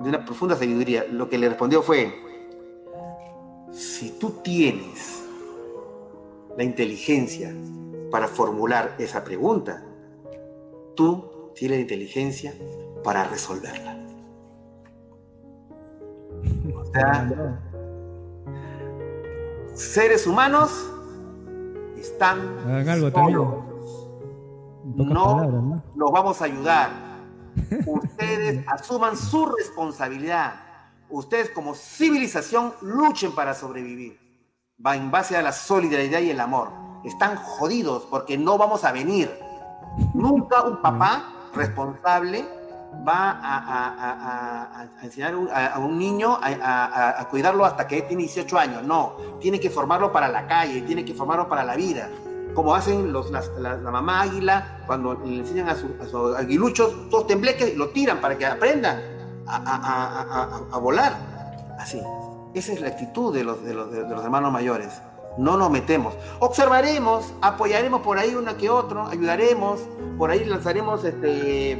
De 0.00 0.08
una 0.08 0.24
profunda 0.24 0.56
sabiduría. 0.56 1.04
Lo 1.08 1.28
que 1.28 1.38
le 1.38 1.48
respondió 1.48 1.80
fue, 1.80 2.12
si 3.70 4.18
tú 4.18 4.40
tienes 4.42 5.22
la 6.56 6.64
inteligencia 6.64 7.54
para 8.10 8.26
formular 8.26 8.96
esa 8.98 9.22
pregunta, 9.22 9.85
tú 10.96 11.52
tienes 11.54 11.78
la 11.78 11.82
inteligencia 11.82 12.52
para 13.04 13.24
resolverla. 13.24 13.96
O 16.74 16.84
sea, 16.92 17.60
seres 19.74 20.26
humanos 20.26 20.90
están 21.96 22.40
algo 22.88 23.64
No, 24.84 25.82
nos 25.94 26.10
vamos 26.10 26.42
a 26.42 26.46
ayudar. 26.46 26.90
Ustedes 27.86 28.64
asuman 28.68 29.16
su 29.16 29.46
responsabilidad. 29.46 30.54
Ustedes 31.08 31.50
como 31.50 31.74
civilización 31.74 32.72
luchen 32.82 33.32
para 33.32 33.54
sobrevivir 33.54 34.26
va 34.84 34.96
en 34.96 35.10
base 35.10 35.36
a 35.36 35.42
la 35.42 35.52
solidaridad 35.52 36.20
y 36.20 36.30
el 36.30 36.40
amor. 36.40 36.70
Están 37.04 37.36
jodidos 37.36 38.06
porque 38.10 38.36
no 38.36 38.58
vamos 38.58 38.84
a 38.84 38.92
venir. 38.92 39.30
Nunca 40.14 40.62
un 40.62 40.80
papá 40.80 41.50
responsable 41.54 42.44
va 43.06 43.40
a, 43.42 44.86
enseñar 45.02 45.34
a, 45.52 45.78
un 45.78 45.98
niño 45.98 46.38
a, 46.40 47.26
cuidarlo 47.30 47.64
hasta 47.64 47.86
que 47.86 48.02
tiene 48.02 48.22
18 48.22 48.58
años. 48.58 48.82
No, 48.84 49.16
tiene 49.40 49.60
que 49.60 49.70
formarlo 49.70 50.12
para 50.12 50.28
la 50.28 50.46
calle, 50.46 50.82
tiene 50.82 51.04
que 51.04 51.14
formarlo 51.14 51.48
para 51.48 51.64
la 51.64 51.76
vida. 51.76 52.08
Como 52.54 52.74
hacen 52.74 53.12
los, 53.12 53.30
la, 53.30 53.76
mamá 53.76 54.22
águila 54.22 54.82
cuando 54.86 55.14
le 55.14 55.38
enseñan 55.40 55.68
a 55.68 55.74
sus 55.74 55.90
su 56.10 56.34
aguiluchos, 56.34 57.10
todos 57.10 57.26
tembleques, 57.26 57.76
lo 57.76 57.90
tiran 57.90 58.20
para 58.20 58.38
que 58.38 58.46
aprendan 58.46 59.00
a 59.46 60.78
volar. 60.80 61.12
Así. 61.78 62.00
Esa 62.56 62.72
es 62.72 62.80
la 62.80 62.88
actitud 62.88 63.34
de 63.34 63.44
los, 63.44 63.62
de 63.62 63.74
los, 63.74 64.24
hermanos 64.24 64.50
mayores. 64.50 65.02
No 65.38 65.56
nos 65.56 65.70
metemos. 65.70 66.14
Observaremos, 66.40 67.34
apoyaremos 67.42 68.00
por 68.00 68.18
ahí 68.18 68.34
uno 68.34 68.56
que 68.56 68.70
otro, 68.70 69.06
ayudaremos, 69.06 69.80
por 70.16 70.30
ahí 70.30 70.44
lanzaremos 70.44 71.04
este, 71.04 71.72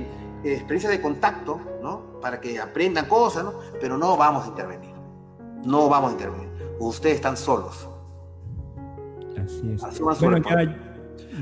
experiencias 0.44 0.92
de 0.92 1.00
contacto, 1.00 1.60
¿no? 1.82 2.20
Para 2.20 2.40
que 2.40 2.60
aprendan 2.60 3.06
cosas, 3.06 3.44
¿no? 3.44 3.54
Pero 3.80 3.96
no 3.96 4.16
vamos 4.16 4.44
a 4.44 4.48
intervenir. 4.48 4.94
No 5.64 5.88
vamos 5.88 6.10
a 6.10 6.12
intervenir. 6.12 6.48
Ustedes 6.78 7.16
están 7.16 7.36
solos. 7.36 7.88
Así 9.42 9.74
es. 9.74 10.20
bueno, 10.20 10.40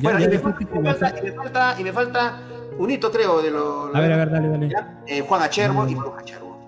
bueno 0.00 0.20
y, 0.20 0.28
me 0.28 0.38
falta, 0.38 1.76
y, 1.78 1.84
me 1.84 1.92
falta, 1.92 2.40
un 2.78 2.90
hito, 2.90 3.10
creo, 3.10 3.40
de 3.42 3.50
lo. 3.50 3.94
A 3.94 4.00
ver, 4.00 4.12
a 4.12 4.16
ver, 4.16 4.30
dale, 4.30 4.48
dale. 4.48 4.72
Eh, 5.06 5.24
Juan 5.26 5.42
Acherbo 5.42 5.86
y 5.88 5.94
Maruja 5.94 6.20
Acherbo. 6.20 6.58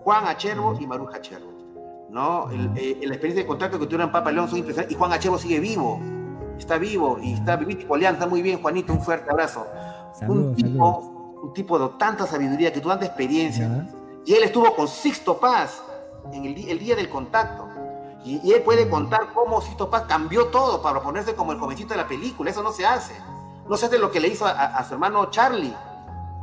Juan 0.00 0.26
Acherbo 0.26 0.76
y 0.80 0.86
Maruja 0.86 1.16
Acherbo. 1.16 1.51
¿No? 2.12 2.50
Eh, 2.50 3.00
la 3.02 3.14
experiencia 3.14 3.42
de 3.42 3.46
contacto 3.46 3.78
que 3.78 3.86
tuvieron 3.86 4.12
Papa 4.12 4.30
León 4.30 4.48
son 4.48 4.58
impresionantes. 4.58 4.94
Y 4.94 4.98
Juan 4.98 5.12
Achevo 5.12 5.38
sigue 5.38 5.58
vivo, 5.58 5.98
está 6.58 6.76
vivo 6.76 7.18
y 7.20 7.32
está 7.32 7.56
vivito 7.56 7.96
y 7.96 8.04
está 8.04 8.26
muy 8.26 8.42
bien, 8.42 8.60
Juanito, 8.60 8.92
un 8.92 9.00
fuerte 9.00 9.30
abrazo. 9.30 9.66
un, 10.28 10.54
tipo, 10.54 10.98
un 11.42 11.52
tipo 11.54 11.78
de 11.78 11.88
tanta 11.98 12.26
sabiduría, 12.26 12.70
que 12.72 12.80
tuvo 12.80 12.92
tanta 12.92 13.06
experiencia. 13.06 13.88
Y 14.26 14.34
él 14.34 14.44
estuvo 14.44 14.76
con 14.76 14.86
Sixto 14.86 15.40
Paz 15.40 15.82
en 16.32 16.44
el, 16.44 16.78
día 16.78 16.94
del 16.94 17.08
contacto. 17.08 17.66
Y, 18.24 18.52
él 18.52 18.62
puede 18.62 18.88
contar 18.88 19.32
cómo 19.32 19.62
Sixto 19.62 19.90
Paz 19.90 20.04
cambió 20.06 20.46
todo 20.48 20.82
para 20.82 21.02
ponerse 21.02 21.34
como 21.34 21.52
el 21.52 21.58
jovencito 21.58 21.94
de 21.94 21.96
la 21.96 22.06
película. 22.06 22.50
Eso 22.50 22.62
no 22.62 22.72
se 22.72 22.84
hace. 22.84 23.14
No 23.68 23.76
se 23.76 23.86
hace 23.86 23.98
lo 23.98 24.10
que 24.10 24.20
le 24.20 24.28
hizo 24.28 24.44
a, 24.46 24.84
su 24.84 24.92
hermano 24.92 25.30
Charlie. 25.30 25.74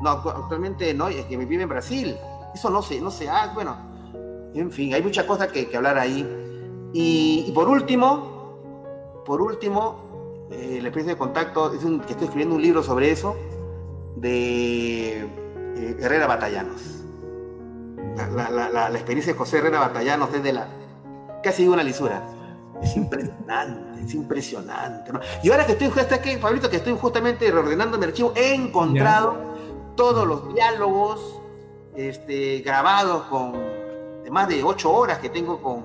No, 0.01 0.09
actualmente 0.09 0.93
no, 0.95 1.09
es 1.09 1.25
que 1.25 1.37
vive 1.37 1.61
en 1.61 1.69
Brasil. 1.69 2.17
Eso 2.55 2.71
no 2.71 2.81
se, 2.81 2.99
no 2.99 3.11
se 3.11 3.29
hace. 3.29 3.53
Bueno, 3.53 3.88
en 4.53 4.71
fin, 4.71 4.93
hay 4.93 5.01
muchas 5.01 5.25
cosas 5.25 5.51
que, 5.51 5.69
hablar 5.75 5.97
ahí. 5.97 6.27
Y, 6.93 7.51
por 7.53 7.69
último, 7.69 9.21
por 9.25 9.41
último, 9.41 10.47
eh, 10.51 10.79
la 10.81 10.87
experiencia 10.87 11.13
de 11.13 11.17
contacto, 11.17 11.73
es 11.73 11.83
un, 11.83 11.99
que 12.01 12.13
estoy 12.13 12.25
escribiendo 12.25 12.55
un 12.55 12.61
libro 12.61 12.81
sobre 12.81 13.11
eso, 13.11 13.35
de 14.15 15.21
eh, 15.21 15.97
Herrera 15.99 16.27
Batallanos. 16.27 16.81
La, 18.15 18.49
la, 18.49 18.69
la, 18.69 18.89
experiencia 18.89 19.33
de 19.33 19.39
José 19.39 19.59
Herrera 19.59 19.79
Batallanos 19.79 20.31
desde 20.31 20.51
la 20.51 20.67
casi 21.41 21.67
una 21.67 21.83
lisura. 21.83 22.27
Es 22.81 22.95
impresionante, 22.95 24.03
es 24.03 24.13
impresionante. 24.13 25.13
¿no? 25.13 25.19
Y 25.43 25.51
ahora 25.51 25.65
que 25.65 25.73
estoy, 25.73 25.87
hasta 25.87 26.15
aquí, 26.15 26.37
Pablito, 26.37 26.69
que 26.69 26.77
estoy 26.77 26.97
justamente 26.99 27.49
reordenando 27.51 27.97
mi 27.97 28.05
archivo, 28.05 28.33
he 28.35 28.53
encontrado 28.53 29.37
todos 29.95 30.27
los 30.27 30.53
diálogos 30.53 31.41
este, 31.95 32.59
grabados 32.59 33.23
con 33.23 33.53
de 33.53 33.78
más 34.29 34.47
de 34.47 34.63
ocho 34.63 34.91
horas 34.91 35.19
que 35.19 35.29
tengo 35.29 35.61
con, 35.61 35.83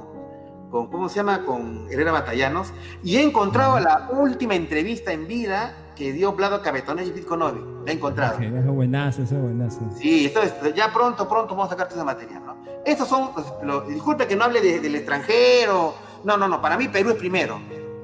con, 0.70 0.88
¿cómo 0.88 1.08
se 1.08 1.16
llama? 1.16 1.44
Con 1.44 1.86
Herrera 1.90 2.12
Batallanos, 2.12 2.72
y 3.02 3.16
he 3.16 3.22
encontrado 3.22 3.78
la 3.80 4.08
última 4.12 4.54
entrevista 4.54 5.12
en 5.12 5.26
vida 5.26 5.76
que 5.94 6.12
dio 6.12 6.32
Vlado 6.32 6.60
Cabetones 6.62 7.06
y 7.06 7.12
Bitcoin 7.12 7.40
Novi. 7.40 7.60
La 7.84 7.92
he 7.92 7.94
encontrado. 7.94 8.36
Okay, 8.36 8.48
es 8.48 8.66
buenazo, 8.66 9.22
eso 9.22 9.36
es 9.36 9.42
buenazo. 9.42 9.80
Sí, 9.96 10.26
entonces 10.26 10.74
ya 10.74 10.92
pronto, 10.92 11.28
pronto 11.28 11.54
vamos 11.54 11.68
a 11.68 11.70
sacar 11.70 11.88
toda 11.88 12.02
esa 12.02 12.04
materia, 12.04 12.40
¿no? 12.40 12.56
Estos 12.84 13.08
son, 13.08 13.30
los, 13.62 13.88
disculpe 13.88 14.26
que 14.26 14.36
no 14.36 14.44
hable 14.44 14.60
de, 14.60 14.80
del 14.80 14.94
extranjero, 14.96 15.94
no, 16.24 16.36
no, 16.36 16.48
no, 16.48 16.60
para 16.60 16.76
mí 16.76 16.88
Perú 16.88 17.10
es 17.10 17.16
primero, 17.16 17.58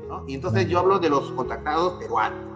¿no? 0.08 0.24
Y 0.26 0.34
entonces 0.34 0.68
yo 0.68 0.78
hablo 0.78 0.98
de 0.98 1.08
los 1.08 1.32
contactados 1.32 1.94
peruanos. 1.94 2.49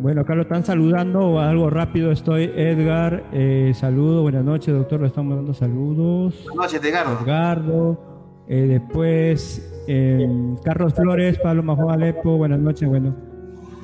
Bueno, 0.00 0.24
lo 0.26 0.42
están 0.42 0.64
saludando, 0.64 1.38
algo 1.38 1.70
rápido 1.70 2.10
estoy. 2.10 2.44
Edgar, 2.56 3.24
eh, 3.32 3.72
saludo, 3.74 4.22
buenas 4.22 4.44
noches, 4.44 4.74
doctor, 4.74 5.00
le 5.00 5.06
estamos 5.06 5.36
dando 5.36 5.54
saludos. 5.54 6.44
Buenas 6.44 6.72
noches, 6.72 6.84
Edgardo. 6.84 7.18
Edgardo, 7.20 8.00
eh, 8.48 8.66
después 8.66 9.84
eh, 9.86 10.56
Carlos 10.64 10.94
Flores, 10.94 11.38
Pablo 11.38 11.62
Majo 11.62 11.90
Alepo, 11.90 12.36
buenas 12.36 12.58
noches, 12.58 12.88
bueno. 12.88 13.14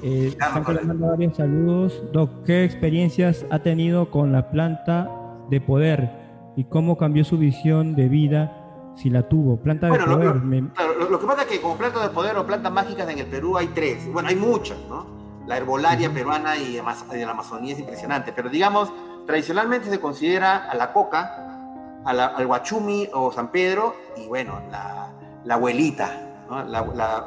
Eh, 0.03 0.29
están 0.29 0.63
mandando 0.63 1.09
varios 1.09 1.37
saludos. 1.37 2.03
Doc, 2.13 2.45
¿qué 2.45 2.65
experiencias 2.65 3.47
ha 3.51 3.61
tenido 3.61 4.11
con 4.11 4.33
la 4.33 4.51
planta 4.51 5.11
de 5.51 5.61
poder 5.61 6.11
y 6.57 6.65
cómo 6.65 6.97
cambió 6.97 7.25
su 7.25 7.37
visión 7.39 7.95
de 7.97 8.09
vida 8.09 8.93
si 8.97 9.11
la 9.11 9.29
tuvo? 9.29 9.57
Planta 9.59 9.89
de 9.89 9.99
poder. 9.99 10.37
Lo, 10.37 11.11
lo, 11.11 11.21
que 11.21 11.27
pasa 11.27 11.43
es 11.43 11.49
que 11.49 11.61
como 11.61 11.77
planta 11.77 12.01
de 12.03 12.11
poder 12.11 12.37
o 12.37 12.47
plantas 12.47 12.73
mágicas 12.73 13.09
en 13.09 13.19
el 13.19 13.27
Perú 13.27 13.57
hay 13.57 13.69
tres. 13.69 14.11
Bueno, 14.13 14.29
hay 14.29 14.37
muchas, 14.37 14.79
¿no? 14.89 15.18
La 15.49 15.57
herbolaria 15.57 16.13
peruana 16.13 16.59
y 16.59 16.75
de 16.75 17.25
la 17.25 17.31
Amazonía 17.33 17.73
es 17.73 17.81
impresionante, 17.81 18.33
pero 18.35 18.51
digamos, 18.51 18.93
tradicionalmente 19.27 19.89
se 19.89 19.99
considera 19.99 20.69
a 20.71 20.75
la 20.75 20.93
coca, 20.93 21.47
al 22.05 22.47
guachumi 22.47 23.09
o 23.15 23.33
San 23.33 23.51
Pedro, 23.51 23.97
y 24.19 24.27
bueno, 24.27 24.61
la, 24.71 25.11
la 25.45 25.55
abuelita, 25.55 26.45
¿no? 26.49 26.65
la, 26.65 26.83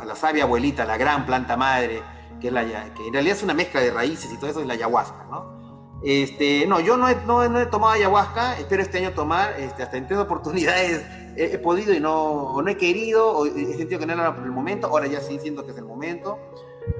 la, 0.05 0.15
sabia 0.15 0.43
abuelita, 0.43 0.85
la 0.85 0.97
gran 0.97 1.25
planta 1.25 1.57
madre, 1.57 2.03
que, 2.39 2.47
es 2.47 2.53
la, 2.53 2.63
que 2.93 3.07
en 3.07 3.13
realidad 3.13 3.37
es 3.37 3.43
una 3.43 3.55
mezcla 3.55 3.81
de 3.81 3.89
raíces 3.89 4.31
y 4.31 4.37
todo 4.37 4.51
eso, 4.51 4.61
es 4.61 4.67
la 4.67 4.73
ayahuasca, 4.73 5.25
¿no? 5.29 5.59
Este, 6.03 6.65
no, 6.67 6.79
yo 6.79 6.97
no 6.97 7.09
he, 7.09 7.15
no, 7.27 7.47
no 7.47 7.59
he 7.59 7.65
tomado 7.67 7.93
ayahuasca, 7.93 8.57
espero 8.59 8.83
este 8.83 8.99
año 8.99 9.13
tomar, 9.13 9.59
este, 9.59 9.81
hasta 9.83 9.97
en 9.97 10.07
tres 10.07 10.19
oportunidades 10.19 11.05
he, 11.35 11.53
he, 11.53 11.59
podido 11.59 11.93
y 11.93 11.99
no, 11.99 12.13
o 12.13 12.61
no 12.61 12.69
he 12.69 12.77
querido, 12.77 13.35
o 13.35 13.45
he 13.47 13.77
sentido 13.77 13.99
que 13.99 14.05
no 14.05 14.13
era 14.13 14.27
el 14.27 14.51
momento, 14.51 14.87
ahora 14.87 15.07
ya 15.07 15.21
sí 15.21 15.39
siento 15.39 15.63
que 15.63 15.71
es 15.71 15.77
el 15.77 15.85
momento 15.85 16.39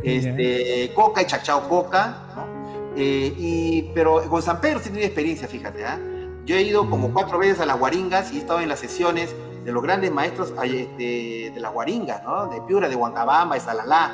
este, 0.03 0.91
Coca 0.93 1.21
y 1.21 1.25
Chachao 1.25 1.67
Coca, 1.67 2.23
¿no? 2.35 2.61
Eh, 2.95 3.33
y, 3.37 3.91
pero 3.93 4.21
con 4.29 4.41
San 4.41 4.59
Pedro 4.59 4.79
sí 4.79 4.89
tenía 4.89 5.05
experiencia, 5.05 5.47
fíjate, 5.47 5.85
¿ah? 5.85 5.99
Yo 6.45 6.55
he 6.55 6.63
ido 6.63 6.89
como 6.89 7.13
cuatro 7.13 7.37
veces 7.37 7.59
a 7.59 7.65
las 7.65 7.79
guaringas 7.79 8.33
y 8.33 8.37
he 8.37 8.39
estado 8.39 8.59
en 8.59 8.69
las 8.69 8.79
sesiones 8.79 9.33
de 9.63 9.71
los 9.71 9.83
grandes 9.83 10.11
maestros 10.11 10.53
este, 10.63 11.51
de 11.53 11.59
las 11.59 11.71
guaringas, 11.71 12.23
¿no? 12.23 12.47
De 12.47 12.61
Piura, 12.61 12.89
de 12.89 12.95
Huancabamba, 12.95 13.55
de 13.55 13.61
Salalá, 13.61 14.11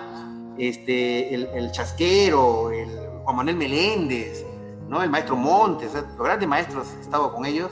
este, 0.57 1.33
el, 1.33 1.47
el, 1.53 1.71
Chasquero, 1.71 2.71
el 2.71 2.89
Juan 3.23 3.35
Manuel 3.35 3.55
Meléndez, 3.55 4.45
¿no? 4.87 5.01
El 5.01 5.09
maestro 5.09 5.35
Montes, 5.35 5.93
los 5.93 6.17
grandes 6.17 6.47
maestros 6.47 6.87
he 6.97 7.01
estado 7.01 7.33
con 7.33 7.45
ellos. 7.45 7.71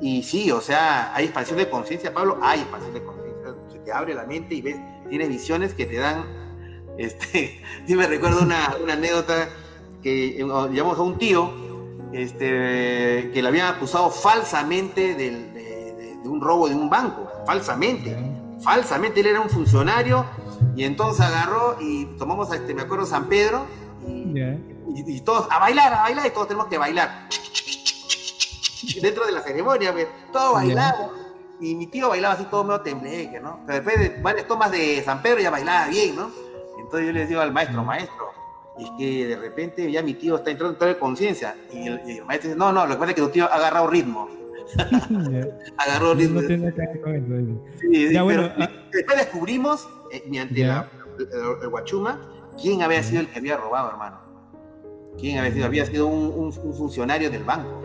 Y 0.00 0.22
sí, 0.22 0.50
o 0.52 0.60
sea, 0.60 1.12
hay 1.14 1.24
expansión 1.24 1.58
de 1.58 1.68
conciencia, 1.68 2.14
Pablo, 2.14 2.38
hay 2.40 2.60
expansión 2.60 2.94
de 2.94 3.02
conciencia. 3.02 3.54
Se 3.68 3.78
te 3.80 3.92
abre 3.92 4.14
la 4.14 4.24
mente 4.24 4.54
y 4.54 4.62
ves, 4.62 4.76
tienes 5.08 5.28
visiones 5.28 5.74
que 5.74 5.86
te 5.86 5.96
dan 5.96 6.24
este, 6.98 7.62
sí 7.86 7.94
me 7.94 8.06
recuerdo 8.06 8.42
una, 8.42 8.76
una 8.82 8.92
anécdota 8.92 9.48
que 10.02 10.36
llamamos 10.38 10.98
a 10.98 11.02
un 11.02 11.18
tío 11.18 11.50
este, 12.12 13.30
que 13.32 13.42
le 13.42 13.48
habían 13.48 13.74
acusado 13.74 14.10
falsamente 14.10 15.14
de, 15.14 15.30
de, 15.30 16.16
de, 16.22 16.28
un 16.28 16.40
robo 16.40 16.68
de 16.68 16.74
un 16.74 16.88
banco, 16.90 17.30
falsamente, 17.46 18.16
falsamente, 18.62 19.20
él 19.20 19.26
era 19.26 19.40
un 19.40 19.50
funcionario 19.50 20.24
y 20.76 20.84
entonces 20.84 21.24
agarró 21.24 21.76
y 21.80 22.06
tomamos, 22.18 22.52
este, 22.52 22.74
me 22.74 22.82
acuerdo, 22.82 23.06
San 23.06 23.28
Pedro 23.28 23.66
y, 24.06 24.34
yeah. 24.34 24.58
y, 24.94 25.16
y, 25.16 25.20
todos 25.20 25.48
a 25.50 25.58
bailar, 25.58 25.92
a 25.92 26.02
bailar 26.02 26.26
y 26.26 26.30
todos 26.30 26.48
tenemos 26.48 26.68
que 26.68 26.78
bailar 26.78 27.28
dentro 29.00 29.26
de 29.26 29.32
la 29.32 29.40
ceremonia, 29.42 29.94
todos 30.32 30.54
bailamos. 30.54 31.12
Yeah. 31.12 31.24
Y 31.60 31.74
mi 31.74 31.88
tío 31.88 32.08
bailaba 32.08 32.34
así 32.34 32.44
todo 32.44 32.62
medio 32.62 32.80
tembleque, 32.82 33.40
¿no? 33.40 33.60
Pero 33.66 33.82
después 33.82 33.98
de 33.98 34.22
varias 34.22 34.46
tomas 34.46 34.70
de 34.70 35.02
San 35.02 35.20
Pedro 35.22 35.40
ya 35.40 35.50
bailaba 35.50 35.88
bien, 35.88 36.14
¿no? 36.14 36.30
Entonces 36.88 37.06
yo 37.06 37.12
le 37.12 37.26
digo 37.26 37.42
al 37.42 37.52
maestro, 37.52 37.84
maestro, 37.84 38.30
es 38.78 38.90
que 38.96 39.26
de 39.26 39.36
repente 39.36 39.92
ya 39.92 40.02
mi 40.02 40.14
tío 40.14 40.36
está 40.36 40.50
entrando 40.50 40.72
en 40.72 40.78
toda 40.78 40.98
conciencia. 40.98 41.54
Y, 41.70 41.86
el, 41.86 42.00
y 42.06 42.16
el 42.16 42.24
maestro 42.24 42.48
dice, 42.48 42.58
no, 42.58 42.72
no, 42.72 42.86
lo 42.86 42.94
que 42.94 42.98
pasa 42.98 43.10
es 43.10 43.14
que 43.16 43.20
tu 43.20 43.28
tío 43.28 43.44
ha 43.44 43.56
agarrado 43.56 43.88
ritmo. 43.88 44.26
agarró 45.76 46.14
ritmo. 46.14 46.40
No 46.40 46.46
tiene 46.46 46.72
que 46.72 46.80
ver 46.80 47.00
con 47.02 47.14
eso. 47.14 47.78
Sí, 47.78 48.10
ya, 48.10 48.22
bueno, 48.22 48.50
pero, 48.56 48.70
ah, 48.70 48.70
después 48.90 49.18
descubrimos, 49.18 49.86
eh, 50.10 50.24
mediante 50.28 50.64
la, 50.64 50.88
el, 51.18 51.62
el, 51.62 51.68
Guachuma, 51.68 52.22
quién 52.58 52.80
había 52.80 53.02
sido 53.02 53.20
el 53.20 53.28
que 53.28 53.38
había 53.38 53.58
robado, 53.58 53.90
hermano. 53.90 54.20
¿Quién 55.18 55.40
había 55.40 55.52
sido? 55.52 55.66
Había 55.66 55.84
sido 55.84 56.06
un, 56.06 56.24
un, 56.28 56.44
un 56.46 56.74
funcionario 56.74 57.30
del 57.30 57.44
banco. 57.44 57.82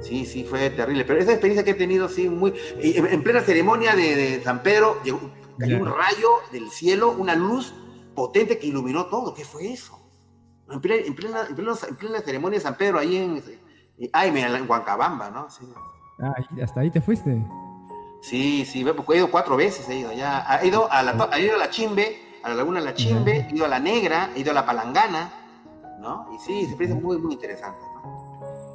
Sí, 0.00 0.24
sí, 0.24 0.44
fue 0.44 0.70
terrible. 0.70 1.04
Pero 1.04 1.18
esa 1.18 1.32
experiencia 1.32 1.64
que 1.64 1.72
he 1.72 1.74
tenido, 1.74 2.08
sí, 2.08 2.30
muy. 2.30 2.54
En 2.80 3.22
plena 3.22 3.42
ceremonia 3.42 3.94
de, 3.94 4.16
de 4.16 4.42
San 4.42 4.62
Pedro, 4.62 5.02
llegó, 5.04 5.20
cayó 5.58 5.76
un 5.76 5.86
rayo 5.86 6.30
del 6.50 6.70
cielo, 6.70 7.10
una 7.10 7.34
luz 7.34 7.74
potente 8.18 8.58
que 8.58 8.66
iluminó 8.66 9.06
todo. 9.06 9.32
¿Qué 9.32 9.44
fue 9.44 9.72
eso? 9.72 9.96
En 10.70 10.80
plena, 10.80 11.06
en 11.06 11.14
plena, 11.14 11.46
en 11.48 11.54
plena, 11.54 11.72
en 11.88 11.96
plena 11.96 12.20
ceremonia 12.20 12.58
de 12.58 12.62
San 12.62 12.76
Pedro, 12.76 12.98
ahí 12.98 13.16
en, 13.16 13.42
ay, 14.12 14.28
en 14.36 14.68
Huancabamba, 14.68 15.30
¿no? 15.30 15.48
Sí. 15.48 15.64
Ah, 16.20 16.34
hasta 16.60 16.80
ahí 16.80 16.90
te 16.90 17.00
fuiste. 17.00 17.40
Sí, 18.20 18.64
sí, 18.64 18.84
porque 18.84 19.14
he 19.14 19.16
ido 19.18 19.30
cuatro 19.30 19.56
veces, 19.56 19.88
he 19.88 20.00
ido 20.00 20.12
ya. 20.12 20.44
He 20.60 20.66
ido 20.66 20.90
a 20.90 21.02
la, 21.04 21.30
he 21.36 21.44
ido 21.44 21.54
a 21.54 21.58
la 21.58 21.70
Chimbe, 21.70 22.18
a 22.42 22.48
la 22.48 22.56
Laguna 22.56 22.80
La 22.80 22.92
Chimbe, 22.92 23.46
he 23.48 23.54
ido 23.54 23.64
a 23.64 23.68
la 23.68 23.78
Negra, 23.78 24.30
he 24.34 24.40
ido 24.40 24.50
a 24.50 24.54
la 24.54 24.66
Palangana, 24.66 25.30
¿no? 26.00 26.28
Y 26.34 26.38
sí, 26.40 26.66
se 26.66 26.74
parece 26.74 26.94
muy, 26.94 27.18
muy 27.18 27.34
interesante, 27.34 27.80
¿no? 27.94 28.28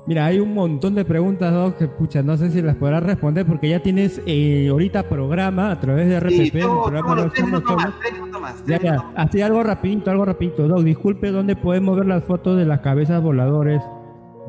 Mira, 0.06 0.26
hay 0.26 0.40
un 0.40 0.54
montón 0.54 0.96
de 0.96 1.06
preguntas, 1.06 1.54
Doc, 1.54 1.78
que 1.78 1.88
pucha, 1.88 2.22
no 2.22 2.36
sé 2.36 2.52
si 2.52 2.62
las 2.62 2.76
podrás 2.76 3.04
responder 3.04 3.46
porque 3.46 3.70
ya 3.70 3.82
tienes 3.82 4.22
eh, 4.26 4.68
ahorita 4.70 5.08
programa 5.08 5.72
a 5.72 5.80
través 5.80 6.10
de 6.10 6.20
RPP. 6.20 6.30
Sí, 6.30 6.52
programa 6.52 7.16
ya, 8.66 8.80
ya, 8.80 9.12
así 9.16 9.42
algo 9.42 9.64
rapidito, 9.64 10.12
algo 10.12 10.26
rapidito. 10.26 10.68
Doc, 10.68 10.84
disculpe, 10.84 11.32
¿dónde 11.32 11.56
podemos 11.56 11.98
ver 11.98 12.06
las 12.06 12.24
fotos 12.24 12.58
de 12.58 12.66
las 12.66 12.82
cabezas 12.82 13.22
voladores, 13.22 13.82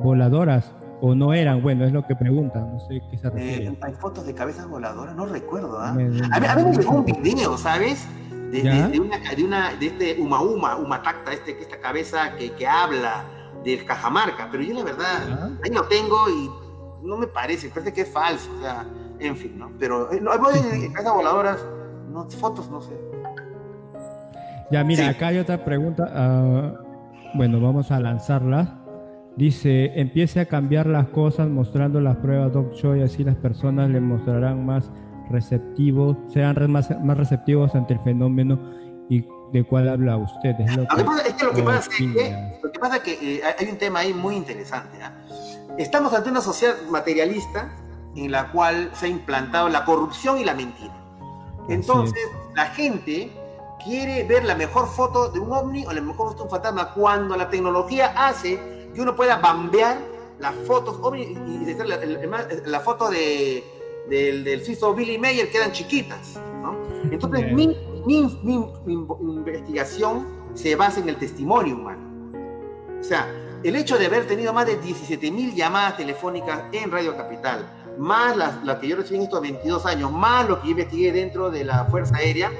voladoras? 0.02 0.74
¿O 1.00 1.14
no 1.14 1.34
eran? 1.34 1.62
Bueno, 1.62 1.84
es 1.84 1.92
lo 1.92 2.06
que 2.06 2.14
preguntan, 2.14 2.72
no 2.72 2.80
sé 2.80 3.02
qué 3.10 3.18
se 3.18 3.28
refiere. 3.28 3.66
Eh, 3.66 3.78
¿Hay 3.82 3.92
fotos 3.94 4.24
de 4.26 4.34
cabezas 4.34 4.68
voladoras? 4.68 5.14
No 5.14 5.26
recuerdo, 5.26 5.78
¿ah? 5.78 5.90
A, 5.90 5.92
mí, 5.94 6.20
a 6.30 6.56
mí 6.56 6.62
me 6.62 6.76
llegó 6.76 6.92
un 6.92 7.04
video, 7.22 7.58
¿sabes? 7.58 8.06
De, 8.50 8.62
de, 8.62 9.00
una, 9.00 9.18
de, 9.18 9.44
una, 9.44 9.74
de 9.74 9.86
este 9.86 10.20
Uma 10.20 10.40
Uma, 10.40 10.76
Uma 10.76 11.02
Tacta, 11.02 11.32
este, 11.32 11.60
esta 11.60 11.78
cabeza 11.80 12.36
que, 12.36 12.52
que 12.52 12.66
habla 12.66 13.24
del 13.64 13.84
Cajamarca, 13.84 14.48
pero 14.50 14.62
yo 14.62 14.74
la 14.74 14.84
verdad, 14.84 15.58
ahí 15.64 15.70
lo 15.70 15.84
tengo 15.84 16.28
y 16.28 16.50
no 17.02 17.16
me 17.16 17.26
parece, 17.26 17.68
parece 17.68 17.92
que 17.92 18.02
es 18.02 18.12
falso, 18.12 18.50
o 18.56 18.60
sea, 18.60 18.86
en 19.18 19.36
fin, 19.36 19.58
¿no? 19.58 19.72
Pero 19.78 20.12
eh, 20.12 20.20
no, 20.20 20.30
hay 20.32 20.92
casas 20.92 21.14
voladoras, 21.14 21.64
no, 22.10 22.28
fotos, 22.30 22.70
no 22.70 22.80
sé. 22.80 22.94
Ya, 24.70 24.82
mira, 24.84 25.08
acá 25.08 25.28
hay 25.28 25.38
otra 25.38 25.64
pregunta, 25.64 26.10
ah, 26.14 26.72
bueno, 27.34 27.60
vamos 27.60 27.90
a 27.90 28.00
lanzarla. 28.00 28.80
Dice, 29.36 29.92
empiece 29.98 30.40
a 30.40 30.46
cambiar 30.46 30.86
las 30.86 31.08
cosas 31.08 31.48
mostrando 31.48 32.00
las 32.00 32.16
pruebas 32.18 32.52
Doc 32.52 32.72
y 32.96 33.02
así 33.02 33.24
las 33.24 33.34
personas 33.34 33.90
le 33.90 34.00
mostrarán 34.00 34.64
más 34.64 34.90
receptivos, 35.28 36.16
serán 36.32 36.70
más, 36.70 36.88
más 37.02 37.18
receptivos 37.18 37.74
ante 37.74 37.94
el 37.94 38.00
fenómeno 38.00 38.58
y 39.08 39.24
de 39.52 39.64
cuál 39.64 39.88
habla 39.88 40.16
usted. 40.16 40.54
Es 40.60 40.76
lo, 40.76 40.86
que, 40.86 41.04
pasa, 41.04 41.26
es 41.26 41.34
que 41.34 41.44
lo 41.44 41.52
que 41.52 41.62
pasa 41.62 41.78
es 41.80 41.88
que, 41.88 42.58
lo 42.62 42.72
que, 42.72 42.78
pasa 42.78 43.02
que 43.02 43.36
eh, 43.36 43.42
hay 43.58 43.68
un 43.68 43.78
tema 43.78 44.00
ahí 44.00 44.14
muy 44.14 44.36
interesante. 44.36 44.98
¿ah? 45.02 45.12
Estamos 45.78 46.12
ante 46.14 46.30
una 46.30 46.40
sociedad 46.40 46.74
materialista 46.90 47.72
en 48.14 48.30
la 48.30 48.52
cual 48.52 48.90
se 48.94 49.06
ha 49.06 49.08
implantado 49.08 49.68
la 49.68 49.84
corrupción 49.84 50.38
y 50.38 50.44
la 50.44 50.54
mentira. 50.54 50.94
Entonces, 51.68 52.20
la 52.54 52.66
gente 52.66 53.32
quiere 53.84 54.24
ver 54.24 54.44
la 54.44 54.54
mejor 54.54 54.88
foto 54.88 55.28
de 55.28 55.38
un 55.38 55.52
ovni 55.52 55.84
o 55.86 55.92
la 55.92 56.00
mejor 56.00 56.28
foto 56.28 56.38
de 56.38 56.42
un 56.44 56.50
fantasma 56.50 56.92
cuando 56.94 57.36
la 57.36 57.48
tecnología 57.48 58.14
hace 58.16 58.90
que 58.94 59.00
uno 59.00 59.14
pueda 59.14 59.36
bambear 59.36 59.98
las 60.38 60.54
fotos 60.66 60.98
ovni 61.02 61.22
y, 61.22 61.74
la, 61.74 61.98
la, 62.66 62.80
foto 62.80 63.10
de, 63.10 63.62
del, 64.08 64.44
del 64.44 64.64
suizo 64.64 64.94
Billy 64.94 65.18
Mayer 65.18 65.50
quedan 65.50 65.72
chiquitas. 65.72 66.36
¿no? 66.62 66.76
Entonces, 67.10 67.52
mi, 67.52 67.76
mi, 68.06 68.18
investigación 69.20 70.26
se 70.54 70.76
basa 70.76 71.00
en 71.00 71.08
el 71.08 71.16
testimonio 71.16 71.76
humano. 71.76 72.02
O 73.00 73.02
sea, 73.02 73.28
el 73.62 73.76
hecho 73.76 73.98
de 73.98 74.06
haber 74.06 74.26
tenido 74.26 74.52
más 74.52 74.66
de 74.66 74.80
17.000 74.80 75.54
llamadas 75.54 75.96
telefónicas 75.96 76.64
en 76.72 76.90
Radio 76.90 77.16
Capital, 77.16 77.66
más 77.98 78.36
las, 78.36 78.78
que 78.78 78.88
yo 78.88 78.96
recibí 78.96 79.16
en 79.16 79.24
estos 79.24 79.40
22 79.40 79.86
años, 79.86 80.12
más 80.12 80.48
lo 80.48 80.60
que 80.60 80.66
yo 80.66 80.70
investigué 80.72 81.12
dentro 81.12 81.50
de 81.50 81.64
la 81.64 81.84
Fuerza 81.86 82.16
Aérea, 82.16 82.50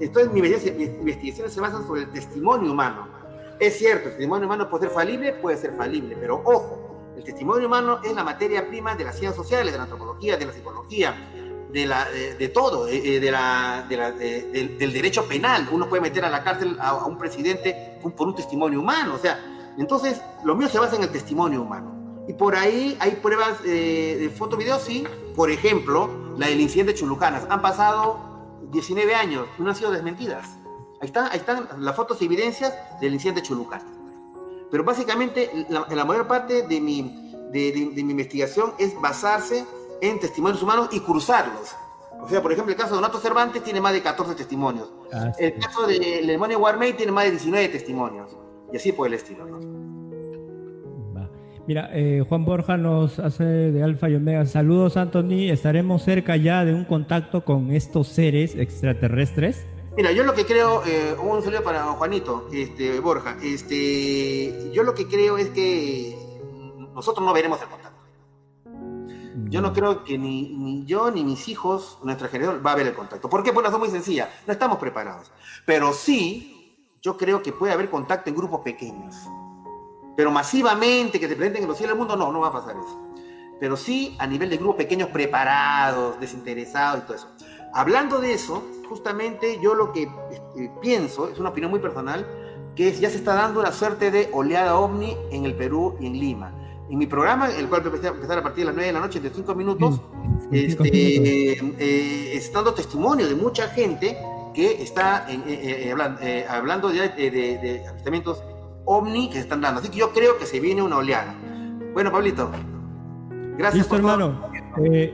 entonces 0.00 0.32
mi 0.32 0.40
investigación 0.40 1.50
se 1.50 1.60
basa 1.60 1.82
sobre 1.86 2.02
el 2.02 2.10
testimonio 2.10 2.72
humano. 2.72 3.08
Es 3.58 3.78
cierto, 3.78 4.08
el 4.08 4.14
testimonio 4.14 4.46
humano 4.46 4.70
puede 4.70 4.86
ser 4.86 4.94
falible, 4.94 5.32
puede 5.32 5.56
ser 5.56 5.72
falible, 5.74 6.16
pero 6.20 6.40
ojo, 6.44 6.88
el 7.16 7.24
testimonio 7.24 7.66
humano 7.66 7.98
es 8.04 8.14
la 8.14 8.22
materia 8.22 8.68
prima 8.68 8.94
de 8.94 9.04
las 9.04 9.18
ciencias 9.18 9.34
sociales, 9.34 9.72
de 9.72 9.78
la 9.78 9.84
antropología, 9.84 10.36
de 10.36 10.46
la 10.46 10.52
psicología, 10.52 11.14
de, 11.72 11.86
la, 11.86 12.06
de, 12.08 12.48
todo, 12.48 12.86
eh, 12.86 13.16
eh, 13.16 13.20
de 13.20 13.30
la, 13.30 13.84
del 13.88 14.92
derecho 14.92 15.26
penal. 15.26 15.68
Uno 15.72 15.88
puede 15.88 16.02
meter 16.02 16.24
a 16.24 16.30
la 16.30 16.44
cárcel 16.44 16.76
a, 16.80 17.04
un 17.06 17.18
presidente 17.18 17.98
por 18.00 18.28
un 18.28 18.36
testimonio 18.36 18.80
humano. 18.80 19.14
O 19.14 19.18
sea, 19.18 19.38
entonces 19.76 20.22
lo 20.44 20.54
mío 20.54 20.68
se 20.68 20.78
basa 20.78 20.96
en 20.96 21.02
el 21.02 21.10
testimonio 21.10 21.62
humano. 21.62 22.24
Y 22.28 22.34
por 22.34 22.54
ahí 22.54 22.96
hay 23.00 23.12
pruebas 23.16 23.58
eh, 23.66 24.16
de 24.20 24.28
foto, 24.30 24.56
video, 24.56 24.78
sí. 24.78 25.04
Por 25.34 25.50
ejemplo, 25.50 26.34
la 26.36 26.46
del 26.46 26.60
incidente 26.60 26.92
de 26.92 26.98
Chulucanas. 26.98 27.46
Han 27.48 27.62
pasado 27.62 28.27
19 28.70 29.14
años, 29.14 29.46
no 29.58 29.70
han 29.70 29.76
sido 29.76 29.90
desmentidas. 29.90 30.58
Ahí 31.00 31.06
están, 31.06 31.30
ahí 31.30 31.38
están 31.38 31.68
las 31.78 31.94
fotos 31.94 32.20
y 32.22 32.24
evidencias 32.24 32.74
del 33.00 33.14
incidente 33.14 33.40
de 33.40 33.46
Chulucanas. 33.46 33.86
Pero 34.70 34.84
básicamente 34.84 35.66
la, 35.68 35.86
la 35.88 36.04
mayor 36.04 36.26
parte 36.26 36.62
de 36.62 36.80
mi, 36.80 37.32
de, 37.52 37.72
de 37.94 38.04
mi 38.04 38.10
investigación 38.10 38.74
es 38.78 39.00
basarse 39.00 39.64
en 40.00 40.20
testimonios 40.20 40.62
humanos 40.62 40.88
y 40.92 41.00
cruzarlos. 41.00 41.74
O 42.20 42.28
sea, 42.28 42.42
por 42.42 42.52
ejemplo, 42.52 42.72
el 42.72 42.76
caso 42.78 42.90
de 42.90 42.96
Donato 42.96 43.18
Cervantes 43.20 43.62
tiene 43.62 43.80
más 43.80 43.92
de 43.92 44.02
14 44.02 44.34
testimonios. 44.34 44.90
Ah, 45.12 45.32
el 45.38 45.58
caso 45.58 45.86
del 45.86 46.26
demonio 46.26 46.58
Warmay 46.58 46.94
tiene 46.94 47.12
más 47.12 47.24
de 47.24 47.30
19 47.32 47.68
testimonios. 47.68 48.36
Y 48.72 48.76
así 48.76 48.92
por 48.92 49.06
el 49.06 49.14
estilo. 49.14 49.46
Mira, 51.68 51.90
eh, 51.92 52.24
Juan 52.26 52.46
Borja 52.46 52.78
nos 52.78 53.18
hace 53.18 53.44
de 53.44 53.82
Alfa 53.82 54.08
y 54.08 54.14
Omega. 54.14 54.46
Saludos, 54.46 54.96
Anthony. 54.96 55.50
¿Estaremos 55.50 56.02
cerca 56.02 56.34
ya 56.34 56.64
de 56.64 56.72
un 56.72 56.86
contacto 56.86 57.44
con 57.44 57.72
estos 57.72 58.08
seres 58.08 58.54
extraterrestres? 58.54 59.66
Mira, 59.94 60.10
yo 60.12 60.24
lo 60.24 60.32
que 60.32 60.46
creo, 60.46 60.82
eh, 60.86 61.14
un 61.22 61.42
saludo 61.42 61.62
para 61.62 61.82
Juanito, 61.82 62.48
este, 62.54 62.98
Borja. 63.00 63.36
Este, 63.42 64.72
yo 64.72 64.82
lo 64.82 64.94
que 64.94 65.08
creo 65.08 65.36
es 65.36 65.50
que 65.50 66.16
nosotros 66.94 67.22
no 67.26 67.34
veremos 67.34 67.60
el 67.60 67.68
contacto. 67.68 67.98
Yo 69.50 69.60
no 69.60 69.74
creo 69.74 70.04
que 70.04 70.16
ni, 70.16 70.86
yo 70.86 71.10
ni 71.10 71.22
mis 71.22 71.48
hijos, 71.48 71.98
nuestra 72.02 72.28
generación, 72.28 72.62
va 72.64 72.70
a 72.70 72.72
haber 72.72 72.86
el 72.86 72.94
contacto. 72.94 73.28
¿Por 73.28 73.42
qué? 73.42 73.52
Por 73.52 73.60
una 73.60 73.68
razón 73.68 73.82
muy 73.82 73.90
sencilla. 73.90 74.30
No 74.46 74.54
estamos 74.54 74.78
preparados. 74.78 75.30
Pero 75.66 75.92
sí, 75.92 76.78
yo 77.02 77.18
creo 77.18 77.42
que 77.42 77.52
puede 77.52 77.74
haber 77.74 77.90
contacto 77.90 78.30
en 78.30 78.36
grupos 78.36 78.62
pequeños. 78.62 79.14
Pero 80.18 80.32
masivamente, 80.32 81.20
que 81.20 81.28
te 81.28 81.36
presenten 81.36 81.62
en 81.62 81.68
los 81.68 81.78
cielos 81.78 81.96
del 81.96 82.00
mundo, 82.00 82.16
no, 82.16 82.32
no 82.32 82.40
va 82.40 82.48
a 82.48 82.52
pasar 82.52 82.74
eso. 82.74 82.98
Pero 83.60 83.76
sí 83.76 84.16
a 84.18 84.26
nivel 84.26 84.50
de 84.50 84.56
grupos 84.56 84.74
pequeños 84.74 85.10
preparados, 85.10 86.18
desinteresados 86.18 87.04
y 87.04 87.06
todo 87.06 87.14
eso. 87.14 87.28
Hablando 87.72 88.18
de 88.18 88.32
eso, 88.32 88.64
justamente 88.88 89.60
yo 89.62 89.76
lo 89.76 89.92
que 89.92 90.08
este, 90.32 90.72
pienso, 90.82 91.28
es 91.28 91.38
una 91.38 91.50
opinión 91.50 91.70
muy 91.70 91.78
personal, 91.78 92.26
que 92.74 92.90
ya 92.94 93.10
se 93.10 93.18
está 93.18 93.34
dando 93.34 93.60
una 93.60 93.70
suerte 93.70 94.10
de 94.10 94.28
oleada 94.32 94.76
ovni 94.76 95.16
en 95.30 95.44
el 95.44 95.54
Perú 95.54 95.96
y 96.00 96.08
en 96.08 96.18
Lima 96.18 96.52
en 96.90 96.98
mi 96.98 97.06
programa, 97.06 97.50
el 97.50 97.68
cual 97.68 97.82
empezar 97.86 98.38
a 98.38 98.42
partir 98.42 98.62
de 98.62 98.64
las 98.64 98.74
9 98.74 98.86
de 98.86 98.92
la 98.92 99.00
noche, 99.00 99.20
de 99.20 99.30
5 99.30 99.54
minutos, 99.54 100.00
este, 100.50 101.52
eh, 101.52 102.36
está 102.36 102.58
dando 102.58 102.74
testimonio 102.74 103.28
de 103.28 103.34
mucha 103.34 103.68
gente 103.68 104.18
que 104.54 104.82
está 104.82 105.26
eh, 105.28 105.38
eh, 105.46 106.46
hablando, 106.48 106.88
de, 106.88 107.08
de, 107.08 107.86
avistamientos 107.86 108.42
ovni 108.88 109.28
que 109.28 109.34
se 109.34 109.40
están 109.40 109.60
dando. 109.60 109.80
Así 109.80 109.90
que 109.90 109.98
yo 109.98 110.12
creo 110.12 110.38
que 110.38 110.46
se 110.46 110.60
viene 110.60 110.82
una 110.82 110.98
oleada. 110.98 111.34
Bueno, 111.92 112.10
Pablito, 112.10 112.50
gracias 113.56 113.86
por 113.86 113.98
hermano. 113.98 114.50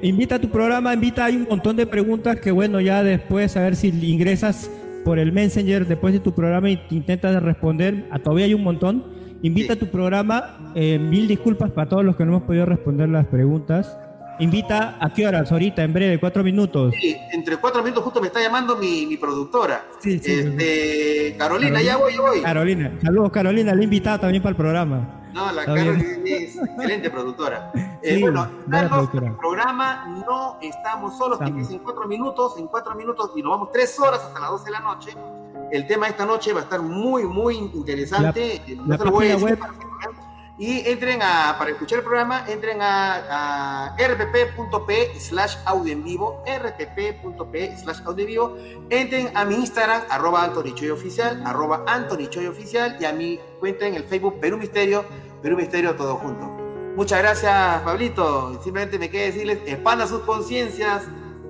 invita 0.03 0.37
a 0.37 0.39
tu 0.41 0.51
programa, 0.51 0.95
invita, 0.95 1.25
hay 1.25 1.37
un 1.37 1.47
montón 1.49 1.77
de 1.77 1.87
preguntas 1.87 2.39
que 2.41 2.51
bueno, 2.51 2.81
ya 2.81 3.03
después 3.03 3.57
a 3.57 3.63
ver 3.63 3.77
si 3.77 3.89
ingresas 3.89 4.71
por 5.05 5.19
el 5.19 5.33
Messenger 5.33 5.87
después 5.87 6.15
de 6.15 6.21
tu 6.21 6.33
programa 6.33 6.71
y 6.71 6.81
intentas 6.91 7.43
responder, 7.43 8.09
a 8.11 8.19
todavía 8.19 8.47
hay 8.47 8.55
un 8.55 8.63
montón 8.63 9.15
Invita 9.45 9.75
a 9.75 9.77
tu 9.77 9.89
programa. 9.89 10.73
Eh, 10.75 10.99
mil 10.99 11.29
disculpas 11.29 11.71
para 11.71 11.87
todos 11.87 12.03
los 12.03 12.17
que 12.17 12.25
no 12.25 12.31
hemos 12.31 12.45
podido 12.45 12.65
responder 12.65 13.11
las 13.11 13.27
preguntas. 13.27 13.95
Invita 14.39 14.97
a 15.01 15.13
qué 15.13 15.27
horas, 15.27 15.51
ahorita, 15.51 15.83
en 15.83 15.93
breve, 15.93 16.19
cuatro 16.19 16.43
minutos. 16.43 16.95
Sí, 17.01 17.17
entre 17.33 17.57
cuatro 17.57 17.83
minutos 17.83 18.05
justo 18.05 18.21
me 18.21 18.27
está 18.29 18.41
llamando 18.41 18.77
mi, 18.77 19.17
productora. 19.17 19.85
Sí, 20.01 20.19
sí, 20.19 20.33
este, 20.33 21.37
Carolina, 21.39 21.81
ya 21.81 21.97
voy, 21.97 22.17
voy. 22.17 22.43
Carolina, 22.43 22.93
saludos 23.03 23.31
Carolina, 23.31 23.75
la 23.75 23.81
he 23.81 23.85
invitado 23.85 24.21
también 24.21 24.43
para 24.43 24.51
el 24.51 24.57
programa. 24.57 25.23
No, 25.33 25.51
la 25.53 25.65
Carolina 25.65 26.05
es 26.25 26.57
excelente 26.57 27.11
productora. 27.11 27.73
Eh, 28.07 28.21
bueno, 28.21 28.47
en 28.67 28.75
el 28.75 29.35
programa 29.37 30.05
no 30.27 30.59
estamos 30.61 31.17
solos, 31.17 31.39
que 31.39 31.47
en 31.47 31.79
cuatro 31.79 32.07
minutos, 32.07 32.59
en 32.59 32.67
cuatro 32.67 32.95
minutos, 32.95 33.31
y 33.35 33.41
nos 33.41 33.53
vamos 33.53 33.71
tres 33.73 33.99
horas 33.99 34.21
hasta 34.21 34.41
las 34.41 34.51
doce 34.51 34.67
de 34.67 34.73
la 34.73 34.81
noche 34.81 35.13
el 35.71 35.87
tema 35.87 36.07
de 36.07 36.13
esta 36.13 36.25
noche 36.25 36.53
va 36.53 36.61
a 36.61 36.63
estar 36.65 36.81
muy, 36.81 37.25
muy 37.25 37.57
interesante. 37.57 38.63
Y 40.57 40.89
entren 40.89 41.21
a, 41.21 41.57
para 41.59 41.73
escuchar 41.73 41.99
el 41.99 42.05
programa, 42.05 42.45
entren 42.49 42.81
a, 42.81 43.89
a 43.89 43.97
rpp.p 43.97 45.19
slash 45.19 45.57
audio 45.65 45.93
en 45.93 46.05
vivo, 46.05 46.45
rpp.p 46.47 47.77
slash 47.77 48.01
audio 48.05 48.23
en 48.23 48.27
vivo. 48.27 48.57
Entren 48.89 49.37
a 49.37 49.45
mi 49.45 49.57
Instagram, 49.57 50.03
arroba 50.11 50.45
Anthony 50.45 50.75
Oficial, 50.93 51.43
arroba 51.45 51.83
Anthony 51.89 52.29
Oficial, 52.49 52.97
y 53.01 53.05
a 53.05 53.13
mi 53.13 53.41
cuenta 53.59 53.87
en 53.87 53.95
el 53.95 54.05
Facebook 54.05 54.39
Perú 54.41 54.57
Misterio, 54.57 55.05
Perú 55.43 55.57
Misterio 55.57 55.97
todo 55.97 56.17
junto. 56.17 56.47
Muchas 56.97 57.19
gracias, 57.19 57.81
Pablito. 57.81 58.63
Simplemente 58.63 58.97
me 59.01 59.11
queda 59.11 59.25
decirles, 59.25 59.59
expandan 59.67 60.07
sus 60.07 60.21
conciencias, 60.21 61.03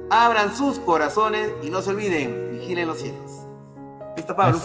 abran 0.09 0.57
sus 0.57 0.79
corazones 0.79 1.51
y 1.63 1.69
no 1.69 1.83
se 1.83 1.91
olviden, 1.91 2.53
vigilen 2.53 2.89
los 2.89 2.99
cielos. 2.99 3.47
Listo, 4.17 4.35
Pablo, 4.35 4.57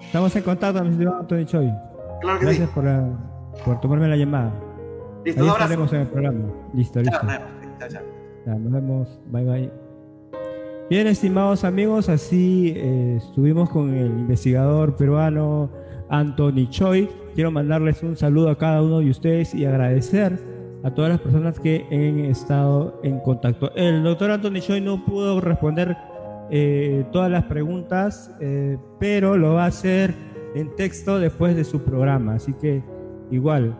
Estamos 0.00 0.34
en 0.34 0.42
contacto, 0.42 0.82
mi 0.82 0.90
estimado. 0.90 1.91
Claro 2.22 2.38
que 2.38 2.46
Gracias 2.46 2.70
por, 2.70 2.84
uh, 2.84 3.16
por, 3.64 3.80
tomarme 3.80 4.08
la 4.08 4.16
llamada. 4.16 4.54
Listo, 5.24 5.42
Ahí 5.42 5.48
estaremos 5.48 5.92
en 5.92 6.00
el 6.00 6.06
programa. 6.06 6.38
Listo, 6.72 7.00
listo. 7.00 7.18
Chao, 7.20 7.88
chao. 7.88 8.02
Ya, 8.46 8.54
nos 8.54 8.72
vemos. 8.72 9.20
Bye, 9.26 9.44
bye. 9.44 9.72
Bien, 10.88 11.06
estimados 11.06 11.64
amigos, 11.64 12.08
así 12.08 12.74
eh, 12.76 13.16
estuvimos 13.16 13.70
con 13.70 13.94
el 13.94 14.06
investigador 14.06 14.96
peruano 14.96 15.70
Anthony 16.08 16.68
Choi. 16.68 17.08
Quiero 17.34 17.50
mandarles 17.50 18.02
un 18.02 18.16
saludo 18.16 18.50
a 18.50 18.58
cada 18.58 18.82
uno 18.82 19.00
de 19.00 19.10
ustedes 19.10 19.54
y 19.54 19.64
agradecer 19.64 20.38
a 20.84 20.90
todas 20.90 21.10
las 21.10 21.20
personas 21.20 21.58
que 21.58 21.86
han 21.90 22.26
estado 22.26 23.00
en 23.02 23.20
contacto. 23.20 23.74
El 23.74 24.02
doctor 24.02 24.30
Anthony 24.30 24.60
Choi 24.60 24.80
no 24.80 25.04
pudo 25.04 25.40
responder 25.40 25.96
eh, 26.50 27.04
todas 27.12 27.30
las 27.30 27.44
preguntas, 27.44 28.30
eh, 28.40 28.76
pero 29.00 29.38
lo 29.38 29.54
va 29.54 29.64
a 29.64 29.68
hacer 29.68 30.14
en 30.54 30.74
texto 30.76 31.18
después 31.18 31.56
de 31.56 31.64
su 31.64 31.82
programa. 31.82 32.34
Así 32.34 32.52
que 32.54 32.82
igual, 33.30 33.76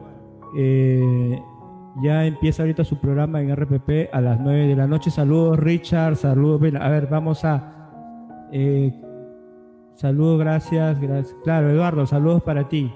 eh, 0.57 1.39
ya 2.03 2.27
empieza 2.27 2.63
ahorita 2.63 2.85
su 2.85 2.99
programa 2.99 3.41
en 3.41 3.55
RPP 3.55 4.09
a 4.13 4.21
las 4.21 4.41
9 4.41 4.67
de 4.69 4.77
la 4.77 4.87
noche. 4.87 5.11
Saludos 5.11 5.59
Richard, 5.59 6.17
saludos. 6.17 6.63
A 6.81 6.89
ver, 6.89 7.07
vamos 7.09 7.45
a... 7.45 7.91
saludos, 9.95 10.39
gracias, 10.39 11.01
gracias. 11.01 11.37
Claro, 11.45 11.71
Eduardo, 11.71 12.07
saludos 12.07 12.43
para 12.43 12.69
ti. 12.69 12.91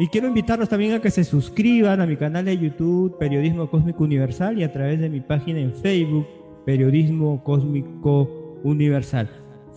Y 0.00 0.08
quiero 0.08 0.28
invitarlos 0.28 0.70
también 0.70 0.94
a 0.94 1.00
que 1.00 1.10
se 1.10 1.24
suscriban 1.24 2.00
a 2.00 2.06
mi 2.06 2.16
canal 2.16 2.46
de 2.46 2.56
YouTube, 2.56 3.18
Periodismo 3.18 3.68
Cósmico 3.68 4.02
Universal, 4.02 4.58
y 4.58 4.64
a 4.64 4.72
través 4.72 4.98
de 4.98 5.10
mi 5.10 5.20
página 5.20 5.60
en 5.60 5.74
Facebook, 5.74 6.26
Periodismo 6.64 7.44
Cósmico 7.44 8.26
Universal. 8.64 9.28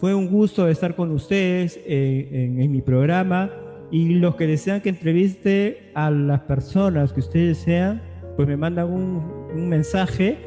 Fue 0.03 0.13
un 0.13 0.27
gusto 0.27 0.67
estar 0.67 0.97
con 0.97 1.11
ustedes 1.11 1.79
en, 1.85 2.69
mi 2.69 2.81
programa 2.81 3.49
y 3.89 4.15
los 4.15 4.35
que 4.35 4.45
desean 4.45 4.81
que 4.81 4.89
entreviste 4.89 5.93
a 5.95 6.11
las 6.11 6.41
personas 6.41 7.13
que 7.13 7.21
ustedes 7.21 7.59
desean, 7.59 8.01
pues 8.35 8.45
me 8.45 8.57
mandan 8.57 8.91
un, 8.91 9.23
un 9.55 9.69
mensaje, 9.69 10.37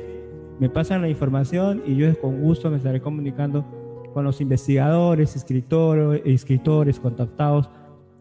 me 0.61 0.69
pasan 0.69 1.01
la 1.01 1.09
información 1.09 1.83
y 1.87 1.97
yo 1.97 2.21
con 2.21 2.43
gusto 2.43 2.71
me 2.71 2.77
estaré 2.77 3.01
comunicando 3.01 3.65
con 4.13 4.25
los 4.25 4.43
investigadores, 4.43 5.35
escritores, 5.37 6.21
escritores 6.27 7.01
contactados 7.01 7.71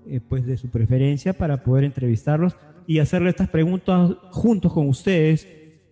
eh, 0.07 0.21
pues 0.25 0.45
de 0.45 0.55
su 0.55 0.69
preferencia 0.69 1.33
para 1.33 1.65
poder 1.65 1.83
entrevistarlos 1.83 2.55
y 2.87 2.99
hacerle 2.99 3.31
estas 3.31 3.49
preguntas 3.49 4.13
juntos 4.31 4.71
con 4.71 4.87
ustedes 4.87 5.45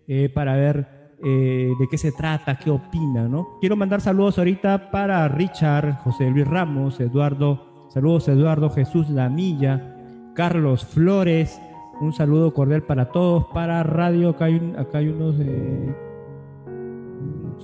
eh, 0.08 0.30
para 0.30 0.56
ver 0.56 0.93
eh, 1.22 1.72
de 1.78 1.88
qué 1.88 1.98
se 1.98 2.12
trata, 2.12 2.56
qué 2.56 2.70
opina, 2.70 3.28
¿no? 3.28 3.58
Quiero 3.60 3.76
mandar 3.76 4.00
saludos 4.00 4.38
ahorita 4.38 4.90
para 4.90 5.26
Richard, 5.28 5.98
José 6.02 6.30
Luis 6.30 6.46
Ramos, 6.46 7.00
Eduardo, 7.00 7.88
saludos 7.88 8.28
Eduardo 8.28 8.70
Jesús 8.70 9.08
Lamilla, 9.10 9.96
Carlos 10.34 10.84
Flores, 10.84 11.60
un 12.00 12.12
saludo 12.12 12.52
cordial 12.52 12.82
para 12.82 13.10
todos, 13.10 13.44
para 13.52 13.82
radio, 13.82 14.30
acá 14.30 14.46
hay, 14.46 14.74
acá 14.76 14.98
hay 14.98 15.08
unos 15.08 15.36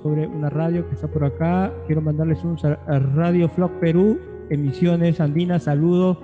sobre 0.01 0.25
una 0.27 0.49
radio 0.49 0.87
que 0.87 0.95
está 0.95 1.07
por 1.07 1.23
acá, 1.23 1.71
quiero 1.85 2.01
mandarles 2.01 2.43
un 2.43 2.57
Radio 3.15 3.47
Flock 3.49 3.73
Perú, 3.79 4.19
emisiones 4.49 5.19
andinas, 5.19 5.63
saludos 5.63 6.17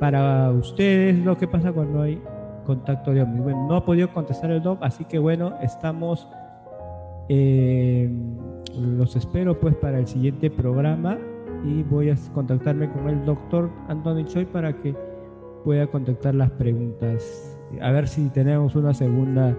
para 0.00 0.50
ustedes 0.50 1.16
lo 1.24 1.36
que 1.38 1.46
pasa 1.46 1.72
cuando 1.72 2.02
hay 2.02 2.20
contacto 2.64 3.12
de 3.12 3.22
Omni. 3.22 3.40
Bueno, 3.40 3.66
no 3.68 3.76
ha 3.76 3.84
podido 3.84 4.12
contestar 4.12 4.50
el 4.50 4.62
doc, 4.62 4.78
así 4.82 5.04
que 5.04 5.18
bueno, 5.18 5.54
estamos, 5.62 6.28
eh, 7.28 8.10
los 8.78 9.16
espero 9.16 9.58
pues 9.58 9.74
para 9.76 9.98
el 9.98 10.06
siguiente 10.06 10.50
programa 10.50 11.18
y 11.64 11.82
voy 11.82 12.10
a 12.10 12.16
contactarme 12.34 12.90
con 12.90 13.08
el 13.08 13.24
doctor 13.24 13.70
Anthony 13.88 14.24
Choi 14.24 14.46
para 14.46 14.76
que 14.76 14.94
pueda 15.64 15.86
contactar 15.86 16.34
las 16.34 16.50
preguntas. 16.50 17.58
A 17.80 17.90
ver 17.90 18.08
si 18.08 18.28
tenemos 18.30 18.74
una 18.74 18.94
segunda, 18.94 19.56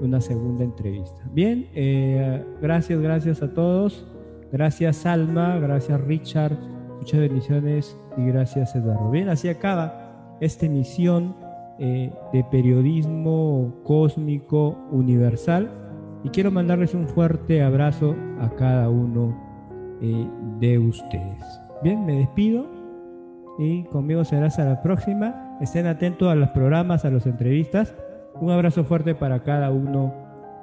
una 0.00 0.20
segunda 0.20 0.64
entrevista. 0.64 1.22
Bien, 1.32 1.68
eh, 1.74 2.44
gracias, 2.60 3.00
gracias 3.00 3.42
a 3.42 3.52
todos. 3.52 4.06
Gracias 4.52 5.06
Alma, 5.06 5.60
gracias 5.60 6.00
Richard 6.00 6.58
Muchas 7.00 7.20
bendiciones 7.20 7.96
y 8.18 8.26
gracias 8.26 8.76
Eduardo. 8.76 9.10
Bien, 9.10 9.30
así 9.30 9.48
acaba 9.48 10.36
esta 10.40 10.66
emisión 10.66 11.34
eh, 11.78 12.12
de 12.30 12.44
periodismo 12.44 13.72
cósmico 13.84 14.76
universal 14.90 15.70
y 16.22 16.28
quiero 16.30 16.50
mandarles 16.50 16.94
un 16.94 17.08
fuerte 17.08 17.62
abrazo 17.62 18.14
a 18.40 18.50
cada 18.50 18.88
uno 18.88 19.36
eh, 20.00 20.26
de 20.58 20.78
ustedes. 20.78 21.42
Bien, 21.82 22.04
me 22.04 22.16
despido 22.16 22.66
y 23.58 23.84
conmigo 23.84 24.24
será 24.24 24.46
hasta 24.46 24.64
la 24.64 24.82
próxima. 24.82 25.58
Estén 25.60 25.86
atentos 25.86 26.28
a 26.28 26.34
los 26.34 26.50
programas, 26.50 27.04
a 27.04 27.10
las 27.10 27.26
entrevistas. 27.26 27.94
Un 28.40 28.50
abrazo 28.50 28.84
fuerte 28.84 29.14
para 29.14 29.42
cada 29.42 29.70
uno 29.70 30.12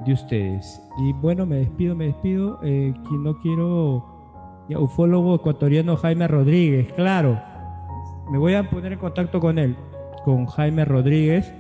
de 0.06 0.14
ustedes. 0.14 0.82
Y 1.00 1.14
bueno, 1.14 1.46
me 1.46 1.58
despido, 1.58 1.96
me 1.96 2.08
despido. 2.08 2.60
Eh, 2.64 2.94
no 3.12 3.38
quiero 3.40 4.18
ufólogo 4.70 5.36
ecuatoriano 5.36 5.96
Jaime 5.98 6.28
Rodríguez, 6.28 6.92
claro. 6.94 7.40
Me 8.32 8.38
voy 8.38 8.56
a 8.56 8.70
poner 8.70 8.94
en 8.94 9.00
contacto 9.00 9.40
con 9.40 9.58
él, 9.58 9.76
con 10.26 10.46
Jaime 10.48 10.86
Rodríguez. 10.86 11.54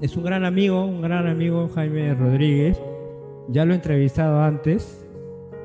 Es 0.00 0.16
un 0.16 0.22
gran 0.22 0.44
amigo, 0.44 0.84
un 0.84 1.02
gran 1.02 1.26
amigo 1.26 1.68
Jaime 1.74 2.14
Rodríguez. 2.14 2.80
Ya 3.48 3.64
lo 3.64 3.72
he 3.72 3.76
entrevistado 3.76 4.40
antes, 4.40 5.04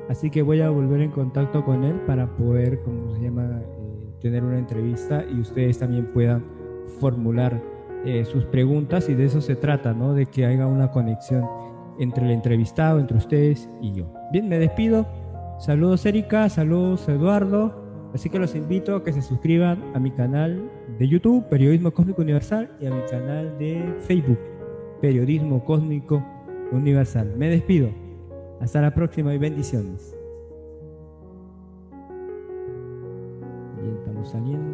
así 0.08 0.28
que 0.28 0.42
voy 0.42 0.60
a 0.60 0.70
volver 0.70 1.02
en 1.02 1.12
contacto 1.12 1.64
con 1.64 1.84
él 1.84 2.00
para 2.00 2.26
poder, 2.34 2.80
como 2.82 3.14
se 3.14 3.22
llama, 3.22 3.44
eh, 3.44 4.08
tener 4.20 4.42
una 4.42 4.58
entrevista 4.58 5.24
y 5.30 5.38
ustedes 5.38 5.78
también 5.78 6.06
puedan 6.06 6.44
formular 6.98 7.62
eh, 8.04 8.24
sus 8.24 8.44
preguntas 8.46 9.08
y 9.08 9.14
de 9.14 9.26
eso 9.26 9.40
se 9.40 9.54
trata, 9.54 9.92
¿no? 9.92 10.14
De 10.14 10.26
que 10.26 10.46
haya 10.46 10.66
una 10.66 10.90
conexión 10.90 11.46
entre 12.00 12.24
el 12.24 12.32
entrevistado, 12.32 12.98
entre 12.98 13.18
ustedes 13.18 13.68
y 13.80 13.92
yo. 13.92 14.12
Bien, 14.32 14.48
me 14.48 14.58
despido. 14.58 15.06
Saludos 15.60 16.04
Erika, 16.06 16.48
saludos 16.48 17.08
Eduardo. 17.08 17.83
Así 18.14 18.30
que 18.30 18.38
los 18.38 18.54
invito 18.54 18.94
a 18.94 19.02
que 19.02 19.12
se 19.12 19.20
suscriban 19.20 19.82
a 19.92 19.98
mi 19.98 20.12
canal 20.12 20.70
de 20.98 21.08
YouTube, 21.08 21.48
Periodismo 21.48 21.90
Cósmico 21.90 22.22
Universal, 22.22 22.70
y 22.80 22.86
a 22.86 22.90
mi 22.90 23.02
canal 23.10 23.58
de 23.58 23.92
Facebook, 24.06 24.38
Periodismo 25.00 25.64
Cósmico 25.64 26.24
Universal. 26.70 27.34
Me 27.36 27.48
despido. 27.48 27.90
Hasta 28.60 28.80
la 28.80 28.94
próxima 28.94 29.34
y 29.34 29.38
bendiciones. 29.38 30.16
Bien, 33.82 33.96
estamos 33.96 34.30
saliendo 34.30 34.73